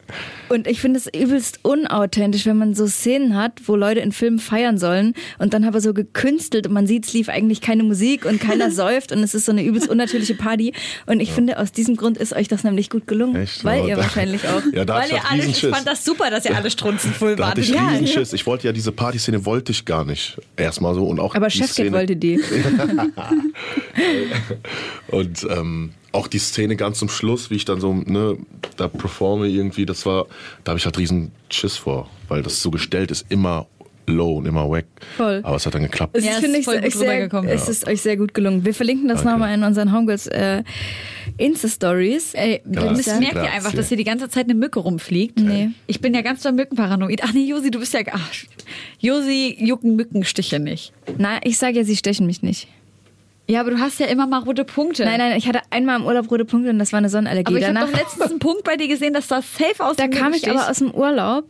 und 0.49 0.66
ich 0.66 0.81
finde 0.81 0.99
es 0.99 1.07
übelst 1.07 1.61
unauthentisch, 1.62 2.47
wenn 2.47 2.59
man 2.59 2.75
so 2.75 2.87
Szenen 2.87 3.37
hat, 3.37 3.53
wo 3.66 3.77
Leute 3.77 4.01
in 4.01 4.12
Filmen 4.12 4.38
feiern 4.38 4.79
sollen 4.79 5.14
und 5.38 5.55
dann 5.55 5.64
aber 5.64 5.81
so 5.81 5.94
gekünstelt 5.94 6.66
und 6.66 6.73
man 6.73 6.87
sieht, 6.87 7.07
es 7.07 7.12
lief 7.12 7.29
eigentlich 7.29 7.61
keine 7.61 7.83
Musik 7.83 8.25
und 8.27 8.40
keiner 8.40 8.70
säuft 8.70 9.12
und 9.12 9.18
es 9.20 9.35
ist 9.35 9.47
so 9.47 9.53
eine 9.53 9.64
übelst 9.64 9.88
unnatürliche 9.88 10.35
Party. 10.35 10.73
Und 11.07 11.20
ich 11.20 11.33
finde, 11.33 11.59
aus 11.59 11.73
diesem 11.73 11.97
Grund 11.97 12.18
ist 12.18 12.33
euch 12.35 12.49
das 12.49 12.64
nämlich 12.64 12.90
gut 12.90 13.07
gelungen. 13.07 13.37
Echt? 13.37 13.64
Weil 13.64 13.81
Ja, 13.81 13.87
ihr 13.88 13.97
da- 13.97 14.03
wahrscheinlich 14.03 14.47
auch. 14.49 14.62
Ja, 14.73 14.85
da 14.85 14.94
weil 14.97 15.11
ihr 15.11 15.16
ich 15.16 15.25
alle, 15.25 15.44
ich 15.44 15.61
fand 15.66 15.87
das 15.87 16.05
super, 16.05 16.31
dass 16.31 16.44
ihr 16.44 16.57
alle 16.57 16.70
strunzenvoll 16.70 17.38
wart. 17.38 17.59
ich 17.59 17.70
Ja, 17.70 17.92
ja. 17.92 18.07
Schiss. 18.07 18.33
Ich 18.33 18.47
wollte 18.47 18.66
ja 18.66 18.73
diese 18.73 18.92
Partyszene 18.92 19.44
wollte 19.47 19.73
ich 19.73 19.85
gar 19.85 20.05
nicht. 20.05 20.37
Erstmal 20.57 20.94
so 20.94 21.05
und 21.07 21.20
auch 21.20 21.35
Aber 21.35 21.49
Szene. 21.51 21.92
wollte 21.92 22.16
die. 22.16 22.40
Und 25.09 25.47
ähm, 25.51 25.92
auch 26.14 26.29
die 26.29 26.38
Szene 26.38 26.77
ganz 26.77 26.98
zum 26.98 27.09
Schluss, 27.09 27.50
wie 27.50 27.57
ich 27.57 27.64
dann 27.64 27.81
so, 27.81 27.92
ne, 27.92 28.38
da 28.77 28.88
performe 28.88 29.48
irgendwie, 29.48 29.85
das 29.85 30.07
war, 30.07 30.27
da 30.62 30.70
habe 30.70 30.79
ich 30.79 30.85
halt 30.85 30.96
riesen 30.98 31.33
Schiss 31.50 31.77
vor, 31.77 32.09
weil 32.29 32.42
das 32.42 32.62
so 32.62 32.70
gestellt 32.70 33.11
ist, 33.11 33.27
immer 33.31 33.66
low 34.07 34.37
und 34.37 34.46
immer 34.46 34.68
wack. 34.70 34.85
Voll. 35.16 35.40
Aber 35.42 35.57
es 35.57 35.66
hat 35.66 35.74
dann 35.74 35.83
geklappt. 35.83 36.16
Es 36.16 36.24
Ja, 36.24 36.33
ist, 36.33 36.37
es 36.37 36.42
finde 36.44 36.59
ich, 36.59 36.64
voll 36.66 36.77
gut 36.77 36.87
euch 36.87 36.94
sehr, 36.94 37.09
rübergekommen. 37.11 37.50
es 37.50 37.68
ist 37.68 37.87
euch 37.87 38.03
sehr 38.03 38.16
gut 38.16 38.35
gelungen. 38.35 38.64
Wir 38.64 38.74
verlinken 38.74 39.09
das 39.09 39.22
Danke. 39.22 39.33
nochmal 39.33 39.55
in 39.55 39.64
unseren 39.64 39.92
Homegirls 39.92 40.27
äh, 40.27 40.62
Insta-Stories. 41.38 42.35
Ey, 42.35 42.61
Grazie, 42.70 43.03
das 43.03 43.18
merkt 43.18 43.35
ihr 43.35 43.53
einfach, 43.53 43.72
dass 43.72 43.88
hier 43.88 43.96
die 43.96 44.05
ganze 44.05 44.29
Zeit 44.29 44.44
eine 44.44 44.55
Mücke 44.55 44.81
rumfliegt. 44.81 45.40
Nee. 45.40 45.70
Ich 45.87 46.00
bin 46.00 46.14
ja 46.14 46.20
ganz 46.20 46.42
doll 46.42 46.53
mückenparanoid. 46.53 47.22
Ach 47.24 47.33
nee, 47.33 47.46
Josi, 47.46 47.70
du 47.70 47.81
bist 47.81 47.94
ja... 47.94 48.00
Ach, 48.12 48.31
Josi 49.00 49.57
jucken 49.59 49.96
Mückenstiche 49.96 50.59
nicht. 50.61 50.92
Nein, 51.18 51.40
ich 51.44 51.59
sage 51.59 51.79
ja, 51.79 51.85
sie 51.85 51.96
stechen 51.96 52.27
mich 52.27 52.42
nicht. 52.42 52.68
Ja, 53.46 53.61
aber 53.61 53.70
du 53.70 53.78
hast 53.78 54.00
ja 54.00 54.07
immer 54.07 54.26
mal 54.26 54.38
rote 54.38 54.64
Punkte. 54.64 55.04
Nein, 55.04 55.18
nein, 55.18 55.37
ich 55.37 55.46
hatte 55.46 55.61
einmal 55.70 56.00
im 56.00 56.07
Urlaub 56.07 56.30
rote 56.30 56.44
Punkte 56.44 56.70
und 56.70 56.78
das 56.78 56.92
war 56.92 56.98
eine 56.98 57.11
Sonnenallergie. 57.11 57.48
Aber 57.48 57.59
ich 57.59 57.66
habe 57.66 57.78
doch 57.90 57.98
letztens 57.98 58.30
einen 58.30 58.38
Punkt 58.38 58.64
bei 58.64 58.76
dir 58.76 58.88
gesehen, 58.88 59.12
dass 59.12 59.26
das 59.26 59.44
safe 59.57 59.85
aus 59.85 59.96
da 59.96 60.09
kam 60.09 60.33
ich 60.33 60.48
aber 60.48 60.70
aus 60.70 60.78
dem 60.78 60.90
Urlaub. 60.92 61.44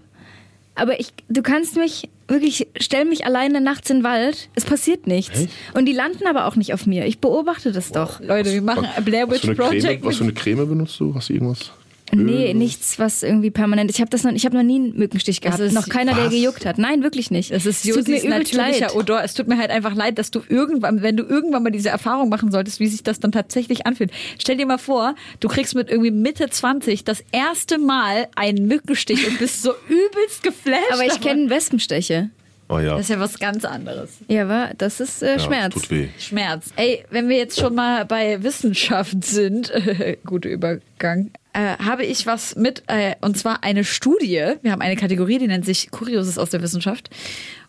Aber 0.76 0.98
ich, 0.98 1.12
du 1.28 1.40
kannst 1.42 1.76
mich 1.76 2.08
wirklich, 2.26 2.66
stell 2.80 3.04
mich 3.04 3.24
alleine 3.24 3.60
nachts 3.60 3.90
in 3.90 3.98
den 3.98 4.04
Wald. 4.04 4.48
Es 4.56 4.64
passiert 4.64 5.06
nichts. 5.06 5.42
Echt? 5.42 5.50
Und 5.74 5.86
die 5.86 5.92
landen 5.92 6.26
aber 6.26 6.46
auch 6.46 6.56
nicht 6.56 6.74
auf 6.74 6.84
mir. 6.86 7.06
Ich 7.06 7.20
beobachte 7.20 7.70
das 7.70 7.92
doch. 7.92 8.18
Leute, 8.20 8.52
wir 8.52 8.62
machen 8.62 8.88
Was- 8.96 9.04
Blair 9.04 9.28
was 9.28 9.36
Witch 9.36 9.44
eine 9.44 9.54
Project. 9.54 9.84
Creme, 9.84 10.04
was 10.04 10.16
für 10.16 10.24
eine 10.24 10.32
Creme 10.32 10.68
benutzt 10.68 10.98
du? 10.98 11.14
Hast 11.14 11.28
du 11.28 11.34
irgendwas? 11.34 11.70
Nee, 12.12 12.48
Öl? 12.48 12.54
nichts, 12.54 12.98
was 12.98 13.22
irgendwie 13.22 13.50
permanent. 13.50 13.90
Ich 13.90 14.00
habe 14.00 14.10
das 14.10 14.22
noch, 14.24 14.32
ich 14.32 14.44
habe 14.44 14.54
noch 14.56 14.62
nie 14.62 14.76
einen 14.76 14.96
Mückenstich 14.96 15.40
gehabt. 15.40 15.58
ist- 15.60 15.72
noch 15.72 15.88
keiner, 15.88 16.14
der 16.14 16.26
was? 16.26 16.32
gejuckt 16.32 16.66
hat. 16.66 16.78
Nein, 16.78 17.02
wirklich 17.02 17.30
nicht. 17.30 17.50
das 17.50 17.64
ist 17.66 17.84
Es 17.84 17.94
tut 17.94 18.06
mir 18.06 18.28
natürlicher 18.28 18.86
leid. 18.88 18.94
Odor. 18.94 19.22
Es 19.24 19.34
tut 19.34 19.48
mir 19.48 19.56
halt 19.58 19.70
einfach 19.70 19.94
leid, 19.94 20.18
dass 20.18 20.30
du 20.30 20.42
irgendwann, 20.48 21.02
wenn 21.02 21.16
du 21.16 21.24
irgendwann 21.24 21.62
mal 21.62 21.70
diese 21.70 21.88
Erfahrung 21.88 22.28
machen 22.28 22.50
solltest, 22.52 22.78
wie 22.78 22.86
sich 22.88 23.02
das 23.02 23.20
dann 23.20 23.32
tatsächlich 23.32 23.86
anfühlt. 23.86 24.10
Stell 24.38 24.56
dir 24.58 24.66
mal 24.66 24.78
vor, 24.78 25.14
du 25.40 25.48
kriegst 25.48 25.74
mit 25.74 25.88
irgendwie 25.90 26.10
Mitte 26.10 26.48
20 26.50 27.04
das 27.04 27.24
erste 27.32 27.78
Mal 27.78 28.28
einen 28.36 28.66
Mückenstich 28.68 29.26
und 29.26 29.38
bist 29.38 29.62
so 29.62 29.72
übelst 29.88 30.42
geflasht. 30.42 30.92
Aber 30.92 31.04
ich 31.06 31.20
kenne 31.20 31.48
Wespenstiche. 31.50 32.30
Oh 32.74 32.78
ja. 32.80 32.96
Das 32.96 33.02
ist 33.02 33.10
ja 33.10 33.20
was 33.20 33.38
ganz 33.38 33.64
anderes. 33.64 34.18
Ja, 34.26 34.48
wa? 34.48 34.70
das 34.76 34.98
ist 34.98 35.22
äh, 35.22 35.34
ja, 35.34 35.38
Schmerz. 35.38 35.74
Tut 35.74 35.90
weh. 35.90 36.08
Schmerz. 36.18 36.70
Ey, 36.74 37.04
wenn 37.10 37.28
wir 37.28 37.36
jetzt 37.36 37.60
schon 37.60 37.74
mal 37.76 38.04
bei 38.04 38.42
Wissenschaft 38.42 39.24
sind, 39.24 39.72
guter 40.26 40.48
Übergang, 40.48 41.30
äh, 41.52 41.76
habe 41.78 42.04
ich 42.04 42.26
was 42.26 42.56
mit, 42.56 42.82
äh, 42.88 43.14
und 43.20 43.38
zwar 43.38 43.62
eine 43.62 43.84
Studie. 43.84 44.54
Wir 44.62 44.72
haben 44.72 44.82
eine 44.82 44.96
Kategorie, 44.96 45.38
die 45.38 45.46
nennt 45.46 45.64
sich 45.64 45.92
Kurioses 45.92 46.36
aus 46.36 46.50
der 46.50 46.62
Wissenschaft. 46.62 47.10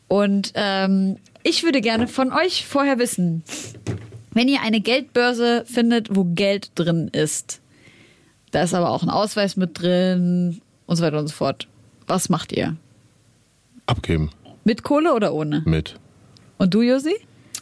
Und 0.08 0.54
ähm, 0.56 1.18
ich 1.44 1.64
würde 1.64 1.82
gerne 1.82 2.08
von 2.08 2.34
euch 2.34 2.66
vorher 2.66 2.98
wissen, 2.98 3.44
wenn 4.32 4.48
ihr 4.48 4.62
eine 4.64 4.82
Geldbörse 4.82 5.66
findet, 5.68 6.16
wo 6.16 6.24
Geld 6.26 6.72
drin 6.74 7.10
ist, 7.10 7.62
da 8.50 8.64
ist 8.64 8.74
aber 8.74 8.90
auch 8.90 9.04
ein 9.04 9.10
Ausweis 9.12 9.56
mit 9.56 9.80
drin 9.80 10.62
und 10.88 10.96
so 10.96 11.04
weiter 11.04 11.20
und 11.20 11.28
so 11.28 11.34
fort. 11.36 11.68
Was 12.08 12.30
macht 12.30 12.52
ihr? 12.54 12.76
Abgeben. 13.86 14.32
Mit 14.66 14.84
Kohle 14.84 15.14
oder 15.14 15.34
ohne? 15.34 15.62
Mit. 15.66 15.96
Und 16.58 16.74
du, 16.74 16.82
Josi? 16.82 17.16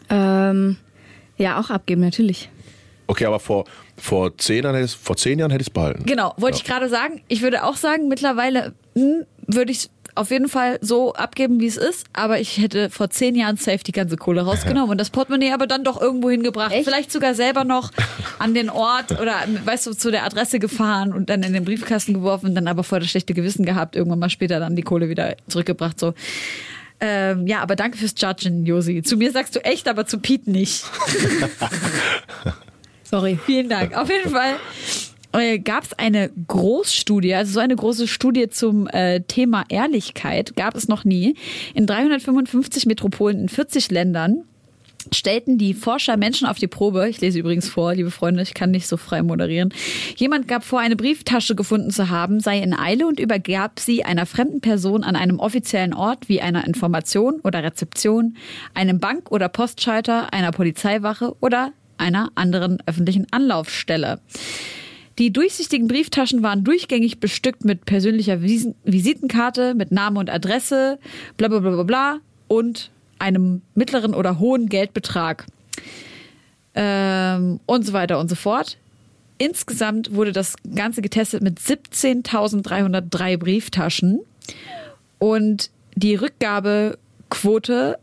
Ähm, 0.10 0.78
Ja, 1.38 1.60
auch 1.60 1.70
abgeben, 1.70 2.01
natürlich. 2.01 2.49
Okay, 3.08 3.26
aber 3.26 3.39
vor, 3.39 3.66
vor, 3.97 4.38
zehn, 4.38 4.64
Jahren 4.64 4.76
hätte 4.76 4.86
ich, 4.86 4.95
vor 4.95 5.18
zehn 5.18 5.38
Jahren 5.38 5.51
hätte 5.51 5.62
ich 5.62 5.68
es 5.68 5.74
behalten. 5.74 6.06
Genau, 6.06 6.34
wollte 6.38 6.58
ich 6.58 6.64
gerade 6.64 6.88
sagen. 6.88 7.22
Ich 7.28 7.41
würde 7.41 7.66
auch 7.66 7.76
sagen, 7.76 8.08
mittlerweile 8.08 8.74
hm, 8.95 9.26
würde 9.45 9.72
ich 9.72 9.80
es 9.80 9.89
auf 10.16 10.32
jeden 10.32 10.47
Fall 10.47 10.78
so 10.82 11.14
abgeben, 11.14 11.60
wie 11.60 11.66
es 11.66 11.76
ist. 11.76 12.06
Aber 12.14 12.39
ich 12.39 12.58
hätte 12.58 12.89
vor 12.89 13.10
zehn 13.10 13.36
Jahren 13.36 13.58
safe 13.58 13.80
die 13.80 13.91
ganze 13.91 14.16
Kohle 14.16 14.41
rausgenommen 14.41 14.91
und 14.91 14.97
das 14.99 15.10
Portemonnaie 15.10 15.51
aber 15.51 15.68
dann 15.68 15.84
doch 15.84 15.99
irgendwo 15.99 16.30
hingebracht. 16.30 16.72
Echt? 16.72 16.86
Vielleicht 16.86 17.12
sogar 17.12 17.34
selber 17.34 17.64
noch 17.64 17.91
an 18.39 18.54
den 18.54 18.70
Ort 18.70 19.12
oder, 19.20 19.36
weißt 19.66 19.88
du, 19.88 19.93
zu 19.93 20.12
der 20.12 20.24
Adresse 20.24 20.60
gefahren 20.60 21.12
und 21.14 21.30
dann 21.30 21.43
in 21.43 21.51
den 21.54 21.66
Briefkasten 21.66 22.14
geworfen, 22.14 22.56
dann 22.56 22.68
aber 22.68 22.84
voll 22.84 22.99
das 22.99 23.10
schlechte 23.10 23.34
Gewissen 23.34 23.66
gehabt. 23.66 23.95
Irgendwann 23.95 24.20
mal 24.20 24.30
später 24.30 24.60
dann 24.60 24.76
die 24.76 24.84
Kohle 24.84 25.10
wieder 25.10 25.36
zurückgebracht. 25.47 25.99
So. 25.99 26.14
Ähm, 27.06 27.47
ja, 27.47 27.60
aber 27.60 27.76
danke 27.76 27.97
fürs 27.97 28.14
Judgen, 28.18 28.66
Josi. 28.66 29.04
Zu 29.04 29.18
mir 29.18 29.32
sagst 29.34 29.58
du 29.58 29.66
echt, 29.66 29.89
aber 29.89 30.06
zu 30.06 30.20
Pete 30.20 30.49
nicht. 30.49 30.86
Sorry. 33.04 33.38
Vielen 33.45 33.68
Dank. 33.68 33.93
Auf 33.97 34.10
jeden 34.10 34.32
Fall 34.32 34.56
äh, 35.34 35.60
gab 35.60 35.84
es 35.84 35.91
eine 35.93 36.30
Großstudie, 36.47 37.36
also 37.36 37.51
so 37.51 37.60
eine 37.60 37.76
große 37.76 38.08
Studie 38.08 38.47
zum 38.47 38.88
äh, 38.88 39.20
Thema 39.20 39.66
Ehrlichkeit 39.68 40.56
gab 40.56 40.76
es 40.76 40.88
noch 40.88 41.04
nie. 41.04 41.36
In 41.74 41.88
355 41.88 42.86
Metropolen 42.86 43.38
in 43.38 43.49
40 43.49 43.91
Ländern 43.91 44.45
stellten 45.12 45.58
die 45.58 45.74
Forscher 45.74 46.18
Menschen 46.18 46.47
auf 46.47 46.58
die 46.58 46.68
Probe. 46.68 47.10
Ich 47.10 47.22
lese 47.22 47.39
übrigens 47.39 47.68
vor, 47.70 47.93
liebe 47.93 48.12
Freunde, 48.12 48.41
ich 48.41 48.54
kann 48.54 48.72
nicht 48.72 48.88
so 48.88 48.97
frei 48.97 49.22
moderieren. 49.24 49.74
Jemand 50.16 50.47
gab 50.47 50.64
vor, 50.64 50.80
eine 50.80 50.95
Brieftasche 50.95 51.56
gefunden 51.56 51.91
zu 51.91 52.10
haben, 52.10 52.39
sei 52.39 52.60
in 52.60 52.74
Eile 52.74 53.08
und 53.08 53.20
übergab 53.20 53.80
sie 53.80 54.04
einer 54.04 54.26
fremden 54.26 54.62
Person 54.62 55.04
an 55.04 55.16
einem 55.16 55.39
offiziellen 55.39 55.93
Ort 55.93 56.30
wie 56.30 56.41
einer 56.41 56.66
Information 56.66 57.39
oder 57.41 57.64
Rezeption, 57.64 58.38
einem 58.74 58.99
Bank- 58.99 59.32
oder 59.32 59.49
Postschalter, 59.49 60.34
einer 60.34 60.51
Polizeiwache 60.51 61.36
oder 61.39 61.72
einer 61.97 62.32
anderen 62.36 62.80
öffentlichen 62.86 63.28
Anlaufstelle. 63.32 64.20
Die 65.20 65.32
durchsichtigen 65.32 65.88
Brieftaschen 65.88 66.41
waren 66.41 66.64
durchgängig 66.64 67.20
bestückt 67.20 67.66
mit 67.66 67.86
persönlicher 67.86 68.38
Visi- 68.41 68.74
Visitenkarte, 68.84 69.76
mit 69.76 69.91
Name 69.91 70.20
und 70.20 70.30
Adresse, 70.30 70.97
bla 71.38 71.49
bla 71.49 71.60
bla 71.60 71.72
bla 71.72 71.84
bla 71.84 72.20
und 72.47 72.89
einem 73.20 73.61
mittleren 73.76 74.14
oder 74.14 74.39
hohen 74.39 74.70
Geldbetrag. 74.70 75.45
Ähm, 76.76 77.59
und 77.66 77.86
so 77.86 77.93
weiter 77.93 78.20
und 78.20 78.30
so 78.30 78.36
fort. 78.36 78.78
Insgesamt 79.38 80.14
wurde 80.14 80.32
das 80.32 80.55
Ganze 80.76 81.01
getestet 81.01 81.43
mit 81.43 81.59
17.303 81.59 83.38
Brieftaschen 83.38 84.22
und 85.20 85.70
die 85.95 86.16
Rückgabequote 86.16 87.99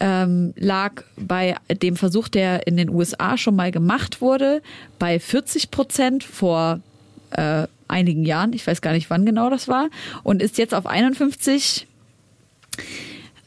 ähm, 0.00 0.54
lag 0.56 1.02
bei 1.16 1.56
dem 1.82 1.96
Versuch, 1.96 2.28
der 2.28 2.66
in 2.66 2.76
den 2.76 2.90
USA 2.90 3.36
schon 3.36 3.56
mal 3.56 3.70
gemacht 3.70 4.20
wurde, 4.20 4.62
bei 4.98 5.18
40 5.18 5.70
Prozent 5.70 6.24
vor 6.24 6.80
äh, 7.30 7.66
einigen 7.88 8.24
Jahren. 8.24 8.52
Ich 8.52 8.66
weiß 8.66 8.80
gar 8.80 8.92
nicht, 8.92 9.10
wann 9.10 9.26
genau 9.26 9.50
das 9.50 9.68
war. 9.68 9.88
Und 10.22 10.42
ist 10.42 10.58
jetzt 10.58 10.74
auf 10.74 10.86
51 10.86 11.86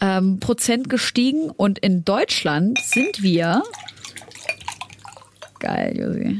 ähm, 0.02 0.40
Prozent 0.40 0.90
gestiegen. 0.90 1.50
Und 1.50 1.80
in 1.80 2.04
Deutschland 2.04 2.80
sind 2.80 3.22
wir. 3.24 3.64
Geil, 5.60 5.98
Josi. 5.98 6.40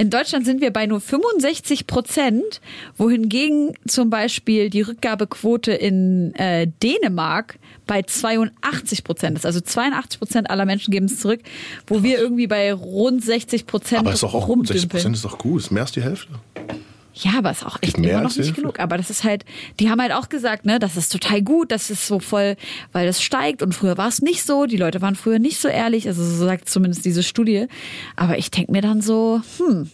In 0.00 0.10
Deutschland 0.10 0.46
sind 0.46 0.60
wir 0.60 0.72
bei 0.72 0.86
nur 0.86 1.00
65 1.00 1.88
Prozent, 1.88 2.60
wohingegen 2.96 3.74
zum 3.88 4.10
Beispiel 4.10 4.70
die 4.70 4.82
Rückgabequote 4.82 5.72
in 5.72 6.32
äh, 6.36 6.68
Dänemark 6.84 7.58
bei 7.88 8.02
82 8.02 9.02
Prozent 9.02 9.36
ist. 9.36 9.44
Also 9.44 9.60
82 9.60 10.20
Prozent 10.20 10.50
aller 10.50 10.66
Menschen 10.66 10.92
geben 10.92 11.06
es 11.06 11.18
zurück, 11.18 11.40
wo 11.88 12.04
wir 12.04 12.20
irgendwie 12.20 12.46
bei 12.46 12.72
rund 12.72 13.24
60 13.24 13.66
Prozent 13.66 13.98
Aber 13.98 14.12
ist 14.12 14.22
doch 14.22 14.34
auch 14.34 14.46
gut. 14.46 14.68
60 14.68 14.84
rumdümpeln. 14.84 14.88
Prozent 14.88 15.16
ist 15.16 15.24
doch 15.24 15.36
gut. 15.36 15.62
Ist 15.62 15.72
mehr 15.72 15.82
als 15.82 15.90
die 15.90 16.02
Hälfte. 16.02 16.30
Ja, 17.20 17.38
aber 17.38 17.50
ist 17.50 17.66
auch 17.66 17.78
echt 17.82 17.94
Gibt 17.94 18.06
immer 18.06 18.20
noch 18.20 18.28
nicht 18.30 18.38
Hälfte? 18.38 18.60
genug. 18.60 18.78
Aber 18.80 18.96
das 18.96 19.10
ist 19.10 19.24
halt, 19.24 19.44
die 19.80 19.90
haben 19.90 20.00
halt 20.00 20.12
auch 20.12 20.28
gesagt, 20.28 20.64
ne, 20.66 20.78
das 20.78 20.96
ist 20.96 21.10
total 21.10 21.42
gut, 21.42 21.72
das 21.72 21.90
ist 21.90 22.06
so 22.06 22.20
voll, 22.20 22.56
weil 22.92 23.06
das 23.06 23.22
steigt 23.22 23.62
und 23.62 23.74
früher 23.74 23.98
war 23.98 24.08
es 24.08 24.22
nicht 24.22 24.44
so, 24.44 24.66
die 24.66 24.76
Leute 24.76 25.00
waren 25.02 25.16
früher 25.16 25.38
nicht 25.38 25.58
so 25.58 25.68
ehrlich, 25.68 26.06
also 26.06 26.22
so 26.24 26.44
sagt 26.44 26.68
zumindest 26.68 27.04
diese 27.04 27.22
Studie. 27.22 27.66
Aber 28.14 28.38
ich 28.38 28.50
denk 28.50 28.68
mir 28.68 28.82
dann 28.82 29.00
so, 29.00 29.40
hm, 29.58 29.90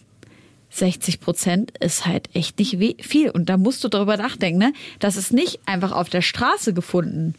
60 0.69 1.19
Prozent 1.21 1.71
ist 1.79 2.05
halt 2.05 2.29
echt 2.35 2.59
nicht 2.59 3.05
viel. 3.05 3.29
Und 3.29 3.49
da 3.49 3.57
musst 3.57 3.83
du 3.83 3.87
darüber 3.87 4.17
nachdenken, 4.17 4.59
ne? 4.59 4.73
Das 4.99 5.15
ist 5.15 5.31
nicht 5.31 5.59
einfach 5.65 5.93
auf 5.93 6.09
der 6.09 6.21
Straße 6.21 6.73
gefunden. 6.73 7.33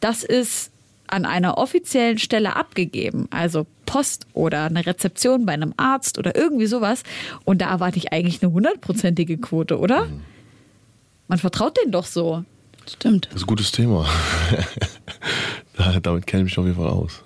Das 0.00 0.24
ist 0.24 0.70
an 1.08 1.24
einer 1.24 1.58
offiziellen 1.58 2.18
Stelle 2.18 2.56
abgegeben. 2.56 3.26
Also 3.30 3.66
Post 3.86 4.26
oder 4.34 4.64
eine 4.64 4.84
Rezeption 4.86 5.46
bei 5.46 5.52
einem 5.54 5.74
Arzt 5.76 6.18
oder 6.18 6.36
irgendwie 6.36 6.66
sowas. 6.66 7.02
Und 7.44 7.60
da 7.62 7.70
erwarte 7.70 7.98
ich 7.98 8.12
eigentlich 8.12 8.42
eine 8.42 8.52
hundertprozentige 8.52 9.38
Quote, 9.38 9.78
oder? 9.78 10.06
Man 11.28 11.38
vertraut 11.38 11.76
denen 11.80 11.92
doch 11.92 12.06
so. 12.06 12.44
Stimmt. 12.90 13.26
Das 13.26 13.36
ist 13.36 13.42
ein 13.42 13.46
gutes 13.48 13.72
Thema. 13.72 14.06
Da- 15.76 16.00
Damit 16.00 16.26
kenne 16.26 16.42
ich 16.42 16.50
mich 16.50 16.58
auf 16.58 16.64
jeden 16.64 16.76
Fall 16.76 16.88
aus. 16.88 17.22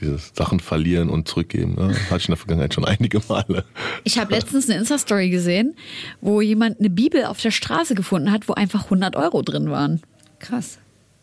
Dieses 0.00 0.32
Sachen 0.34 0.58
verlieren 0.60 1.08
und 1.08 1.28
zurückgeben. 1.28 1.74
Ne? 1.76 1.94
Hatte 2.10 2.16
ich 2.18 2.28
in 2.28 2.32
der 2.32 2.36
Vergangenheit 2.36 2.74
schon 2.74 2.84
einige 2.84 3.20
Male. 3.28 3.64
Ich 4.02 4.18
habe 4.18 4.34
letztens 4.34 4.68
eine 4.68 4.78
Insta-Story 4.80 5.30
gesehen, 5.30 5.76
wo 6.20 6.40
jemand 6.40 6.80
eine 6.80 6.90
Bibel 6.90 7.24
auf 7.26 7.40
der 7.40 7.52
Straße 7.52 7.94
gefunden 7.94 8.32
hat, 8.32 8.48
wo 8.48 8.54
einfach 8.54 8.84
100 8.84 9.14
Euro 9.16 9.42
drin 9.42 9.70
waren. 9.70 10.02
Krass. 10.40 10.78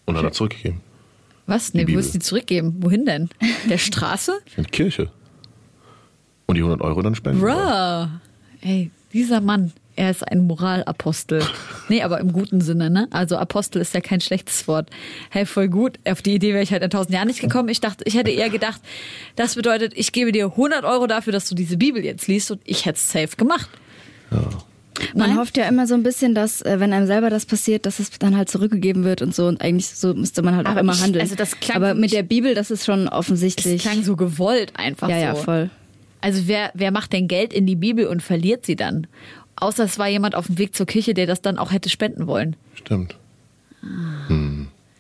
Und 0.05 0.17
hat 0.17 0.23
er 0.23 0.31
zurückgegeben. 0.31 0.79
Was? 1.51 1.73
Nee, 1.73 1.81
wo 1.81 1.87
Bibel. 1.87 1.99
ist 1.99 2.13
die 2.13 2.19
zurückgeben? 2.19 2.75
Wohin 2.79 3.05
denn? 3.05 3.29
Der 3.69 3.77
Straße? 3.77 4.39
In 4.55 4.63
die 4.63 4.69
Kirche. 4.69 5.11
Und 6.45 6.55
die 6.55 6.61
100 6.61 6.81
Euro 6.81 7.01
dann 7.01 7.13
spenden. 7.13 7.41
Bruh. 7.41 8.07
Ey, 8.61 8.89
dieser 9.11 9.41
Mann, 9.41 9.73
er 9.97 10.11
ist 10.11 10.23
ein 10.27 10.47
Moralapostel. 10.47 11.43
Nee, 11.89 12.03
aber 12.03 12.21
im 12.21 12.31
guten 12.31 12.61
Sinne, 12.61 12.89
ne? 12.89 13.09
Also 13.11 13.35
Apostel 13.35 13.81
ist 13.81 13.93
ja 13.93 13.99
kein 13.99 14.21
schlechtes 14.21 14.65
Wort. 14.69 14.89
Hey, 15.29 15.45
voll 15.45 15.67
gut. 15.67 15.99
Auf 16.07 16.21
die 16.21 16.33
Idee 16.35 16.53
wäre 16.53 16.63
ich 16.63 16.71
halt 16.71 16.83
in 16.83 16.89
tausend 16.89 17.13
Jahren 17.13 17.27
nicht 17.27 17.41
gekommen. 17.41 17.67
Ich 17.67 17.81
dachte, 17.81 18.05
ich 18.07 18.15
hätte 18.15 18.31
eher 18.31 18.49
gedacht, 18.49 18.79
das 19.35 19.55
bedeutet, 19.55 19.91
ich 19.97 20.13
gebe 20.13 20.31
dir 20.31 20.45
100 20.45 20.85
Euro 20.85 21.05
dafür, 21.05 21.33
dass 21.33 21.49
du 21.49 21.55
diese 21.55 21.75
Bibel 21.75 22.01
jetzt 22.05 22.29
liest 22.29 22.49
und 22.49 22.61
ich 22.63 22.85
hätte 22.85 22.95
es 22.95 23.11
safe 23.11 23.35
gemacht. 23.35 23.69
Man 25.15 25.29
Nein? 25.29 25.37
hofft 25.37 25.57
ja 25.57 25.67
immer 25.67 25.87
so 25.87 25.93
ein 25.95 26.03
bisschen, 26.03 26.33
dass, 26.35 26.61
äh, 26.61 26.79
wenn 26.79 26.93
einem 26.93 27.07
selber 27.07 27.29
das 27.29 27.45
passiert, 27.45 27.85
dass 27.85 27.99
es 27.99 28.11
dann 28.19 28.35
halt 28.37 28.49
zurückgegeben 28.49 29.03
wird 29.03 29.21
und 29.21 29.33
so. 29.35 29.47
Und 29.47 29.61
eigentlich 29.61 29.87
so 29.89 30.13
müsste 30.13 30.41
man 30.41 30.55
halt 30.55 30.67
Aber 30.67 30.77
auch 30.77 30.83
immer 30.83 30.93
ich- 30.93 31.01
handeln. 31.01 31.21
also 31.21 31.35
das 31.35 31.59
klang 31.59 31.77
Aber 31.77 31.93
mit 31.93 32.11
der 32.13 32.23
Bibel, 32.23 32.53
das 32.55 32.71
ist 32.71 32.85
schon 32.85 33.07
offensichtlich. 33.07 33.81
klang 33.81 34.03
so 34.03 34.15
gewollt 34.15 34.73
einfach 34.75 35.09
ja, 35.09 35.15
so. 35.19 35.21
ja, 35.23 35.35
voll. 35.35 35.69
Also 36.21 36.43
wer, 36.47 36.71
wer 36.75 36.91
macht 36.91 37.13
denn 37.13 37.27
Geld 37.27 37.51
in 37.53 37.65
die 37.65 37.75
Bibel 37.75 38.05
und 38.07 38.21
verliert 38.21 38.65
sie 38.65 38.75
dann? 38.75 39.07
Außer 39.55 39.83
es 39.83 39.97
war 39.99 40.07
jemand 40.07 40.35
auf 40.35 40.47
dem 40.47 40.57
Weg 40.57 40.75
zur 40.75 40.85
Kirche, 40.85 41.13
der 41.13 41.27
das 41.27 41.41
dann 41.41 41.57
auch 41.57 41.71
hätte 41.71 41.89
spenden 41.89 42.27
wollen. 42.27 42.55
Stimmt. 42.75 43.15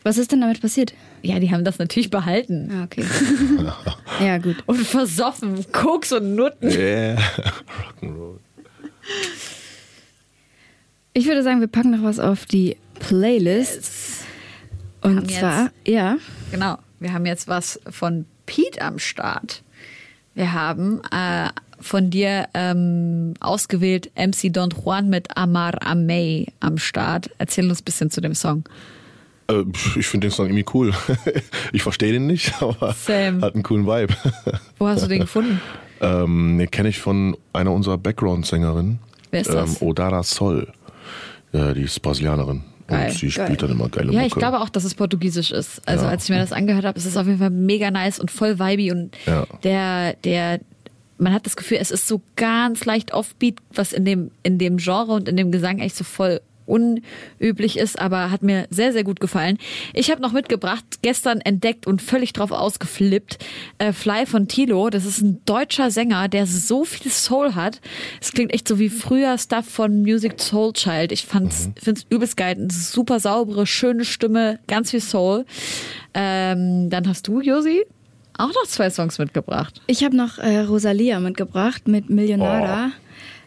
Was 0.03 0.17
ist 0.17 0.31
denn 0.31 0.41
damit 0.41 0.61
passiert? 0.61 0.93
Ja, 1.21 1.37
die 1.39 1.51
haben 1.51 1.63
das 1.63 1.77
natürlich 1.77 2.09
behalten. 2.09 2.71
Ah, 2.73 2.83
okay. 2.85 3.05
ja, 4.25 4.39
gut. 4.39 4.57
Und 4.65 4.79
versoffen, 4.79 5.63
Koks 5.71 6.11
und 6.11 6.35
Nutten. 6.35 6.69
Yeah. 6.71 7.17
Rock'n'Roll. 8.01 8.37
Ich 11.13 11.25
würde 11.27 11.43
sagen, 11.43 11.59
wir 11.59 11.67
packen 11.67 11.91
noch 11.91 12.03
was 12.03 12.19
auf 12.19 12.45
die 12.45 12.77
Playlist. 12.99 14.23
haben 15.03 15.17
Und 15.17 15.29
jetzt- 15.31 15.39
zwar, 15.39 15.71
ja, 15.85 16.17
Genau, 16.51 16.77
wir 16.99 17.13
haben 17.13 17.25
jetzt 17.25 17.47
was 17.47 17.79
von 17.89 18.25
Pete 18.45 18.81
am 18.81 18.99
Start. 18.99 19.63
Wir 20.35 20.53
haben 20.53 21.01
äh, 21.11 21.49
von 21.79 22.09
dir 22.09 22.47
ähm, 22.53 23.33
ausgewählt 23.39 24.11
MC 24.15 24.51
Don 24.53 24.69
Juan 24.71 25.09
mit 25.09 25.35
Amar 25.37 25.81
Amey 25.85 26.47
am 26.59 26.77
Start. 26.77 27.29
Erzähl 27.37 27.69
uns 27.69 27.81
ein 27.81 27.85
bisschen 27.85 28.11
zu 28.11 28.21
dem 28.21 28.35
Song. 28.35 28.63
Äh, 29.49 29.63
ich 29.97 30.07
finde 30.07 30.27
den 30.27 30.31
Song 30.31 30.45
irgendwie 30.47 30.65
cool. 30.73 30.93
Ich 31.73 31.83
verstehe 31.83 32.11
den 32.13 32.27
nicht, 32.27 32.53
aber 32.61 32.93
Same. 32.93 33.41
hat 33.41 33.53
einen 33.55 33.63
coolen 33.63 33.85
Vibe. 33.87 34.13
Wo 34.77 34.87
hast 34.87 35.03
du 35.03 35.07
den 35.07 35.21
gefunden? 35.21 35.59
Ähm, 36.01 36.57
den 36.57 36.69
kenne 36.71 36.89
ich 36.89 36.99
von 36.99 37.35
einer 37.53 37.71
unserer 37.71 37.97
Background-Sängerinnen. 37.97 38.99
Wer 39.31 39.41
ist 39.41 39.53
das? 39.53 39.81
Ähm, 39.81 39.87
Odara 39.87 40.23
Sol. 40.23 40.71
Ja, 41.53 41.73
die 41.73 41.81
ist 41.81 42.01
Brasilianerin. 42.01 42.63
Geil. 42.87 43.09
Und 43.09 43.17
sie 43.17 43.31
spielt 43.31 43.47
Geil. 43.47 43.57
dann 43.57 43.71
immer 43.71 43.87
geile 43.89 44.07
Ja, 44.11 44.19
Mucke. 44.21 44.27
ich 44.27 44.33
glaube 44.35 44.59
auch, 44.59 44.69
dass 44.69 44.83
es 44.83 44.95
portugiesisch 44.95 45.51
ist. 45.51 45.81
Also 45.87 46.05
Ja. 46.05 46.09
als 46.11 46.25
ich 46.25 46.29
mir 46.29 46.39
das 46.39 46.51
angehört 46.51 46.83
habe, 46.85 46.97
ist 46.97 47.05
es 47.05 47.15
auf 47.17 47.25
jeden 47.27 47.39
Fall 47.39 47.49
mega 47.49 47.89
nice 47.91 48.19
und 48.19 48.29
voll 48.31 48.59
vibey 48.59 48.91
und 48.91 49.11
Ja. 49.25 49.45
der, 49.63 50.13
der, 50.23 50.59
man 51.17 51.33
hat 51.33 51.45
das 51.45 51.55
Gefühl, 51.55 51.77
es 51.79 51.91
ist 51.91 52.07
so 52.07 52.21
ganz 52.35 52.83
leicht 52.85 53.13
offbeat, 53.13 53.59
was 53.73 53.93
in 53.93 54.03
dem, 54.05 54.31
in 54.43 54.57
dem 54.57 54.77
Genre 54.77 55.13
und 55.13 55.29
in 55.29 55.37
dem 55.37 55.51
Gesang 55.51 55.79
echt 55.79 55.95
so 55.95 56.03
voll 56.03 56.41
unüblich 56.71 57.77
ist, 57.77 57.99
aber 57.99 58.31
hat 58.31 58.43
mir 58.43 58.65
sehr, 58.69 58.93
sehr 58.93 59.03
gut 59.03 59.19
gefallen. 59.19 59.57
Ich 59.93 60.09
habe 60.09 60.21
noch 60.21 60.31
mitgebracht, 60.31 60.85
gestern 61.01 61.41
entdeckt 61.41 61.85
und 61.85 62.01
völlig 62.01 62.31
drauf 62.33 62.51
ausgeflippt, 62.51 63.37
äh, 63.77 63.91
Fly 63.91 64.25
von 64.25 64.47
Tilo. 64.47 64.89
Das 64.89 65.05
ist 65.05 65.21
ein 65.21 65.41
deutscher 65.45 65.91
Sänger, 65.91 66.29
der 66.29 66.47
so 66.47 66.85
viel 66.85 67.11
Soul 67.11 67.55
hat. 67.55 67.81
Es 68.21 68.31
klingt 68.31 68.53
echt 68.53 68.67
so 68.67 68.79
wie 68.79 68.89
früher 68.89 69.37
Stuff 69.37 69.65
von 69.65 70.01
Music 70.01 70.39
Soul 70.39 70.73
Child. 70.73 71.11
Ich 71.11 71.25
fand's, 71.25 71.69
find's 71.75 72.05
übelst 72.09 72.37
geil. 72.37 72.55
Eine 72.57 72.71
super 72.71 73.19
saubere, 73.19 73.67
schöne 73.67 74.05
Stimme, 74.05 74.59
ganz 74.67 74.91
viel 74.91 75.01
Soul. 75.01 75.45
Ähm, 76.13 76.89
dann 76.89 77.07
hast 77.07 77.27
du, 77.27 77.41
Josi, 77.41 77.85
auch 78.37 78.47
noch 78.47 78.65
zwei 78.65 78.89
Songs 78.89 79.19
mitgebracht. 79.19 79.81
Ich 79.87 80.03
habe 80.03 80.15
noch 80.15 80.37
äh, 80.37 80.59
Rosalia 80.59 81.19
mitgebracht 81.19 81.87
mit 81.87 82.09
Millionada. 82.09 82.91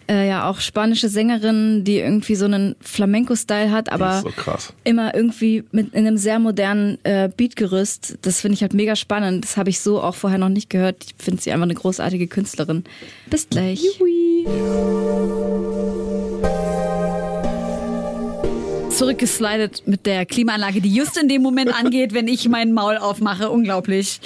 Äh, 0.07 0.29
ja, 0.29 0.51
auch 0.51 0.61
spanische 0.61 1.09
Sängerin, 1.09 1.83
die 1.85 1.99
irgendwie 1.99 2.35
so 2.35 2.45
einen 2.45 2.77
Flamenco-Style 2.81 3.71
hat, 3.71 3.91
aber 3.91 4.21
so 4.21 4.29
krass. 4.31 4.75
immer 4.85 5.15
irgendwie 5.15 5.65
mit 5.73 5.95
in 5.95 6.07
einem 6.07 6.19
sehr 6.19 6.39
modernen 6.39 6.99
äh, 7.05 7.31
Beatgerüst. 7.35 8.19
Das 8.21 8.41
finde 8.43 8.55
ich 8.57 8.63
halt 8.63 8.75
mega 8.75 8.97
spannend. 8.97 9.45
Das 9.45 9.57
habe 9.57 9.71
ich 9.71 9.81
so 9.81 10.03
auch 10.03 10.15
vorher 10.15 10.39
noch 10.39 10.51
nicht 10.51 10.69
gehört. 10.69 11.05
Ich 11.07 11.15
finde 11.25 11.41
sie 11.41 11.53
einfach 11.53 11.65
eine 11.65 11.75
großartige 11.75 12.27
Künstlerin. 12.27 12.85
Bis 13.31 13.49
gleich. 13.49 13.81
Zurückgeslidet 18.91 19.87
mit 19.87 20.05
der 20.05 20.27
Klimaanlage, 20.27 20.83
die 20.83 20.95
just 20.95 21.17
in 21.17 21.29
dem 21.29 21.43
Moment 21.43 21.75
angeht, 21.75 22.13
wenn 22.13 22.29
ich 22.29 22.47
mein 22.51 22.73
Maul 22.73 22.99
aufmache. 22.99 23.51
Unglaublich. 23.51 24.21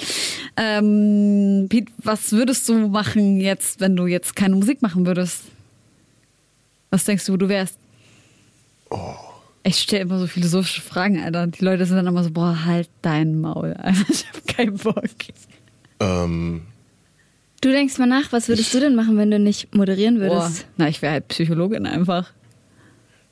Ähm, 0.57 1.67
Piet, 1.69 1.87
was 1.97 2.33
würdest 2.33 2.67
du 2.67 2.73
machen 2.89 3.39
jetzt, 3.39 3.79
wenn 3.79 3.95
du 3.95 4.07
jetzt 4.07 4.35
keine 4.35 4.55
Musik 4.55 4.81
machen 4.81 5.05
würdest? 5.05 5.43
Was 6.89 7.03
denkst 7.05 7.25
du, 7.25 7.33
wo 7.33 7.37
du 7.37 7.49
wärst? 7.49 7.77
Oh. 8.89 9.13
Ich 9.63 9.77
stelle 9.79 10.03
immer 10.03 10.19
so 10.19 10.27
philosophische 10.27 10.81
Fragen, 10.81 11.21
Alter. 11.21 11.47
Die 11.47 11.63
Leute 11.63 11.85
sind 11.85 11.97
dann 11.97 12.07
immer 12.07 12.23
so, 12.23 12.31
boah, 12.31 12.65
halt 12.65 12.89
dein 13.01 13.39
Maul. 13.41 13.73
Alter. 13.77 14.05
Ich 14.09 14.25
hab 14.27 14.47
keinen 14.47 14.77
Bock. 14.77 15.03
Ähm, 15.99 16.61
Du 17.61 17.69
denkst 17.71 17.97
mal 17.97 18.05
nach, 18.05 18.31
was 18.31 18.47
würdest 18.47 18.73
du 18.73 18.79
denn 18.79 18.95
machen, 18.95 19.17
wenn 19.17 19.29
du 19.31 19.37
nicht 19.37 19.75
moderieren 19.75 20.15
Boah. 20.19 20.29
würdest? 20.29 20.65
Na, 20.77 20.87
ich 20.87 21.01
wäre 21.01 21.11
halt 21.13 21.27
Psychologin 21.27 21.85
einfach. 21.85 22.31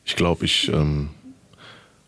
ich 0.04 0.18
glaube, 0.18 0.44
ich, 0.44 0.68
ähm, 0.68 1.10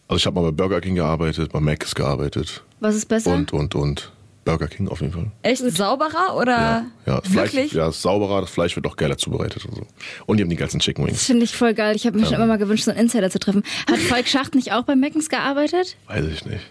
also 0.09 0.17
ich 0.17 0.25
habe 0.25 0.35
mal 0.41 0.51
bei 0.51 0.55
Burger 0.63 0.81
King 0.81 0.95
gearbeitet, 0.95 1.49
bei 1.53 1.61
Mac's 1.61 1.95
gearbeitet 1.95 2.61
Was 2.81 2.95
ist 2.95 3.05
besser? 3.07 3.33
und, 3.33 3.53
und, 3.53 3.73
und. 3.73 4.11
Burger 4.49 4.67
King 4.67 4.87
auf 4.87 5.01
jeden 5.01 5.13
Fall. 5.13 5.31
Echt 5.43 5.61
sauberer 5.75 6.35
oder 6.35 6.51
Ja, 6.51 6.85
ja 7.05 7.21
das 7.21 7.31
Fleisch, 7.31 7.53
wirklich? 7.53 7.73
ja, 7.73 7.87
es 7.87 7.95
ist 7.97 8.01
sauberer, 8.01 8.41
das 8.41 8.49
Fleisch 8.49 8.75
wird 8.75 8.85
auch 8.87 8.95
geiler 8.95 9.17
zubereitet 9.17 9.65
und 9.65 9.75
so. 9.75 9.87
Und 10.25 10.37
die 10.37 10.43
haben 10.43 10.49
die 10.49 10.55
ganzen 10.55 10.79
Chicken 10.79 11.03
Das 11.05 11.11
Wings. 11.11 11.25
finde 11.25 11.43
ich 11.43 11.55
voll 11.55 11.73
geil. 11.73 11.95
Ich 11.95 12.05
habe 12.07 12.17
mir 12.17 12.25
schon 12.25 12.35
immer 12.35 12.45
mal 12.47 12.57
gewünscht, 12.57 12.85
so 12.85 12.91
einen 12.91 12.99
Insider 13.01 13.29
zu 13.29 13.39
treffen. 13.39 13.63
Hat 13.89 13.97
Volk 13.99 14.27
Schacht 14.29 14.55
nicht 14.55 14.71
auch 14.73 14.83
bei 14.83 14.95
Meckens 14.95 15.29
gearbeitet? 15.29 15.95
Weiß 16.07 16.25
ich 16.25 16.45
nicht. 16.45 16.61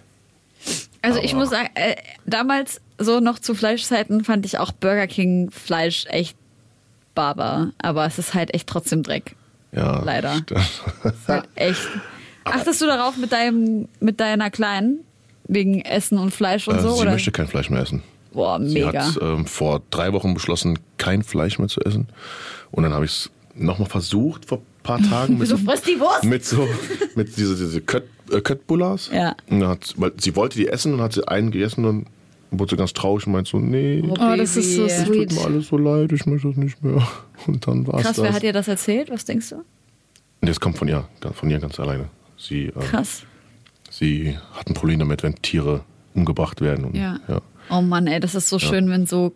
Also 1.02 1.20
ich 1.20 1.30
Aber- 1.32 1.40
muss 1.40 1.50
sagen, 1.50 1.68
äh, 1.74 1.94
damals 2.26 2.80
so 2.98 3.20
noch 3.20 3.38
zu 3.38 3.54
Fleischzeiten 3.54 4.24
fand 4.24 4.44
ich 4.44 4.58
auch 4.58 4.72
Burger 4.72 5.06
King 5.06 5.50
Fleisch 5.52 6.06
echt 6.08 6.36
barbar. 7.14 7.70
Aber 7.80 8.04
es 8.06 8.18
ist 8.18 8.34
halt 8.34 8.52
echt 8.54 8.66
trotzdem 8.68 9.02
Dreck. 9.02 9.36
Ja, 9.72 10.02
Leider. 10.04 10.34
stimmt. 10.38 10.60
Ist 11.04 11.28
halt 11.28 11.44
echt. 11.54 11.80
Achtest 12.44 12.80
du 12.80 12.86
darauf 12.86 13.16
mit 13.18 13.30
deinem, 13.30 13.88
mit 14.00 14.18
deiner 14.20 14.50
Kleinen? 14.50 15.00
Wegen 15.48 15.80
Essen 15.80 16.18
und 16.18 16.32
Fleisch 16.32 16.68
und 16.68 16.76
Äh, 16.76 16.80
so? 16.82 16.94
sie 16.94 17.00
oder? 17.02 17.12
möchte 17.12 17.32
kein 17.32 17.46
Fleisch 17.48 17.70
mehr 17.70 17.80
essen. 17.80 18.02
Boah, 18.32 18.60
Sie 18.62 18.74
mega. 18.84 19.06
hat 19.06 19.18
ähm, 19.22 19.46
vor 19.46 19.82
drei 19.90 20.12
Wochen 20.12 20.34
beschlossen, 20.34 20.78
kein 20.98 21.22
Fleisch 21.22 21.58
mehr 21.58 21.68
zu 21.68 21.80
essen. 21.80 22.08
Und 22.70 22.82
dann 22.82 22.92
habe 22.92 23.06
ich 23.06 23.10
es 23.12 23.30
nochmal 23.54 23.88
versucht 23.88 24.44
vor 24.44 24.58
ein 24.58 24.82
paar 24.82 25.00
Tagen 25.02 25.34
mit, 25.38 25.42
Wieso 25.48 25.56
frisst 25.56 25.86
die 25.88 25.98
Wurst? 25.98 26.24
mit 26.24 26.44
so 26.44 26.68
mit 27.16 27.34
diese, 27.36 27.56
diese 27.56 27.80
Kött, 27.80 28.04
äh, 28.30 28.40
Köttbullas. 28.42 29.10
Ja. 29.12 29.34
Und 29.48 29.66
hat, 29.66 29.94
weil 29.96 30.12
sie 30.18 30.36
wollte 30.36 30.58
die 30.58 30.68
essen 30.68 30.92
und 30.94 31.00
hat 31.00 31.14
sie 31.14 31.26
einen 31.26 31.50
gegessen 31.50 31.84
und 31.86 32.06
wurde 32.50 32.70
so 32.70 32.76
ganz 32.76 32.92
traurig 32.92 33.26
und 33.26 33.32
meinte 33.32 33.50
so, 33.50 33.58
nee, 33.58 34.02
Oh, 34.06 34.12
Oh, 34.12 34.36
das 34.36 34.56
ist 34.56 34.74
so 34.76 34.84
es 34.84 34.98
tut 35.04 35.14
sweet. 35.14 35.32
mir 35.32 35.44
alles 35.44 35.68
so 35.68 35.78
leid, 35.78 36.12
ich 36.12 36.26
möchte 36.26 36.48
das 36.48 36.56
nicht 36.56 36.82
mehr. 36.84 37.06
Und 37.46 37.66
dann 37.66 37.86
war 37.86 37.96
es 37.96 38.02
Krass, 38.02 38.16
das. 38.16 38.24
wer 38.24 38.32
hat 38.34 38.42
dir 38.42 38.52
das 38.52 38.68
erzählt? 38.68 39.10
Was 39.10 39.24
denkst 39.24 39.50
du? 39.50 39.64
Das 40.42 40.58
kommt 40.60 40.76
von 40.78 40.86
ihr, 40.88 41.08
von 41.34 41.50
ihr 41.50 41.58
ganz 41.58 41.78
alleine. 41.80 42.08
Sie, 42.36 42.66
äh, 42.66 42.72
Krass. 42.72 43.22
Sie 43.98 44.36
hat 44.54 44.68
ein 44.68 44.74
Problem 44.74 44.98
damit, 44.98 45.22
wenn 45.22 45.34
Tiere 45.36 45.82
umgebracht 46.14 46.60
werden. 46.60 46.84
Und, 46.86 46.96
Ja. 46.96 47.18
ja. 47.28 47.40
Oh 47.70 47.82
Mann, 47.82 48.06
ey, 48.06 48.18
das 48.20 48.34
ist 48.34 48.48
so 48.48 48.58
schön, 48.58 48.88
wenn 48.88 49.06
so 49.06 49.32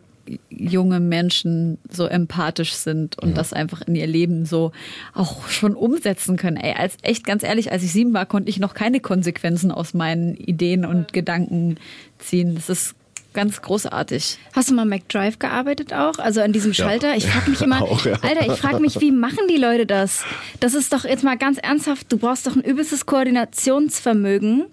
junge 0.49 0.99
Menschen 0.99 1.77
so 1.89 2.05
empathisch 2.05 2.73
sind 2.73 3.19
und 3.19 3.37
das 3.37 3.51
einfach 3.51 3.81
in 3.81 3.93
ihr 3.95 4.07
Leben 4.07 4.45
so 4.45 4.71
auch 5.13 5.47
schon 5.49 5.75
umsetzen 5.75 6.37
können. 6.37 6.57
Ey, 6.57 6.73
als 6.73 6.95
echt 7.01 7.25
ganz 7.25 7.43
ehrlich, 7.43 7.71
als 7.71 7.83
ich 7.83 7.91
sieben 7.91 8.13
war, 8.13 8.25
konnte 8.25 8.49
ich 8.49 8.59
noch 8.59 8.73
keine 8.73 9.01
Konsequenzen 9.01 9.71
aus 9.71 9.93
meinen 9.93 10.35
Ideen 10.35 10.85
und 10.85 11.11
Gedanken 11.13 11.75
ziehen. 12.19 12.55
Das 12.55 12.69
ist 12.69 12.95
ganz 13.33 13.61
großartig. 13.61 14.37
Hast 14.53 14.69
du 14.69 14.73
mal 14.75 14.85
McDrive 14.85 15.39
gearbeitet 15.39 15.93
auch? 15.93 16.17
Also 16.19 16.41
an 16.41 16.53
diesem 16.53 16.73
Schalter? 16.73 17.15
Ich 17.15 17.25
frage 17.25 17.49
mich 17.49 17.61
immer, 17.61 17.81
Auch, 17.81 18.05
ja. 18.05 18.13
Alter, 18.21 18.45
ich 18.53 18.59
frage 18.59 18.79
mich, 18.79 18.99
wie 19.01 19.11
machen 19.11 19.47
die 19.49 19.57
Leute 19.57 19.85
das? 19.85 20.23
Das 20.59 20.73
ist 20.73 20.93
doch 20.93 21.03
jetzt 21.05 21.23
mal 21.23 21.37
ganz 21.37 21.57
ernsthaft, 21.57 22.11
du 22.11 22.17
brauchst 22.17 22.47
doch 22.47 22.55
ein 22.55 22.61
übelstes 22.63 23.05
Koordinationsvermögen. 23.05 24.65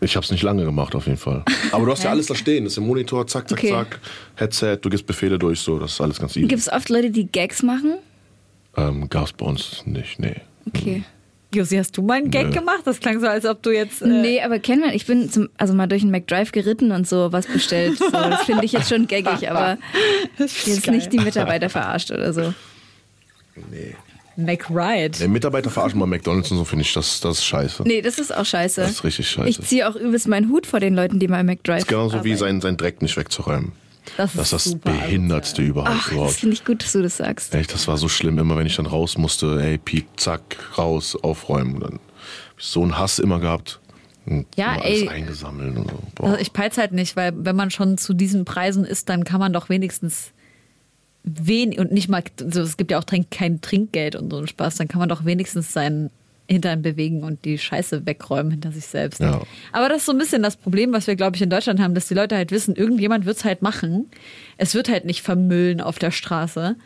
Ich 0.00 0.16
habe 0.16 0.24
es 0.24 0.30
nicht 0.30 0.42
lange 0.42 0.64
gemacht, 0.64 0.94
auf 0.94 1.06
jeden 1.06 1.18
Fall. 1.18 1.44
Aber 1.72 1.86
du 1.86 1.92
hast 1.92 2.04
ja 2.04 2.10
alles 2.10 2.26
da 2.26 2.34
stehen. 2.34 2.64
Das 2.64 2.74
ist 2.74 2.76
im 2.76 2.86
Monitor, 2.86 3.26
zack, 3.26 3.48
zack, 3.48 3.58
Okay. 3.58 3.70
zack. 3.70 4.00
Headset, 4.34 4.76
du 4.82 4.90
gibst 4.90 5.06
Befehle 5.06 5.38
durch, 5.38 5.60
so, 5.60 5.78
das 5.78 5.92
ist 5.92 6.00
alles 6.00 6.18
ganz 6.20 6.36
easy. 6.36 6.46
Gibt 6.46 6.60
es 6.60 6.70
oft 6.70 6.90
Leute, 6.90 7.10
die 7.10 7.26
Gags 7.26 7.62
machen? 7.62 7.94
Ähm, 8.76 9.08
Gab's 9.08 9.32
bei 9.32 9.46
uns 9.46 9.82
nicht, 9.86 10.18
nee. 10.18 10.34
Okay. 10.66 11.04
Josi, 11.54 11.76
hast 11.76 11.96
du 11.96 12.02
mal 12.02 12.14
einen 12.18 12.30
Gag 12.30 12.46
Nö. 12.48 12.52
gemacht? 12.52 12.80
Das 12.84 13.00
klang 13.00 13.20
so, 13.20 13.26
als 13.26 13.44
ob 13.46 13.62
du 13.62 13.70
jetzt. 13.70 14.02
Äh, 14.02 14.06
Nee, 14.06 14.40
aber 14.42 14.58
kennen 14.58 14.82
wir, 14.82 14.92
ich 14.94 15.06
bin 15.06 15.30
zum, 15.30 15.48
also 15.56 15.74
mal 15.74 15.86
durch 15.86 16.02
einen 16.02 16.10
McDrive 16.10 16.52
geritten 16.52 16.92
und 16.92 17.06
so 17.08 17.32
was 17.32 17.46
bestellt. 17.46 17.98
So, 17.98 18.10
das 18.10 18.42
finde 18.44 18.64
ich 18.64 18.72
jetzt 18.72 18.88
schon 18.88 19.06
gaggig, 19.06 19.48
aber 19.50 19.78
jetzt 20.38 20.90
nicht 20.90 21.12
die 21.12 21.18
Mitarbeiter 21.18 21.68
verarscht 21.70 22.10
oder 22.10 22.32
so. 22.32 22.52
Nee. 23.70 23.94
McRide. 24.36 25.16
Der 25.18 25.28
Mitarbeiter 25.28 25.70
verarschen 25.70 26.00
bei 26.00 26.06
McDonalds 26.06 26.50
und 26.50 26.56
so, 26.58 26.64
finde 26.64 26.82
ich, 26.82 26.92
das, 26.92 27.20
das 27.20 27.38
ist 27.38 27.44
scheiße. 27.44 27.84
Nee, 27.86 28.02
das 28.02 28.18
ist 28.18 28.34
auch 28.36 28.44
scheiße. 28.44 28.80
Das 28.80 28.90
ist 28.90 29.04
richtig 29.04 29.28
scheiße. 29.28 29.48
Ich 29.48 29.60
ziehe 29.60 29.88
auch 29.88 29.94
übelst 29.94 30.26
meinen 30.26 30.50
Hut 30.50 30.66
vor 30.66 30.80
den 30.80 30.94
Leuten, 30.94 31.20
die 31.20 31.28
mal 31.28 31.44
McDrive 31.44 31.76
Das 31.76 31.82
ist 31.84 31.88
genauso 31.88 32.14
wie 32.24 32.32
arbeiten. 32.32 32.36
sein, 32.38 32.60
sein 32.60 32.76
Dreck 32.76 33.00
nicht 33.00 33.16
wegzuräumen. 33.16 33.72
Das 34.16 34.30
ist, 34.30 34.38
Das 34.38 34.44
ist 34.46 34.52
das 34.52 34.64
super 34.64 34.92
Behindertste 34.92 35.62
überhaupt. 35.62 35.90
Ach, 35.92 36.12
das 36.12 36.36
finde 36.36 36.54
ich 36.54 36.64
gut, 36.64 36.82
dass 36.82 36.92
du 36.92 37.02
das 37.02 37.16
sagst. 37.16 37.54
Echt, 37.54 37.72
das 37.72 37.88
war 37.88 37.96
so 37.96 38.08
schlimm, 38.08 38.38
immer 38.38 38.56
wenn 38.56 38.66
ich 38.66 38.76
dann 38.76 38.86
raus 38.86 39.16
musste, 39.18 39.60
ey, 39.62 39.78
Piep, 39.78 40.06
zack, 40.16 40.42
raus, 40.78 41.16
aufräumen. 41.16 41.80
Dann 41.80 42.00
so 42.58 42.82
einen 42.82 42.98
Hass 42.98 43.18
immer 43.18 43.40
gehabt. 43.40 43.80
Und 44.26 44.46
Ja, 44.56 44.76
ey. 44.76 45.08
eingesammelt 45.08 45.76
und 45.76 45.90
so. 45.90 45.98
Boah. 46.14 46.26
Also 46.28 46.38
ich 46.40 46.52
peil's 46.52 46.78
halt 46.78 46.92
nicht, 46.92 47.16
weil 47.16 47.32
wenn 47.36 47.56
man 47.56 47.70
schon 47.70 47.98
zu 47.98 48.14
diesen 48.14 48.44
Preisen 48.44 48.84
ist, 48.84 49.08
dann 49.08 49.24
kann 49.24 49.40
man 49.40 49.52
doch 49.52 49.68
wenigstens 49.68 50.30
wen 51.24 51.78
und 51.78 51.90
nicht 51.92 52.08
mal, 52.08 52.22
so, 52.38 52.60
es 52.62 52.76
gibt 52.76 52.90
ja 52.90 52.98
auch 52.98 53.04
kein 53.30 53.60
Trinkgeld 53.60 54.14
und 54.16 54.30
so 54.30 54.38
einen 54.38 54.46
Spaß, 54.46 54.76
dann 54.76 54.88
kann 54.88 54.98
man 54.98 55.08
doch 55.08 55.24
wenigstens 55.24 55.72
seinen 55.72 56.10
Hintern 56.48 56.82
bewegen 56.82 57.22
und 57.24 57.44
die 57.44 57.58
Scheiße 57.58 58.04
wegräumen 58.06 58.52
hinter 58.52 58.70
sich 58.70 58.86
selbst. 58.86 59.20
Ja. 59.20 59.42
Aber 59.72 59.88
das 59.88 59.98
ist 59.98 60.06
so 60.06 60.12
ein 60.12 60.18
bisschen 60.18 60.42
das 60.42 60.56
Problem, 60.56 60.92
was 60.92 61.06
wir, 61.06 61.16
glaube 61.16 61.36
ich, 61.36 61.42
in 61.42 61.50
Deutschland 61.50 61.80
haben, 61.80 61.94
dass 61.94 62.08
die 62.08 62.14
Leute 62.14 62.36
halt 62.36 62.50
wissen, 62.50 62.76
irgendjemand 62.76 63.24
wird's 63.24 63.44
halt 63.44 63.62
machen. 63.62 64.10
Es 64.58 64.74
wird 64.74 64.88
halt 64.88 65.06
nicht 65.06 65.22
vermüllen 65.22 65.80
auf 65.80 65.98
der 65.98 66.10
Straße. 66.10 66.76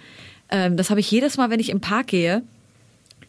Ähm, 0.50 0.76
das 0.76 0.90
habe 0.90 1.00
ich 1.00 1.10
jedes 1.10 1.36
Mal, 1.36 1.50
wenn 1.50 1.60
ich 1.60 1.70
im 1.70 1.80
Park 1.80 2.08
gehe, 2.08 2.42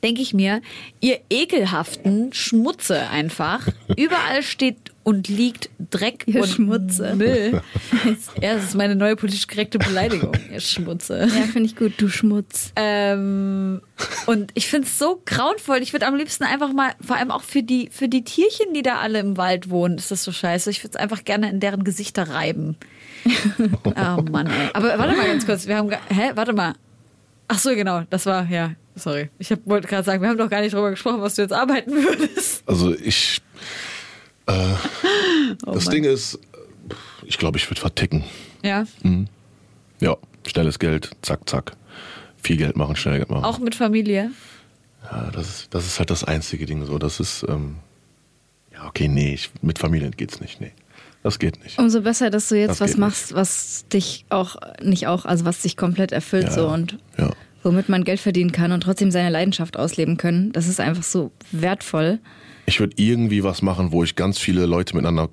denke 0.03 0.21
ich 0.21 0.33
mir, 0.33 0.61
ihr 1.01 1.19
ekelhaften 1.29 2.31
Schmutze 2.31 3.09
einfach. 3.09 3.67
Überall 3.97 4.43
steht 4.43 4.77
und 5.09 5.27
liegt 5.27 5.69
Dreck 5.89 6.23
Ihr 6.27 6.41
und 6.43 6.47
Schmutze. 6.49 7.15
Müll. 7.15 7.61
ja, 8.41 8.53
das 8.53 8.65
ist 8.65 8.75
meine 8.75 8.95
neue 8.95 9.15
politisch 9.15 9.47
korrekte 9.47 9.79
Beleidigung, 9.79 10.33
ihr 10.53 10.59
Schmutze. 10.59 11.21
Ja, 11.21 11.43
finde 11.51 11.63
ich 11.63 11.75
gut, 11.75 11.93
du 11.97 12.09
Schmutz. 12.09 12.71
Ähm, 12.75 13.81
und 14.27 14.51
ich 14.53 14.67
finde 14.67 14.87
es 14.87 14.99
so 14.99 15.21
grauenvoll. 15.25 15.77
Ich 15.81 15.93
würde 15.93 16.05
am 16.05 16.15
liebsten 16.15 16.43
einfach 16.43 16.71
mal, 16.73 16.91
vor 17.05 17.15
allem 17.15 17.31
auch 17.31 17.41
für 17.41 17.63
die, 17.63 17.89
für 17.91 18.07
die 18.07 18.23
Tierchen, 18.23 18.73
die 18.75 18.83
da 18.83 18.99
alle 18.99 19.19
im 19.19 19.35
Wald 19.37 19.69
wohnen, 19.71 19.97
ist 19.97 20.11
das 20.11 20.23
so 20.23 20.31
scheiße. 20.31 20.69
Ich 20.69 20.83
würde 20.83 20.91
es 20.97 21.01
einfach 21.01 21.23
gerne 21.25 21.49
in 21.49 21.59
deren 21.59 21.83
Gesichter 21.83 22.29
reiben. 22.29 22.77
oh 23.85 24.21
Mann, 24.31 24.47
ey. 24.47 24.69
Aber 24.73 24.97
warte 24.99 25.15
mal 25.17 25.25
ganz 25.27 25.45
kurz. 25.45 25.67
Wir 25.67 25.75
haben, 25.77 25.89
ge- 25.89 25.97
hä, 26.09 26.31
warte 26.35 26.53
mal. 26.53 26.73
Ach 27.47 27.57
so, 27.59 27.71
genau. 27.75 28.03
Das 28.11 28.25
war, 28.27 28.47
ja, 28.49 28.73
sorry. 28.95 29.29
Ich 29.39 29.51
hab- 29.51 29.65
wollte 29.65 29.87
gerade 29.87 30.03
sagen, 30.03 30.21
wir 30.21 30.29
haben 30.29 30.37
doch 30.37 30.49
gar 30.49 30.61
nicht 30.61 30.73
drüber 30.73 30.91
gesprochen, 30.91 31.21
was 31.21 31.35
du 31.35 31.41
jetzt 31.41 31.51
arbeiten 31.53 31.91
würdest. 31.91 32.63
Also 32.67 32.93
ich. 32.93 33.41
Äh, 34.49 34.75
Oh 35.65 35.71
das 35.73 35.85
Ding 35.85 36.03
ist, 36.03 36.37
ich 37.25 37.37
glaube, 37.37 37.57
ich 37.57 37.69
würde 37.69 37.81
verticken. 37.81 38.23
Ja, 38.63 38.85
Ja, 39.99 40.15
schnelles 40.45 40.77
Geld, 40.79 41.09
zack, 41.21 41.49
zack. 41.49 41.71
Viel 42.41 42.57
Geld 42.57 42.77
machen, 42.77 42.95
schnell 42.95 43.17
Geld 43.17 43.29
machen. 43.29 43.43
auch 43.45 43.59
mit 43.59 43.75
Familie. 43.75 44.31
Ja, 45.11 45.29
das 45.31 45.47
ist, 45.49 45.73
das 45.73 45.85
ist 45.87 45.97
halt 45.99 46.09
das 46.11 46.23
einzige 46.23 46.65
Ding 46.65 46.85
so. 46.85 46.99
Das 46.99 47.19
ist, 47.19 47.43
ähm, 47.49 47.77
ja, 48.73 48.85
okay, 48.87 49.07
nee, 49.07 49.33
ich, 49.33 49.49
mit 49.61 49.79
Familien 49.79 50.11
geht's 50.11 50.39
nicht, 50.39 50.61
nee. 50.61 50.71
Das 51.23 51.37
geht 51.39 51.61
nicht. 51.63 51.77
Umso 51.79 52.01
besser, 52.01 52.29
dass 52.29 52.47
du 52.47 52.55
jetzt 52.55 52.79
Das 52.79 52.81
was 52.81 52.97
machst, 52.97 53.33
was 53.33 53.85
dich 53.91 54.25
auch, 54.29 54.55
nicht 54.81 55.07
auch, 55.07 55.25
also 55.25 55.43
was 55.45 55.61
dich 55.63 55.75
komplett 55.75 56.11
erfüllt 56.13 56.45
Ja, 56.45 56.51
so 56.51 56.69
und 56.69 56.97
ja. 57.17 57.31
Womit 57.63 57.89
man 57.89 58.03
Geld 58.03 58.19
verdienen 58.19 58.51
kann 58.51 58.71
und 58.71 58.81
trotzdem 58.81 59.11
seine 59.11 59.29
Leidenschaft 59.29 59.77
ausleben 59.77 60.17
können. 60.17 60.51
Das 60.51 60.67
ist 60.67 60.79
einfach 60.79 61.03
so 61.03 61.31
wertvoll. 61.51 62.19
Ich 62.65 62.79
würde 62.79 62.93
irgendwie 62.97 63.43
was 63.43 63.61
machen, 63.61 63.91
wo 63.91 64.03
ich 64.03 64.15
ganz 64.15 64.37
viele 64.37 64.65
Leute 64.65 64.95
miteinander 64.95 65.29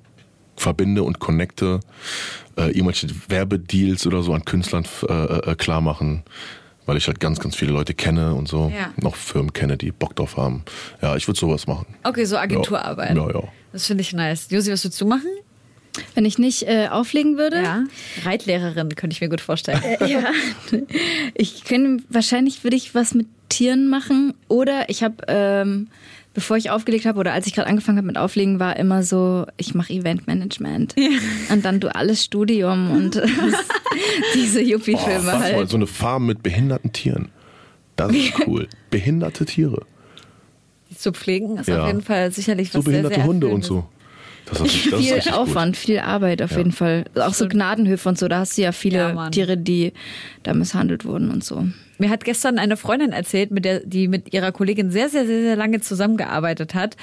verbinde 0.55 1.03
und 1.03 1.19
connecte, 1.19 1.79
äh, 2.57 2.71
irgendwelche 2.71 3.07
Werbedeals 3.29 4.07
oder 4.07 4.23
so 4.23 4.33
an 4.33 4.43
Künstlern 4.43 4.85
äh, 5.07 5.13
äh, 5.51 5.55
klar 5.55 5.81
machen, 5.81 6.23
weil 6.87 6.97
ich 6.97 7.05
halt 7.07 7.19
ganz, 7.19 7.39
ganz 7.39 7.55
viele 7.55 7.71
Leute 7.71 7.93
kenne 7.93 8.33
und 8.33 8.47
so, 8.47 8.71
Ja. 8.75 8.91
noch 8.97 9.15
Firmen 9.15 9.53
kenne, 9.53 9.77
die 9.77 9.91
Bock 9.91 10.15
drauf 10.15 10.35
haben. 10.37 10.63
Ja, 11.01 11.15
ich 11.15 11.27
würde 11.27 11.39
sowas 11.39 11.67
machen. 11.67 11.85
Okay, 12.03 12.25
so 12.25 12.37
Agenturarbeit. 12.37 13.15
Ja, 13.15 13.29
ja. 13.29 13.43
Das 13.71 13.85
finde 13.85 14.01
ich 14.01 14.13
nice. 14.13 14.47
Josi, 14.49 14.71
was 14.71 14.83
würdest 14.83 14.99
du 14.99 15.05
machen? 15.05 15.29
Wenn 16.15 16.25
ich 16.25 16.37
nicht 16.37 16.63
äh, 16.63 16.87
auflegen 16.89 17.37
würde. 17.37 17.61
Ja. 17.61 17.83
Reitlehrerin 18.23 18.95
könnte 18.95 19.13
ich 19.13 19.21
mir 19.21 19.29
gut 19.29 19.41
vorstellen. 19.41 19.81
Äh, 19.83 20.11
ja. 20.11 20.31
Ich 21.33 21.63
könnte, 21.63 22.03
wahrscheinlich 22.09 22.63
würde 22.63 22.75
ich 22.75 22.95
was 22.95 23.13
mit 23.13 23.27
Tieren 23.49 23.87
machen. 23.87 24.33
Oder 24.47 24.89
ich 24.89 25.03
habe, 25.03 25.15
ähm, 25.27 25.87
bevor 26.33 26.57
ich 26.57 26.69
aufgelegt 26.69 27.05
habe 27.05 27.19
oder 27.19 27.33
als 27.33 27.47
ich 27.47 27.53
gerade 27.53 27.67
angefangen 27.69 27.97
habe 27.97 28.07
mit 28.07 28.17
Auflegen, 28.17 28.59
war 28.59 28.77
immer 28.77 29.03
so, 29.03 29.45
ich 29.57 29.73
mache 29.73 29.93
Eventmanagement. 29.93 30.95
Ja. 30.97 31.09
Und 31.53 31.65
dann 31.65 31.79
duales 31.79 32.23
Studium 32.23 32.91
und 32.91 33.21
diese 34.33 34.61
Yuppie-Filme 34.61 35.31
oh, 35.35 35.39
halt. 35.39 35.55
Mal, 35.55 35.67
so 35.67 35.77
eine 35.77 35.87
Farm 35.87 36.25
mit 36.25 36.43
behinderten 36.43 36.91
Tieren. 36.91 37.29
Das 37.95 38.13
ist 38.13 38.33
cool. 38.47 38.67
Behinderte 38.91 39.45
Tiere. 39.45 39.85
Die 40.89 40.97
zu 40.97 41.11
pflegen 41.11 41.57
ist 41.57 41.67
Ja. 41.67 41.81
auf 41.81 41.87
jeden 41.87 42.01
Fall 42.01 42.31
sicherlich 42.31 42.69
was 42.69 42.73
So 42.73 42.83
behinderte 42.83 43.15
sehr, 43.15 43.23
sehr 43.23 43.27
Hunde 43.27 43.47
und 43.47 43.63
so. 43.63 43.87
Das 44.49 44.61
ist, 44.61 44.91
das 44.91 44.99
ist 44.99 45.05
viel 45.05 45.13
richtig 45.15 45.33
Aufwand, 45.33 45.75
viel 45.77 45.99
Arbeit 45.99 46.41
auf 46.41 46.51
Ja. 46.51 46.57
jeden 46.59 46.71
Fall. 46.71 47.05
Auch 47.15 47.33
so 47.33 47.47
Gnadenhöfe 47.47 48.07
und 48.09 48.17
so, 48.17 48.27
da 48.27 48.39
hast 48.39 48.57
du 48.57 48.61
ja 48.61 48.71
viele 48.71 48.97
Ja. 48.99 49.29
Tiere, 49.29 49.57
die 49.57 49.93
da 50.43 50.53
misshandelt 50.53 51.05
wurden 51.05 51.29
und 51.31 51.43
so. 51.43 51.67
Mir 51.99 52.09
hat 52.09 52.23
gestern 52.23 52.59
eine 52.59 52.77
Freundin 52.77 53.11
erzählt, 53.11 53.49
mit 53.51 53.65
der, 53.65 53.79
die 53.79 54.07
mit 54.07 54.31
ihrer 54.33 54.51
Kollegin 54.51 54.91
sehr, 54.91 55.09
sehr, 55.09 55.25
sehr, 55.25 55.41
sehr 55.41 55.55
lange 55.55 55.81
zusammengearbeitet 55.81 56.75
hat, 56.75 56.95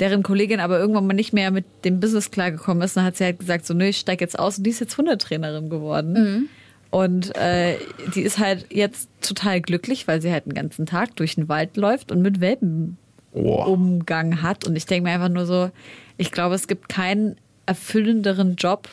deren 0.00 0.22
Kollegin 0.24 0.58
aber 0.60 0.78
irgendwann 0.80 1.06
mal 1.06 1.14
nicht 1.14 1.32
mehr 1.32 1.50
mit 1.52 1.64
dem 1.84 2.00
Business 2.00 2.30
klargekommen 2.32 2.82
ist. 2.82 2.96
Dann 2.96 3.04
hat 3.04 3.16
sie 3.16 3.24
halt 3.24 3.38
gesagt, 3.38 3.64
so, 3.64 3.74
nö, 3.74 3.84
ich 3.86 3.98
steig 3.98 4.20
jetzt 4.20 4.38
aus 4.38 4.58
und 4.58 4.64
die 4.64 4.70
ist 4.70 4.80
jetzt 4.80 4.98
Hundetrainerin 4.98 5.70
geworden. 5.70 6.48
Und 6.90 7.36
äh, 7.36 7.76
die 8.16 8.22
ist 8.22 8.40
halt 8.40 8.66
jetzt 8.72 9.08
total 9.22 9.60
glücklich, 9.60 10.08
weil 10.08 10.20
sie 10.20 10.32
halt 10.32 10.46
den 10.46 10.54
ganzen 10.54 10.84
Tag 10.86 11.14
durch 11.14 11.36
den 11.36 11.48
Wald 11.48 11.76
läuft 11.76 12.10
und 12.10 12.20
mit 12.20 12.40
Welpen 12.40 12.96
Boah. 13.32 13.68
Umgang 13.68 14.42
hat. 14.42 14.66
Und 14.66 14.76
ich 14.76 14.86
denke 14.86 15.08
mir 15.08 15.14
einfach 15.14 15.28
nur 15.28 15.46
so, 15.46 15.70
ich 16.16 16.30
glaube, 16.30 16.54
es 16.54 16.66
gibt 16.66 16.88
keinen 16.88 17.36
erfüllenderen 17.66 18.56
Job, 18.56 18.88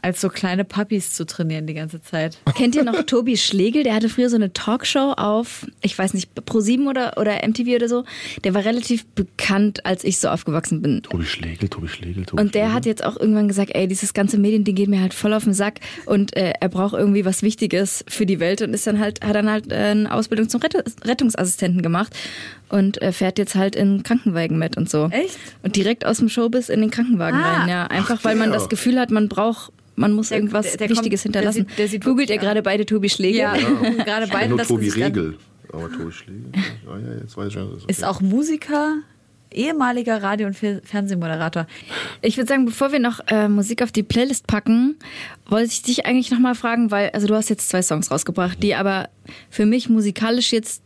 als 0.00 0.20
so 0.20 0.28
kleine 0.28 0.64
Puppies 0.64 1.12
zu 1.12 1.26
trainieren 1.26 1.66
die 1.66 1.74
ganze 1.74 2.00
Zeit. 2.00 2.38
Kennt 2.54 2.76
ihr 2.76 2.84
noch 2.84 3.02
Tobi 3.02 3.36
Schlegel? 3.36 3.82
Der 3.82 3.94
hatte 3.94 4.08
früher 4.08 4.30
so 4.30 4.36
eine 4.36 4.52
Talkshow 4.52 5.12
auf, 5.16 5.66
ich 5.82 5.98
weiß 5.98 6.14
nicht, 6.14 6.30
Pro7 6.38 6.88
oder, 6.88 7.18
oder 7.18 7.46
MTV 7.46 7.74
oder 7.74 7.88
so. 7.88 8.04
Der 8.44 8.54
war 8.54 8.64
relativ 8.64 9.06
bekannt, 9.06 9.84
als 9.84 10.04
ich 10.04 10.18
so 10.18 10.28
aufgewachsen 10.28 10.82
bin. 10.82 11.02
Tobi 11.02 11.24
Schlegel, 11.24 11.68
Tobi 11.68 11.88
Schlegel, 11.88 12.24
Tobi 12.24 12.40
Und 12.40 12.54
der 12.54 12.60
Schlegel. 12.60 12.74
hat 12.74 12.86
jetzt 12.86 13.04
auch 13.04 13.16
irgendwann 13.16 13.48
gesagt, 13.48 13.72
ey, 13.74 13.88
dieses 13.88 14.14
ganze 14.14 14.38
Mediending 14.38 14.76
geht 14.76 14.88
mir 14.88 15.00
halt 15.00 15.14
voll 15.14 15.34
auf 15.34 15.44
den 15.44 15.54
Sack 15.54 15.80
und 16.06 16.36
äh, 16.36 16.52
er 16.60 16.68
braucht 16.68 16.94
irgendwie 16.94 17.24
was 17.24 17.42
Wichtiges 17.42 18.04
für 18.06 18.24
die 18.24 18.38
Welt 18.38 18.62
und 18.62 18.74
ist 18.74 18.86
dann 18.86 19.00
halt, 19.00 19.24
hat 19.24 19.34
dann 19.34 19.50
halt 19.50 19.72
äh, 19.72 19.74
eine 19.74 20.14
Ausbildung 20.14 20.48
zum 20.48 20.60
Rett 20.60 20.76
Rettungsassistenten 21.04 21.82
gemacht 21.82 22.14
und 22.68 23.00
äh, 23.02 23.12
fährt 23.12 23.38
jetzt 23.38 23.54
halt 23.54 23.74
in 23.76 24.02
Krankenwagen 24.02 24.58
mit 24.58 24.76
und 24.76 24.88
so. 24.90 25.08
Echt? 25.10 25.38
Und 25.62 25.76
direkt 25.76 26.04
aus 26.06 26.18
dem 26.18 26.28
Showbiz 26.28 26.68
in 26.68 26.80
den 26.80 26.90
Krankenwagen 26.90 27.40
Ah. 27.40 27.60
rein, 27.60 27.68
ja. 27.68 27.86
Einfach 27.86 28.22
weil 28.24 28.36
man 28.36 28.50
der. 28.50 28.58
das 28.58 28.68
Gefühl 28.68 28.98
hat, 29.00 29.10
man 29.10 29.28
braucht, 29.28 29.72
man 29.96 30.12
muss 30.12 30.28
Der- 30.28 30.38
irgendwas 30.38 30.66
der- 30.66 30.76
der 30.78 30.90
Wichtiges 30.90 31.22
kommt- 31.22 31.34
der 31.34 31.40
hinterlassen. 31.42 31.66
sieht- 31.68 31.78
der 31.78 31.88
sieht 31.88 32.04
Googelt 32.04 32.30
ihr 32.30 32.38
gerade 32.38 32.62
beide 32.62 32.84
Tobi 32.86 33.08
Schlegel? 33.08 33.40
Ja, 33.40 33.52
gerade 33.80 33.90
Ich 33.90 34.04
kenn 34.04 34.30
beiden 34.30 34.48
nur 34.50 34.58
das 34.58 34.68
Tobi 34.68 34.88
Regel. 34.90 35.36
Aber 35.72 35.90
Tobi 35.90 36.12
Schlegel. 36.12 36.44
Ah, 36.86 36.96
ja, 36.98 37.20
jetzt 37.20 37.36
weiß 37.36 37.48
ich 37.48 37.52
schon. 37.54 37.76
Ist 37.88 37.98
okay. 38.02 38.04
auch 38.08 38.20
Musiker, 38.20 38.94
ehemaliger 39.50 40.22
Radio- 40.22 40.46
und 40.46 40.54
Fer- 40.56 40.80
Fernsehmoderator. 40.84 41.66
Ich 42.22 42.36
würde 42.36 42.48
sagen, 42.48 42.64
bevor 42.66 42.92
wir 42.92 43.00
noch 43.00 43.20
äh, 43.28 43.48
Musik 43.48 43.82
auf 43.82 43.92
die 43.92 44.02
Playlist 44.02 44.46
packen, 44.46 44.96
wollte 45.46 45.66
ich 45.72 45.82
dich 45.82 46.06
eigentlich 46.06 46.30
nochmal 46.30 46.54
fragen, 46.54 46.90
weil, 46.90 47.10
also 47.10 47.26
du 47.26 47.34
hast 47.34 47.48
jetzt 47.48 47.68
zwei 47.68 47.82
Songs 47.82 48.10
rausgebracht, 48.10 48.62
die 48.62 48.74
aber 48.74 49.08
für 49.50 49.66
mich 49.66 49.88
musikalisch 49.88 50.52
jetzt 50.52 50.82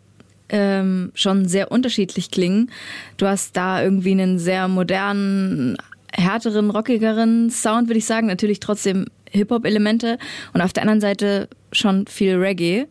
ähm, 0.53 1.11
schon 1.15 1.49
sehr 1.49 1.73
unterschiedlich 1.73 2.31
klingen. 2.31 2.71
Du 3.17 3.27
hast 3.27 3.57
da 3.57 3.83
irgendwie 3.83 4.13
einen 4.13 4.39
sehr 4.39 4.69
modernen, 4.69 5.77
härteren, 6.13 6.71
rockigeren 6.71 7.51
Sound, 7.51 7.89
würde 7.89 7.99
ich 7.99 8.07
sagen. 8.07 8.29
Natürlich 8.29 8.61
trotzdem 8.61 9.07
Hip-Hop-Elemente 9.31 10.19
und 10.53 10.61
auf 10.61 10.73
der 10.73 10.83
anderen 10.83 11.01
Seite 11.01 11.49
schon 11.73 12.07
viel 12.07 12.37
Reggae. 12.37 12.87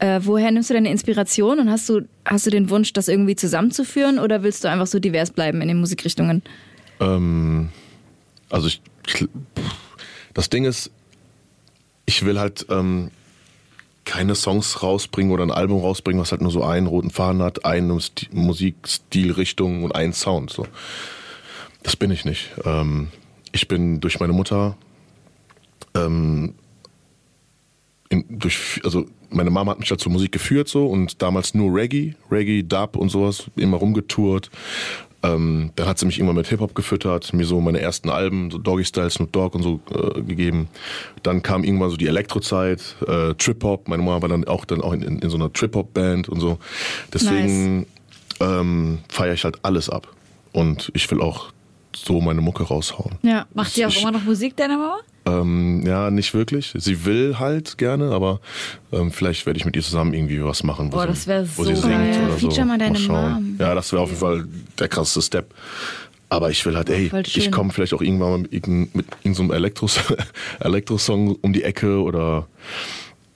Äh, 0.00 0.20
woher 0.24 0.50
nimmst 0.50 0.70
du 0.70 0.74
deine 0.74 0.90
Inspiration 0.90 1.58
und 1.60 1.70
hast 1.70 1.88
du, 1.88 2.02
hast 2.24 2.46
du 2.46 2.50
den 2.50 2.68
Wunsch, 2.70 2.92
das 2.92 3.08
irgendwie 3.08 3.36
zusammenzuführen 3.36 4.18
oder 4.18 4.42
willst 4.42 4.62
du 4.64 4.68
einfach 4.68 4.86
so 4.86 4.98
divers 4.98 5.30
bleiben 5.30 5.60
in 5.60 5.68
den 5.68 5.80
Musikrichtungen? 5.80 6.42
Ähm, 7.00 7.70
also 8.50 8.68
ich, 8.68 8.80
das 10.34 10.50
Ding 10.50 10.64
ist, 10.64 10.90
ich 12.06 12.24
will 12.24 12.38
halt 12.38 12.66
ähm, 12.70 13.10
keine 14.08 14.34
Songs 14.34 14.82
rausbringen 14.82 15.32
oder 15.32 15.42
ein 15.44 15.50
Album 15.50 15.82
rausbringen, 15.82 16.20
was 16.20 16.32
halt 16.32 16.40
nur 16.40 16.50
so 16.50 16.64
einen 16.64 16.86
roten 16.86 17.10
Faden 17.10 17.42
hat, 17.42 17.66
eine 17.66 18.00
Sti 18.00 18.28
Musikstilrichtung 18.32 19.84
und 19.84 19.94
einen 19.94 20.14
Sound. 20.14 20.50
So. 20.50 20.66
Das 21.82 21.94
bin 21.94 22.10
ich 22.10 22.24
nicht. 22.24 22.50
Ähm, 22.64 23.08
ich 23.52 23.68
bin 23.68 24.00
durch 24.00 24.18
meine 24.18 24.32
Mutter 24.32 24.78
ähm, 25.94 26.54
in, 28.08 28.24
durch, 28.30 28.80
also 28.82 29.04
meine 29.28 29.50
Mama 29.50 29.72
hat 29.72 29.78
mich 29.78 29.94
zur 29.94 30.10
Musik 30.10 30.32
geführt 30.32 30.68
so 30.68 30.86
und 30.86 31.20
damals 31.20 31.52
nur 31.52 31.74
Reggae, 31.74 32.14
Reggae, 32.30 32.62
Dub 32.62 32.96
und 32.96 33.10
sowas, 33.10 33.50
immer 33.56 33.76
rumgetourt. 33.76 34.50
Ähm, 35.22 35.72
dann 35.74 35.88
hat 35.88 35.98
sie 35.98 36.06
mich 36.06 36.18
irgendwann 36.18 36.36
mit 36.36 36.46
Hip-Hop 36.46 36.74
gefüttert, 36.74 37.32
mir 37.32 37.44
so 37.44 37.60
meine 37.60 37.80
ersten 37.80 38.08
Alben, 38.08 38.50
so 38.50 38.58
Doggy 38.58 38.84
Style, 38.84 39.10
Snoop 39.10 39.32
Dogg 39.32 39.56
und 39.56 39.62
so 39.62 39.80
äh, 39.92 40.22
gegeben. 40.22 40.68
Dann 41.24 41.42
kam 41.42 41.64
irgendwann 41.64 41.90
so 41.90 41.96
die 41.96 42.06
Elektrozeit, 42.06 42.96
äh, 43.06 43.34
Trip-Hop. 43.34 43.88
Meine 43.88 44.02
Mama 44.02 44.22
war 44.22 44.28
dann 44.28 44.46
auch, 44.46 44.64
dann 44.64 44.80
auch 44.80 44.92
in, 44.92 45.02
in, 45.02 45.18
in 45.18 45.30
so 45.30 45.36
einer 45.36 45.52
Trip-Hop-Band 45.52 46.28
und 46.28 46.38
so. 46.38 46.58
Deswegen 47.12 47.86
ähm, 48.40 48.98
feiere 49.08 49.34
ich 49.34 49.44
halt 49.44 49.58
alles 49.62 49.90
ab. 49.90 50.06
Und 50.52 50.90
ich 50.94 51.10
will 51.10 51.20
auch 51.20 51.52
so 51.94 52.20
meine 52.20 52.40
Mucke 52.40 52.62
raushauen. 52.64 53.16
Ja. 53.22 53.46
Macht 53.54 53.72
sie 53.74 53.84
auch 53.86 53.90
Ich- 53.90 54.02
immer 54.02 54.12
noch 54.12 54.24
Musik, 54.24 54.56
deine 54.56 54.76
Mama? 54.78 54.98
Ähm, 55.26 55.82
ja, 55.86 56.10
nicht 56.10 56.32
wirklich. 56.32 56.72
Sie 56.74 57.04
will 57.04 57.38
halt 57.38 57.76
gerne, 57.76 58.12
aber 58.12 58.40
ähm, 58.92 59.10
vielleicht 59.12 59.44
werde 59.44 59.58
ich 59.58 59.66
mit 59.66 59.76
ihr 59.76 59.82
zusammen 59.82 60.14
irgendwie 60.14 60.42
was 60.42 60.62
machen, 60.62 60.90
wo, 60.90 60.96
Boah, 60.96 61.12
sie, 61.14 61.28
das 61.28 61.48
wo 61.58 61.64
so 61.64 61.70
sie 61.70 61.76
singt 61.76 61.92
geil. 61.92 62.22
oder 62.24 62.32
so. 62.38 62.48
Feature 62.48 62.66
mal 62.66 62.78
deine 62.78 62.98
schauen. 62.98 63.32
Mom. 63.32 63.56
Ja, 63.58 63.74
das 63.74 63.92
wäre 63.92 64.00
auf 64.02 64.08
jeden 64.08 64.20
Fall 64.20 64.46
der 64.78 64.88
krasseste 64.88 65.20
Step. 65.22 65.52
Aber 66.30 66.50
ich 66.50 66.64
will 66.64 66.76
halt, 66.76 66.88
ey, 66.90 67.10
ich 67.26 67.50
komme 67.50 67.70
vielleicht 67.72 67.92
auch 67.94 68.00
irgendwann 68.02 68.30
mal 68.30 68.38
mit, 68.38 68.52
irgendein- 68.52 68.90
mit 68.94 69.06
irgendeinem 69.22 69.50
Elektros 69.50 69.98
Elektrosong 70.60 71.36
um 71.40 71.52
die 71.52 71.62
Ecke 71.62 72.00
oder 72.02 72.46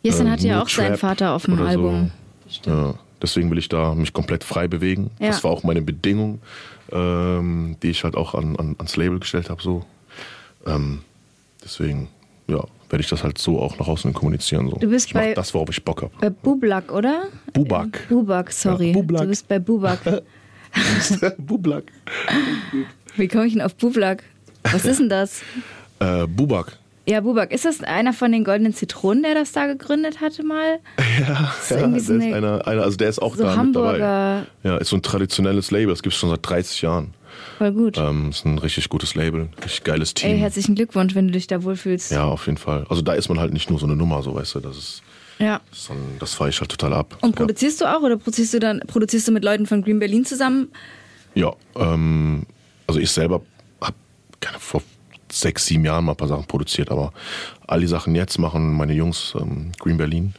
Jessin 0.02 0.26
ähm, 0.26 0.32
hat 0.32 0.40
ja 0.40 0.54
nur 0.54 0.62
auch 0.64 0.68
seinen 0.68 0.88
Trap 0.88 0.98
Vater 0.98 1.32
auf 1.34 1.44
dem 1.44 1.60
Album. 1.60 2.10
So. 2.48 2.70
Ja, 2.70 2.94
deswegen 3.20 3.50
will 3.50 3.58
ich 3.58 3.68
da 3.68 3.94
mich 3.94 4.12
komplett 4.12 4.44
frei 4.44 4.68
bewegen. 4.68 5.10
Ja. 5.20 5.28
Das 5.28 5.44
war 5.44 5.50
auch 5.50 5.62
meine 5.62 5.82
Bedingung, 5.82 6.40
ähm, 6.92 7.76
die 7.82 7.90
ich 7.90 8.04
halt 8.04 8.16
auch 8.16 8.34
an, 8.34 8.56
an, 8.56 8.74
ans 8.78 8.96
Label 8.96 9.18
gestellt 9.18 9.50
habe. 9.50 9.62
So. 9.62 9.84
Ähm, 10.66 11.00
deswegen, 11.64 12.08
ja, 12.48 12.62
werde 12.90 13.02
ich 13.02 13.08
das 13.08 13.24
halt 13.24 13.38
so 13.38 13.60
auch 13.60 13.78
nach 13.78 13.88
außen 13.88 14.12
kommunizieren. 14.12 14.68
So. 14.70 14.76
Du 14.76 14.88
bist 14.88 15.06
ich 15.08 15.14
bei- 15.14 15.34
das, 15.34 15.54
worauf 15.54 15.70
ich 15.70 15.82
Bock 15.84 16.02
habe. 16.02 16.12
Bei 16.20 16.30
Bublak, 16.30 16.92
oder? 16.92 17.24
Bubak. 17.52 18.06
Bubak, 18.08 18.52
sorry. 18.52 18.88
Ja, 18.88 18.92
Bublak. 18.94 19.22
Du 19.22 19.28
bist 19.28 19.48
bei 19.48 19.58
Bubak. 19.58 20.00
Bublak. 21.38 21.84
Wie 23.16 23.28
komme 23.28 23.46
ich 23.46 23.52
denn 23.54 23.62
auf 23.62 23.74
Bublak? 23.74 24.22
Was 24.64 24.84
ist 24.84 25.00
denn 25.00 25.08
das? 25.08 25.42
Äh, 25.98 26.26
Bubak. 26.26 26.78
Ja, 27.04 27.20
Bubak. 27.20 27.50
Ist 27.52 27.64
das 27.64 27.82
einer 27.82 28.12
von 28.12 28.30
den 28.30 28.44
goldenen 28.44 28.74
Zitronen, 28.74 29.24
der 29.24 29.34
das 29.34 29.50
da 29.52 29.66
gegründet 29.66 30.20
hatte 30.20 30.44
mal? 30.44 30.78
Ja, 31.20 31.52
ist 31.60 31.70
ja 31.70 31.86
der 31.88 31.96
ist 31.96 32.10
eine- 32.10 32.34
einer, 32.36 32.66
einer, 32.66 32.82
also 32.82 32.96
der 32.96 33.08
ist 33.08 33.20
auch 33.20 33.34
So 33.34 33.42
da 33.42 33.56
mit 33.62 33.74
dabei. 33.74 33.88
Hamburger, 33.92 34.46
Ja, 34.62 34.76
ist 34.76 34.88
so 34.90 34.96
ein 34.96 35.02
traditionelles 35.02 35.70
Label, 35.72 35.88
das 35.92 36.02
gibt 36.02 36.14
es 36.14 36.20
schon 36.20 36.30
seit 36.30 36.40
30 36.48 36.80
Jahren. 36.82 37.12
voll 37.58 37.72
gut. 37.72 37.98
Ähm, 37.98 38.30
ist 38.30 38.44
ein 38.44 38.58
richtig 38.58 38.88
gutes 38.88 39.14
Label, 39.16 39.48
richtig 39.64 39.82
geiles 39.84 40.14
Team. 40.14 40.30
Ey, 40.30 40.38
herzlichen 40.38 40.74
Glückwunsch, 40.76 41.14
wenn 41.16 41.26
du 41.26 41.32
dich 41.32 41.46
da 41.48 41.64
wohlfühlst. 41.64 42.12
Ja, 42.12 42.24
auf 42.24 42.46
jeden 42.46 42.58
Fall. 42.58 42.86
Also 42.88 43.02
da 43.02 43.14
ist 43.14 43.28
man 43.28 43.40
halt 43.40 43.52
nicht 43.52 43.68
nur 43.68 43.78
so 43.80 43.86
eine 43.86 43.96
Nummer, 43.96 44.22
so 44.22 44.34
weißt 44.34 44.54
du, 44.56 44.60
das 44.60 44.76
ist, 44.76 45.02
Ja. 45.40 45.56
ein- 45.90 46.18
das 46.20 46.34
fahre 46.34 46.50
ich 46.50 46.60
halt 46.60 46.70
total 46.70 46.92
ab. 46.92 47.18
Und 47.20 47.34
produzierst 47.34 47.80
du 47.80 47.86
auch 47.86 48.02
oder 48.02 48.16
produzierst 48.16 48.54
du 48.54 48.60
dann 48.60 48.80
produzierst 48.86 49.26
du 49.26 49.32
mit 49.32 49.42
Leuten 49.44 49.66
von 49.66 49.82
Green 49.82 49.98
Berlin 49.98 50.24
zusammen? 50.24 50.68
Ja, 51.34 51.52
ähm, 51.74 52.46
also 52.86 53.00
ich 53.00 53.10
selber 53.10 53.40
habe 53.80 53.96
keine 54.38 54.58
vor 54.60 54.82
sechs, 55.32 55.66
sieben 55.66 55.84
Jahren 55.84 56.04
mal 56.04 56.12
ein 56.12 56.16
paar 56.16 56.28
Sachen 56.28 56.44
produziert, 56.46 56.90
aber 56.90 57.12
all 57.66 57.80
die 57.80 57.86
Sachen 57.86 58.14
jetzt 58.14 58.38
machen 58.38 58.72
meine 58.72 58.92
Jungs 58.92 59.34
ähm, 59.38 59.72
Green 59.78 59.96
Berlin, 59.96 60.34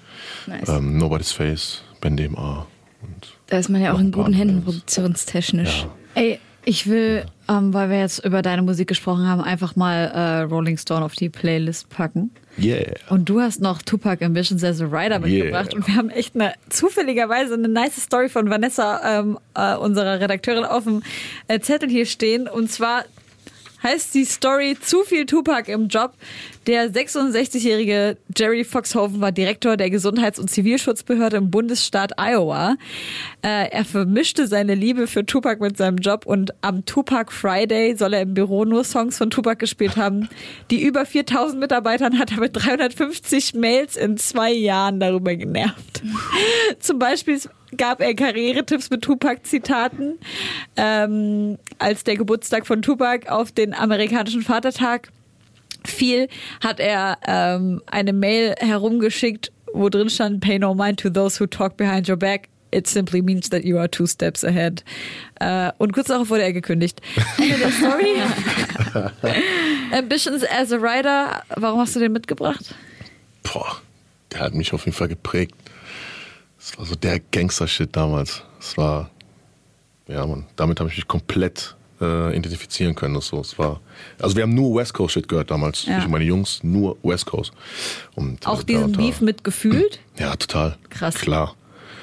Nice. 0.47 0.69
ähm, 0.69 0.97
Nobody's 0.97 1.31
Face, 1.31 1.81
Ben 2.01 2.15
DMA 2.15 2.65
und 3.01 3.33
Da 3.47 3.57
ist 3.57 3.69
man 3.69 3.81
ja 3.81 3.93
auch 3.93 3.99
in 3.99 4.11
guten 4.11 4.33
Händen 4.33 4.63
produktionstechnisch. 4.63 5.87
Ey, 6.15 6.39
ich 6.65 6.87
will, 6.87 7.25
ähm, 7.49 7.73
weil 7.73 7.89
wir 7.89 7.99
jetzt 7.99 8.23
über 8.23 8.41
deine 8.41 8.61
Musik 8.61 8.87
gesprochen 8.87 9.27
haben, 9.27 9.41
einfach 9.41 9.75
mal 9.75 10.05
äh, 10.05 10.41
Rolling 10.43 10.77
Stone 10.77 11.03
auf 11.03 11.13
die 11.13 11.29
Playlist 11.29 11.89
packen. 11.89 12.31
Yeah. 12.57 12.93
Und 13.09 13.27
du 13.27 13.41
hast 13.41 13.61
noch 13.61 13.81
Tupac 13.81 14.23
Ambitions 14.23 14.63
as 14.63 14.79
a 14.79 14.85
Rider 14.85 15.19
mitgebracht. 15.19 15.73
Yeah. 15.73 15.75
Und 15.75 15.87
wir 15.87 15.95
haben 15.95 16.09
echt 16.09 16.35
eine 16.35 16.53
zufälligerweise 16.69 17.55
eine 17.55 17.67
nice 17.67 18.01
Story 18.01 18.29
von 18.29 18.49
Vanessa, 18.49 19.19
ähm, 19.19 19.39
äh, 19.55 19.75
unserer 19.75 20.19
Redakteurin, 20.19 20.63
auf 20.63 20.83
dem 20.83 21.01
äh, 21.47 21.59
Zettel 21.59 21.89
hier 21.89 22.05
stehen. 22.05 22.47
Und 22.47 22.71
zwar 22.71 23.03
heißt 23.83 24.15
die 24.15 24.25
Story 24.25 24.77
Zu 24.79 25.03
viel 25.03 25.25
Tupac 25.25 25.71
im 25.71 25.87
Job. 25.89 26.13
Der 26.65 26.89
66-jährige 26.89 28.17
Jerry 28.35 28.63
Foxhoven 28.63 29.19
war 29.19 29.33
Direktor 29.33 29.75
der 29.75 29.89
Gesundheits- 29.89 30.39
und 30.39 30.49
Zivilschutzbehörde 30.49 31.37
im 31.37 31.51
Bundesstaat 31.51 32.13
Iowa. 32.17 32.75
Äh, 33.41 33.69
er 33.69 33.83
vermischte 33.83 34.47
seine 34.47 34.73
Liebe 34.73 35.07
für 35.07 35.25
Tupac 35.25 35.61
mit 35.61 35.77
seinem 35.77 35.97
Job 35.97 36.25
und 36.25 36.53
am 36.61 36.85
Tupac 36.85 37.33
Friday 37.33 37.95
soll 37.97 38.13
er 38.13 38.21
im 38.21 38.33
Büro 38.33 38.63
nur 38.63 38.85
Songs 38.85 39.17
von 39.17 39.29
Tupac 39.29 39.59
gespielt 39.59 39.97
haben. 39.97 40.29
Die 40.71 40.81
über 40.81 41.05
4000 41.05 41.59
Mitarbeitern 41.59 42.17
hat 42.17 42.31
er 42.31 42.39
mit 42.39 42.51
350 42.53 43.55
Mails 43.55 43.97
in 43.97 44.17
zwei 44.17 44.53
Jahren 44.53 45.01
darüber 45.01 45.35
genervt. 45.35 46.01
Zum 46.79 46.97
Beispiel 46.99 47.39
gab 47.75 48.01
er 48.01 48.13
Karrieretipps 48.13 48.89
mit 48.89 49.01
Tupac-Zitaten, 49.01 50.19
ähm, 50.75 51.57
als 51.79 52.03
der 52.03 52.17
Geburtstag 52.17 52.65
von 52.65 52.81
Tupac 52.81 53.29
auf 53.29 53.51
den 53.51 53.73
amerikanischen 53.73 54.41
Vatertag 54.41 55.09
fiel, 55.85 56.27
hat 56.61 56.79
er 56.79 57.17
ähm, 57.27 57.81
eine 57.87 58.13
Mail 58.13 58.55
herumgeschickt, 58.59 59.51
wo 59.73 59.89
drin 59.89 60.09
stand, 60.09 60.41
pay 60.41 60.59
no 60.59 60.73
mind 60.73 60.99
to 60.99 61.09
those 61.09 61.39
who 61.39 61.47
talk 61.47 61.77
behind 61.77 62.07
your 62.09 62.17
back. 62.17 62.49
It 62.71 62.87
simply 62.87 63.21
means 63.21 63.49
that 63.49 63.63
you 63.63 63.77
are 63.77 63.89
two 63.89 64.07
steps 64.07 64.43
ahead. 64.43 64.83
Äh, 65.39 65.71
und 65.77 65.93
kurz 65.93 66.07
darauf 66.07 66.29
wurde 66.29 66.41
er 66.41 66.53
gekündigt. 66.53 67.01
Ende 67.37 67.57
der 67.57 67.71
Story. 67.71 68.15
Ambitions 69.91 70.43
as 70.43 70.71
a 70.71 70.81
Writer. 70.81 71.43
Warum 71.55 71.79
hast 71.79 71.95
du 71.95 71.99
den 71.99 72.11
mitgebracht? 72.11 72.73
Boah, 73.43 73.77
der 74.31 74.39
hat 74.39 74.55
mich 74.55 74.73
auf 74.73 74.85
jeden 74.85 74.97
Fall 74.97 75.07
geprägt. 75.07 75.53
Das 76.63 76.77
war 76.77 76.85
so 76.85 76.95
der 76.95 77.19
Gangster-Shit 77.19 77.93
damals. 77.93 78.41
Das 78.57 78.77
war, 78.77 79.09
ja, 80.07 80.25
man, 80.25 80.45
damit 80.55 80.79
habe 80.79 80.89
ich 80.89 80.95
mich 80.95 81.07
komplett 81.07 81.75
äh, 81.99 82.35
identifizieren 82.37 82.95
können. 82.95 83.15
Das 83.15 83.27
so, 83.27 83.41
es 83.41 83.59
war, 83.59 83.81
also 84.17 84.35
wir 84.37 84.43
haben 84.43 84.53
nur 84.53 84.73
West 84.79 84.93
Coast 84.93 85.13
Shit 85.13 85.27
gehört 85.27 85.51
damals. 85.51 85.85
Ja. 85.85 85.99
Ich 85.99 86.07
meine 86.07 86.23
Jungs, 86.23 86.61
nur 86.63 86.95
West 87.03 87.25
Coast. 87.25 87.51
Und, 88.15 88.47
Auch 88.47 88.61
äh, 88.61 88.65
diesen 88.65 88.93
da, 88.93 88.97
Beef 88.97 89.19
mitgefühlt? 89.21 89.99
Ja, 90.17 90.35
total. 90.35 90.77
Krass. 90.91 91.15
Klar. 91.15 91.55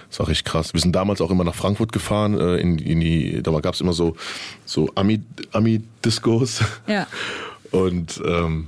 Das 0.09 0.19
war 0.19 0.27
richtig 0.27 0.45
krass. 0.45 0.75
Wir 0.75 0.81
sind 0.81 0.95
damals 0.97 1.21
auch 1.21 1.31
immer 1.31 1.45
nach 1.45 1.55
Frankfurt 1.55 1.93
gefahren, 1.93 2.39
äh, 2.39 2.57
in, 2.57 2.79
in 2.81 3.01
die, 3.01 3.41
da 3.43 3.53
gab 3.61 3.75
es 3.75 3.81
immer 3.81 3.93
so, 3.93 4.17
so 4.67 4.89
Ami- 4.97 5.23
Ami-Discos. 5.53 6.61
Ja. 6.89 7.07
Und 7.71 8.21
ähm, 8.27 8.67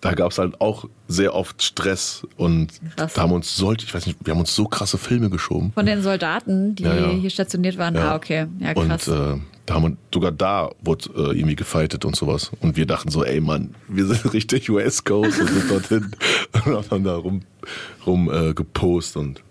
da 0.00 0.14
gab 0.14 0.32
es 0.32 0.38
halt 0.38 0.60
auch 0.60 0.88
sehr 1.08 1.34
oft 1.34 1.62
Stress 1.62 2.26
und 2.36 2.72
Krass. 2.96 3.14
da 3.14 3.22
haben 3.22 3.32
uns 3.32 3.54
solche, 3.56 3.86
ich 3.86 3.94
weiß 3.94 4.06
nicht, 4.06 4.18
wir 4.24 4.32
haben 4.32 4.40
uns 4.40 4.54
so 4.54 4.64
krasse 4.66 4.98
Filme 4.98 5.30
geschoben. 5.30 5.72
Von 5.72 5.86
den 5.86 6.02
Soldaten, 6.02 6.74
die 6.74 6.82
Ja, 6.82 6.94
ja. 6.96 7.08
hier 7.10 7.30
stationiert 7.30 7.78
waren. 7.78 7.94
Ja. 7.94 8.12
Ah, 8.12 8.16
okay. 8.16 8.46
Ja, 8.58 8.72
und 8.72 8.88
krass. 8.88 9.06
äh, 9.08 9.36
da 9.66 9.74
haben 9.74 9.82
wir, 9.84 9.96
sogar 10.12 10.32
da 10.32 10.70
wurde 10.80 11.08
äh, 11.16 11.38
irgendwie 11.38 11.56
gefightet 11.56 12.04
und 12.04 12.16
sowas. 12.16 12.50
Und 12.60 12.76
wir 12.76 12.86
dachten 12.86 13.10
so, 13.10 13.24
ey 13.24 13.40
Mann, 13.40 13.74
wir 13.88 14.06
sind 14.06 14.32
richtig 14.32 14.68
West 14.72 15.04
Coast 15.04 15.40
und 15.40 15.48
sind 15.48 15.70
dorthin 15.70 16.10
und 16.64 16.90
haben 16.90 17.04
da 17.04 17.16
rum, 17.16 17.42
rum 18.04 18.30
äh, 18.32 18.52
gepost 18.54 19.16
und 19.16 19.42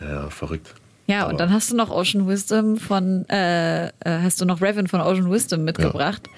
ja, 0.00 0.30
verrückt. 0.30 0.74
Ja, 1.08 1.24
und 1.24 1.30
Aber- 1.30 1.38
dann 1.38 1.52
hast 1.52 1.72
du 1.72 1.76
noch 1.76 1.90
Ocean 1.90 2.28
Wisdom 2.28 2.76
von, 2.76 3.28
äh, 3.28 3.86
äh, 3.88 3.90
hast 4.04 4.40
du 4.40 4.44
noch 4.44 4.60
Revan 4.62 4.86
von 4.86 5.00
Ocean 5.00 5.30
Wisdom 5.30 5.64
mitgebracht. 5.64 6.28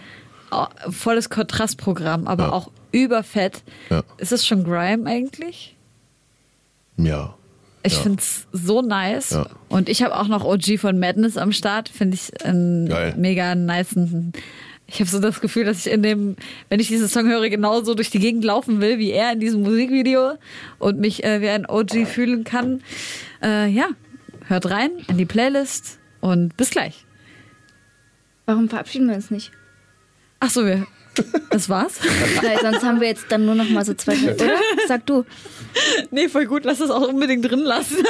Volles 0.89 1.31
Kontrastprogramm, 1.31 2.27
aber 2.27 2.45
Ja. 2.45 2.53
auch 2.53 2.71
überfett. 2.95 3.63
Ja. 3.91 4.03
Ist 4.19 4.33
es 4.33 4.47
schon 4.47 4.65
Grime 4.65 5.09
eigentlich? 5.09 5.77
Ja. 6.97 7.35
Ich 7.83 7.97
ja. 7.97 8.01
find's 8.01 8.47
so 8.53 8.81
nice. 8.81 9.31
Ja. 9.31 9.47
Und 9.69 9.89
ich 9.89 10.03
habe 10.03 10.17
auch 10.17 10.29
noch 10.29 10.45
OG 10.45 10.79
von 10.79 10.99
Madness 10.99 11.37
am 11.37 11.53
Start. 11.53 11.89
Finde 11.89 12.15
ich 12.15 12.45
einen 12.45 12.89
Geil. 12.89 13.15
mega 13.19 13.55
nice. 13.55 13.95
Ich 14.87 15.01
habe 15.01 15.11
so 15.11 15.19
das 15.19 15.41
Gefühl, 15.41 15.65
dass 15.65 15.85
ich 15.87 15.93
in 15.93 16.03
dem, 16.03 16.37
wenn 16.69 16.81
ich 16.81 16.89
diesen 16.89 17.09
Song 17.09 17.27
höre, 17.27 17.49
genauso 17.49 17.95
durch 17.95 18.11
die 18.11 18.19
Gegend 18.21 18.45
laufen 18.45 18.81
will, 18.81 18.99
wie 18.99 19.11
er 19.11 19.33
in 19.33 19.41
diesem 19.41 19.63
Musikvideo 19.63 20.35
und 20.79 20.99
mich 20.99 21.25
äh, 21.25 21.41
wie 21.41 21.49
ein 21.49 21.67
OG 21.67 22.07
fühlen 22.07 22.45
kann. 22.45 22.83
Äh, 23.43 23.69
ja, 23.69 23.89
hört 24.47 24.71
rein 24.71 24.91
in 25.09 25.19
die 25.19 25.27
Playlist 25.27 25.99
und 26.21 26.57
bis 26.57 26.71
gleich. 26.71 27.05
Warum 28.47 28.69
verabschieden 28.69 29.09
wir 29.09 29.17
uns 29.17 29.31
nicht? 29.31 29.53
Ach 30.41 30.51
so, 30.51 30.67
wir, 30.67 30.87
das 31.51 31.69
war's? 31.69 32.01
Weil 32.43 32.61
sonst 32.61 32.83
haben 32.83 33.01
wir 33.01 33.09
jetzt 33.09 33.27
dann 33.29 33.47
nur 33.47 33.55
noch 33.55 33.69
mal 33.69 33.85
so 33.85 33.95
zwei, 33.95 34.17
oder? 34.17 34.57
Sag 34.89 35.07
du. 35.07 35.25
nee, 36.11 36.29
voll 36.29 36.47
gut. 36.47 36.65
Lass 36.65 36.79
das 36.79 36.91
auch 36.91 37.09
unbedingt 37.09 37.49
drin 37.49 37.61
lassen. 37.61 37.97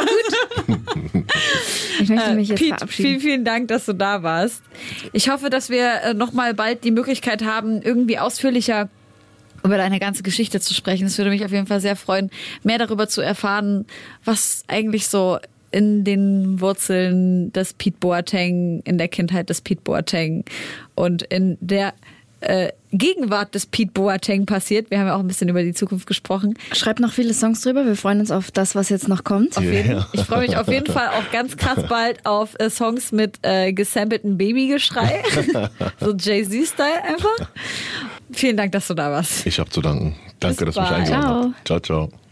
Ich 2.00 2.08
möchte 2.08 2.34
mich 2.34 2.48
jetzt 2.48 2.58
Pete, 2.58 2.64
vielen, 2.64 2.78
verabschieden. 2.78 3.20
vielen 3.20 3.44
Dank, 3.44 3.68
dass 3.68 3.86
du 3.86 3.92
da 3.92 4.22
warst. 4.22 4.62
Ich 5.12 5.28
hoffe, 5.28 5.48
dass 5.48 5.70
wir 5.70 6.02
äh, 6.02 6.14
noch 6.14 6.32
mal 6.32 6.52
bald 6.52 6.84
die 6.84 6.90
Möglichkeit 6.90 7.44
haben, 7.44 7.82
irgendwie 7.82 8.18
ausführlicher 8.18 8.88
über 9.62 9.76
deine 9.76 9.98
ganze 9.98 10.22
Geschichte 10.22 10.60
zu 10.60 10.74
sprechen. 10.74 11.06
Es 11.06 11.16
würde 11.18 11.30
mich 11.30 11.44
auf 11.44 11.52
jeden 11.52 11.66
Fall 11.66 11.80
sehr 11.80 11.96
freuen, 11.96 12.30
mehr 12.62 12.78
darüber 12.78 13.08
zu 13.08 13.20
erfahren, 13.20 13.86
was 14.24 14.64
eigentlich 14.68 15.08
so 15.08 15.38
in 15.70 16.04
den 16.04 16.60
Wurzeln 16.60 17.52
des 17.52 17.72
Pete 17.72 17.96
Boateng, 17.98 18.82
in 18.84 18.98
der 18.98 19.08
Kindheit 19.08 19.50
des 19.50 19.60
Pete 19.60 19.80
Boateng 19.82 20.44
und 20.94 21.22
in 21.22 21.56
der 21.60 21.94
äh, 22.44 22.72
Gegenwart 22.92 23.54
des 23.54 23.66
Pete 23.66 23.90
Boateng 23.92 24.46
passiert. 24.46 24.90
Wir 24.90 25.00
haben 25.00 25.06
ja 25.08 25.16
auch 25.16 25.20
ein 25.20 25.26
bisschen 25.26 25.48
über 25.48 25.62
die 25.62 25.74
Zukunft 25.74 26.06
gesprochen. 26.06 26.54
Schreibt 26.72 27.00
noch 27.00 27.12
viele 27.12 27.34
Songs 27.34 27.60
drüber. 27.60 27.84
Wir 27.84 27.96
freuen 27.96 28.20
uns 28.20 28.30
auf 28.30 28.50
das, 28.50 28.74
was 28.74 28.88
jetzt 28.88 29.08
noch 29.08 29.24
kommt. 29.24 29.56
Auf 29.56 29.64
jeden, 29.64 29.90
Ja. 29.90 30.06
Ich 30.12 30.22
freue 30.22 30.40
mich 30.40 30.56
auf 30.56 30.68
jeden 30.68 30.92
Fall 30.92 31.08
auch 31.08 31.32
ganz 31.32 31.56
krass 31.56 31.84
bald 31.88 32.24
auf 32.24 32.54
äh, 32.60 32.70
Songs 32.70 33.10
mit 33.12 33.38
äh, 33.42 33.72
gesampeltem 33.72 34.36
Babygeschrei. 34.38 35.22
so 36.00 36.14
Jay-Z-Style 36.14 37.02
einfach. 37.04 37.48
Vielen 38.32 38.56
Dank, 38.56 38.72
dass 38.72 38.86
du 38.86 38.94
da 38.94 39.10
warst. 39.10 39.46
Ich 39.46 39.58
habe 39.58 39.70
zu 39.70 39.80
danken. 39.80 40.14
Danke, 40.40 40.64
Bis 40.64 40.74
dass 40.74 40.74
du 40.74 40.80
mich 40.82 40.90
eingeladen 40.90 41.54
habt. 41.54 41.66
Ciao, 41.66 41.80
ciao. 41.80 42.23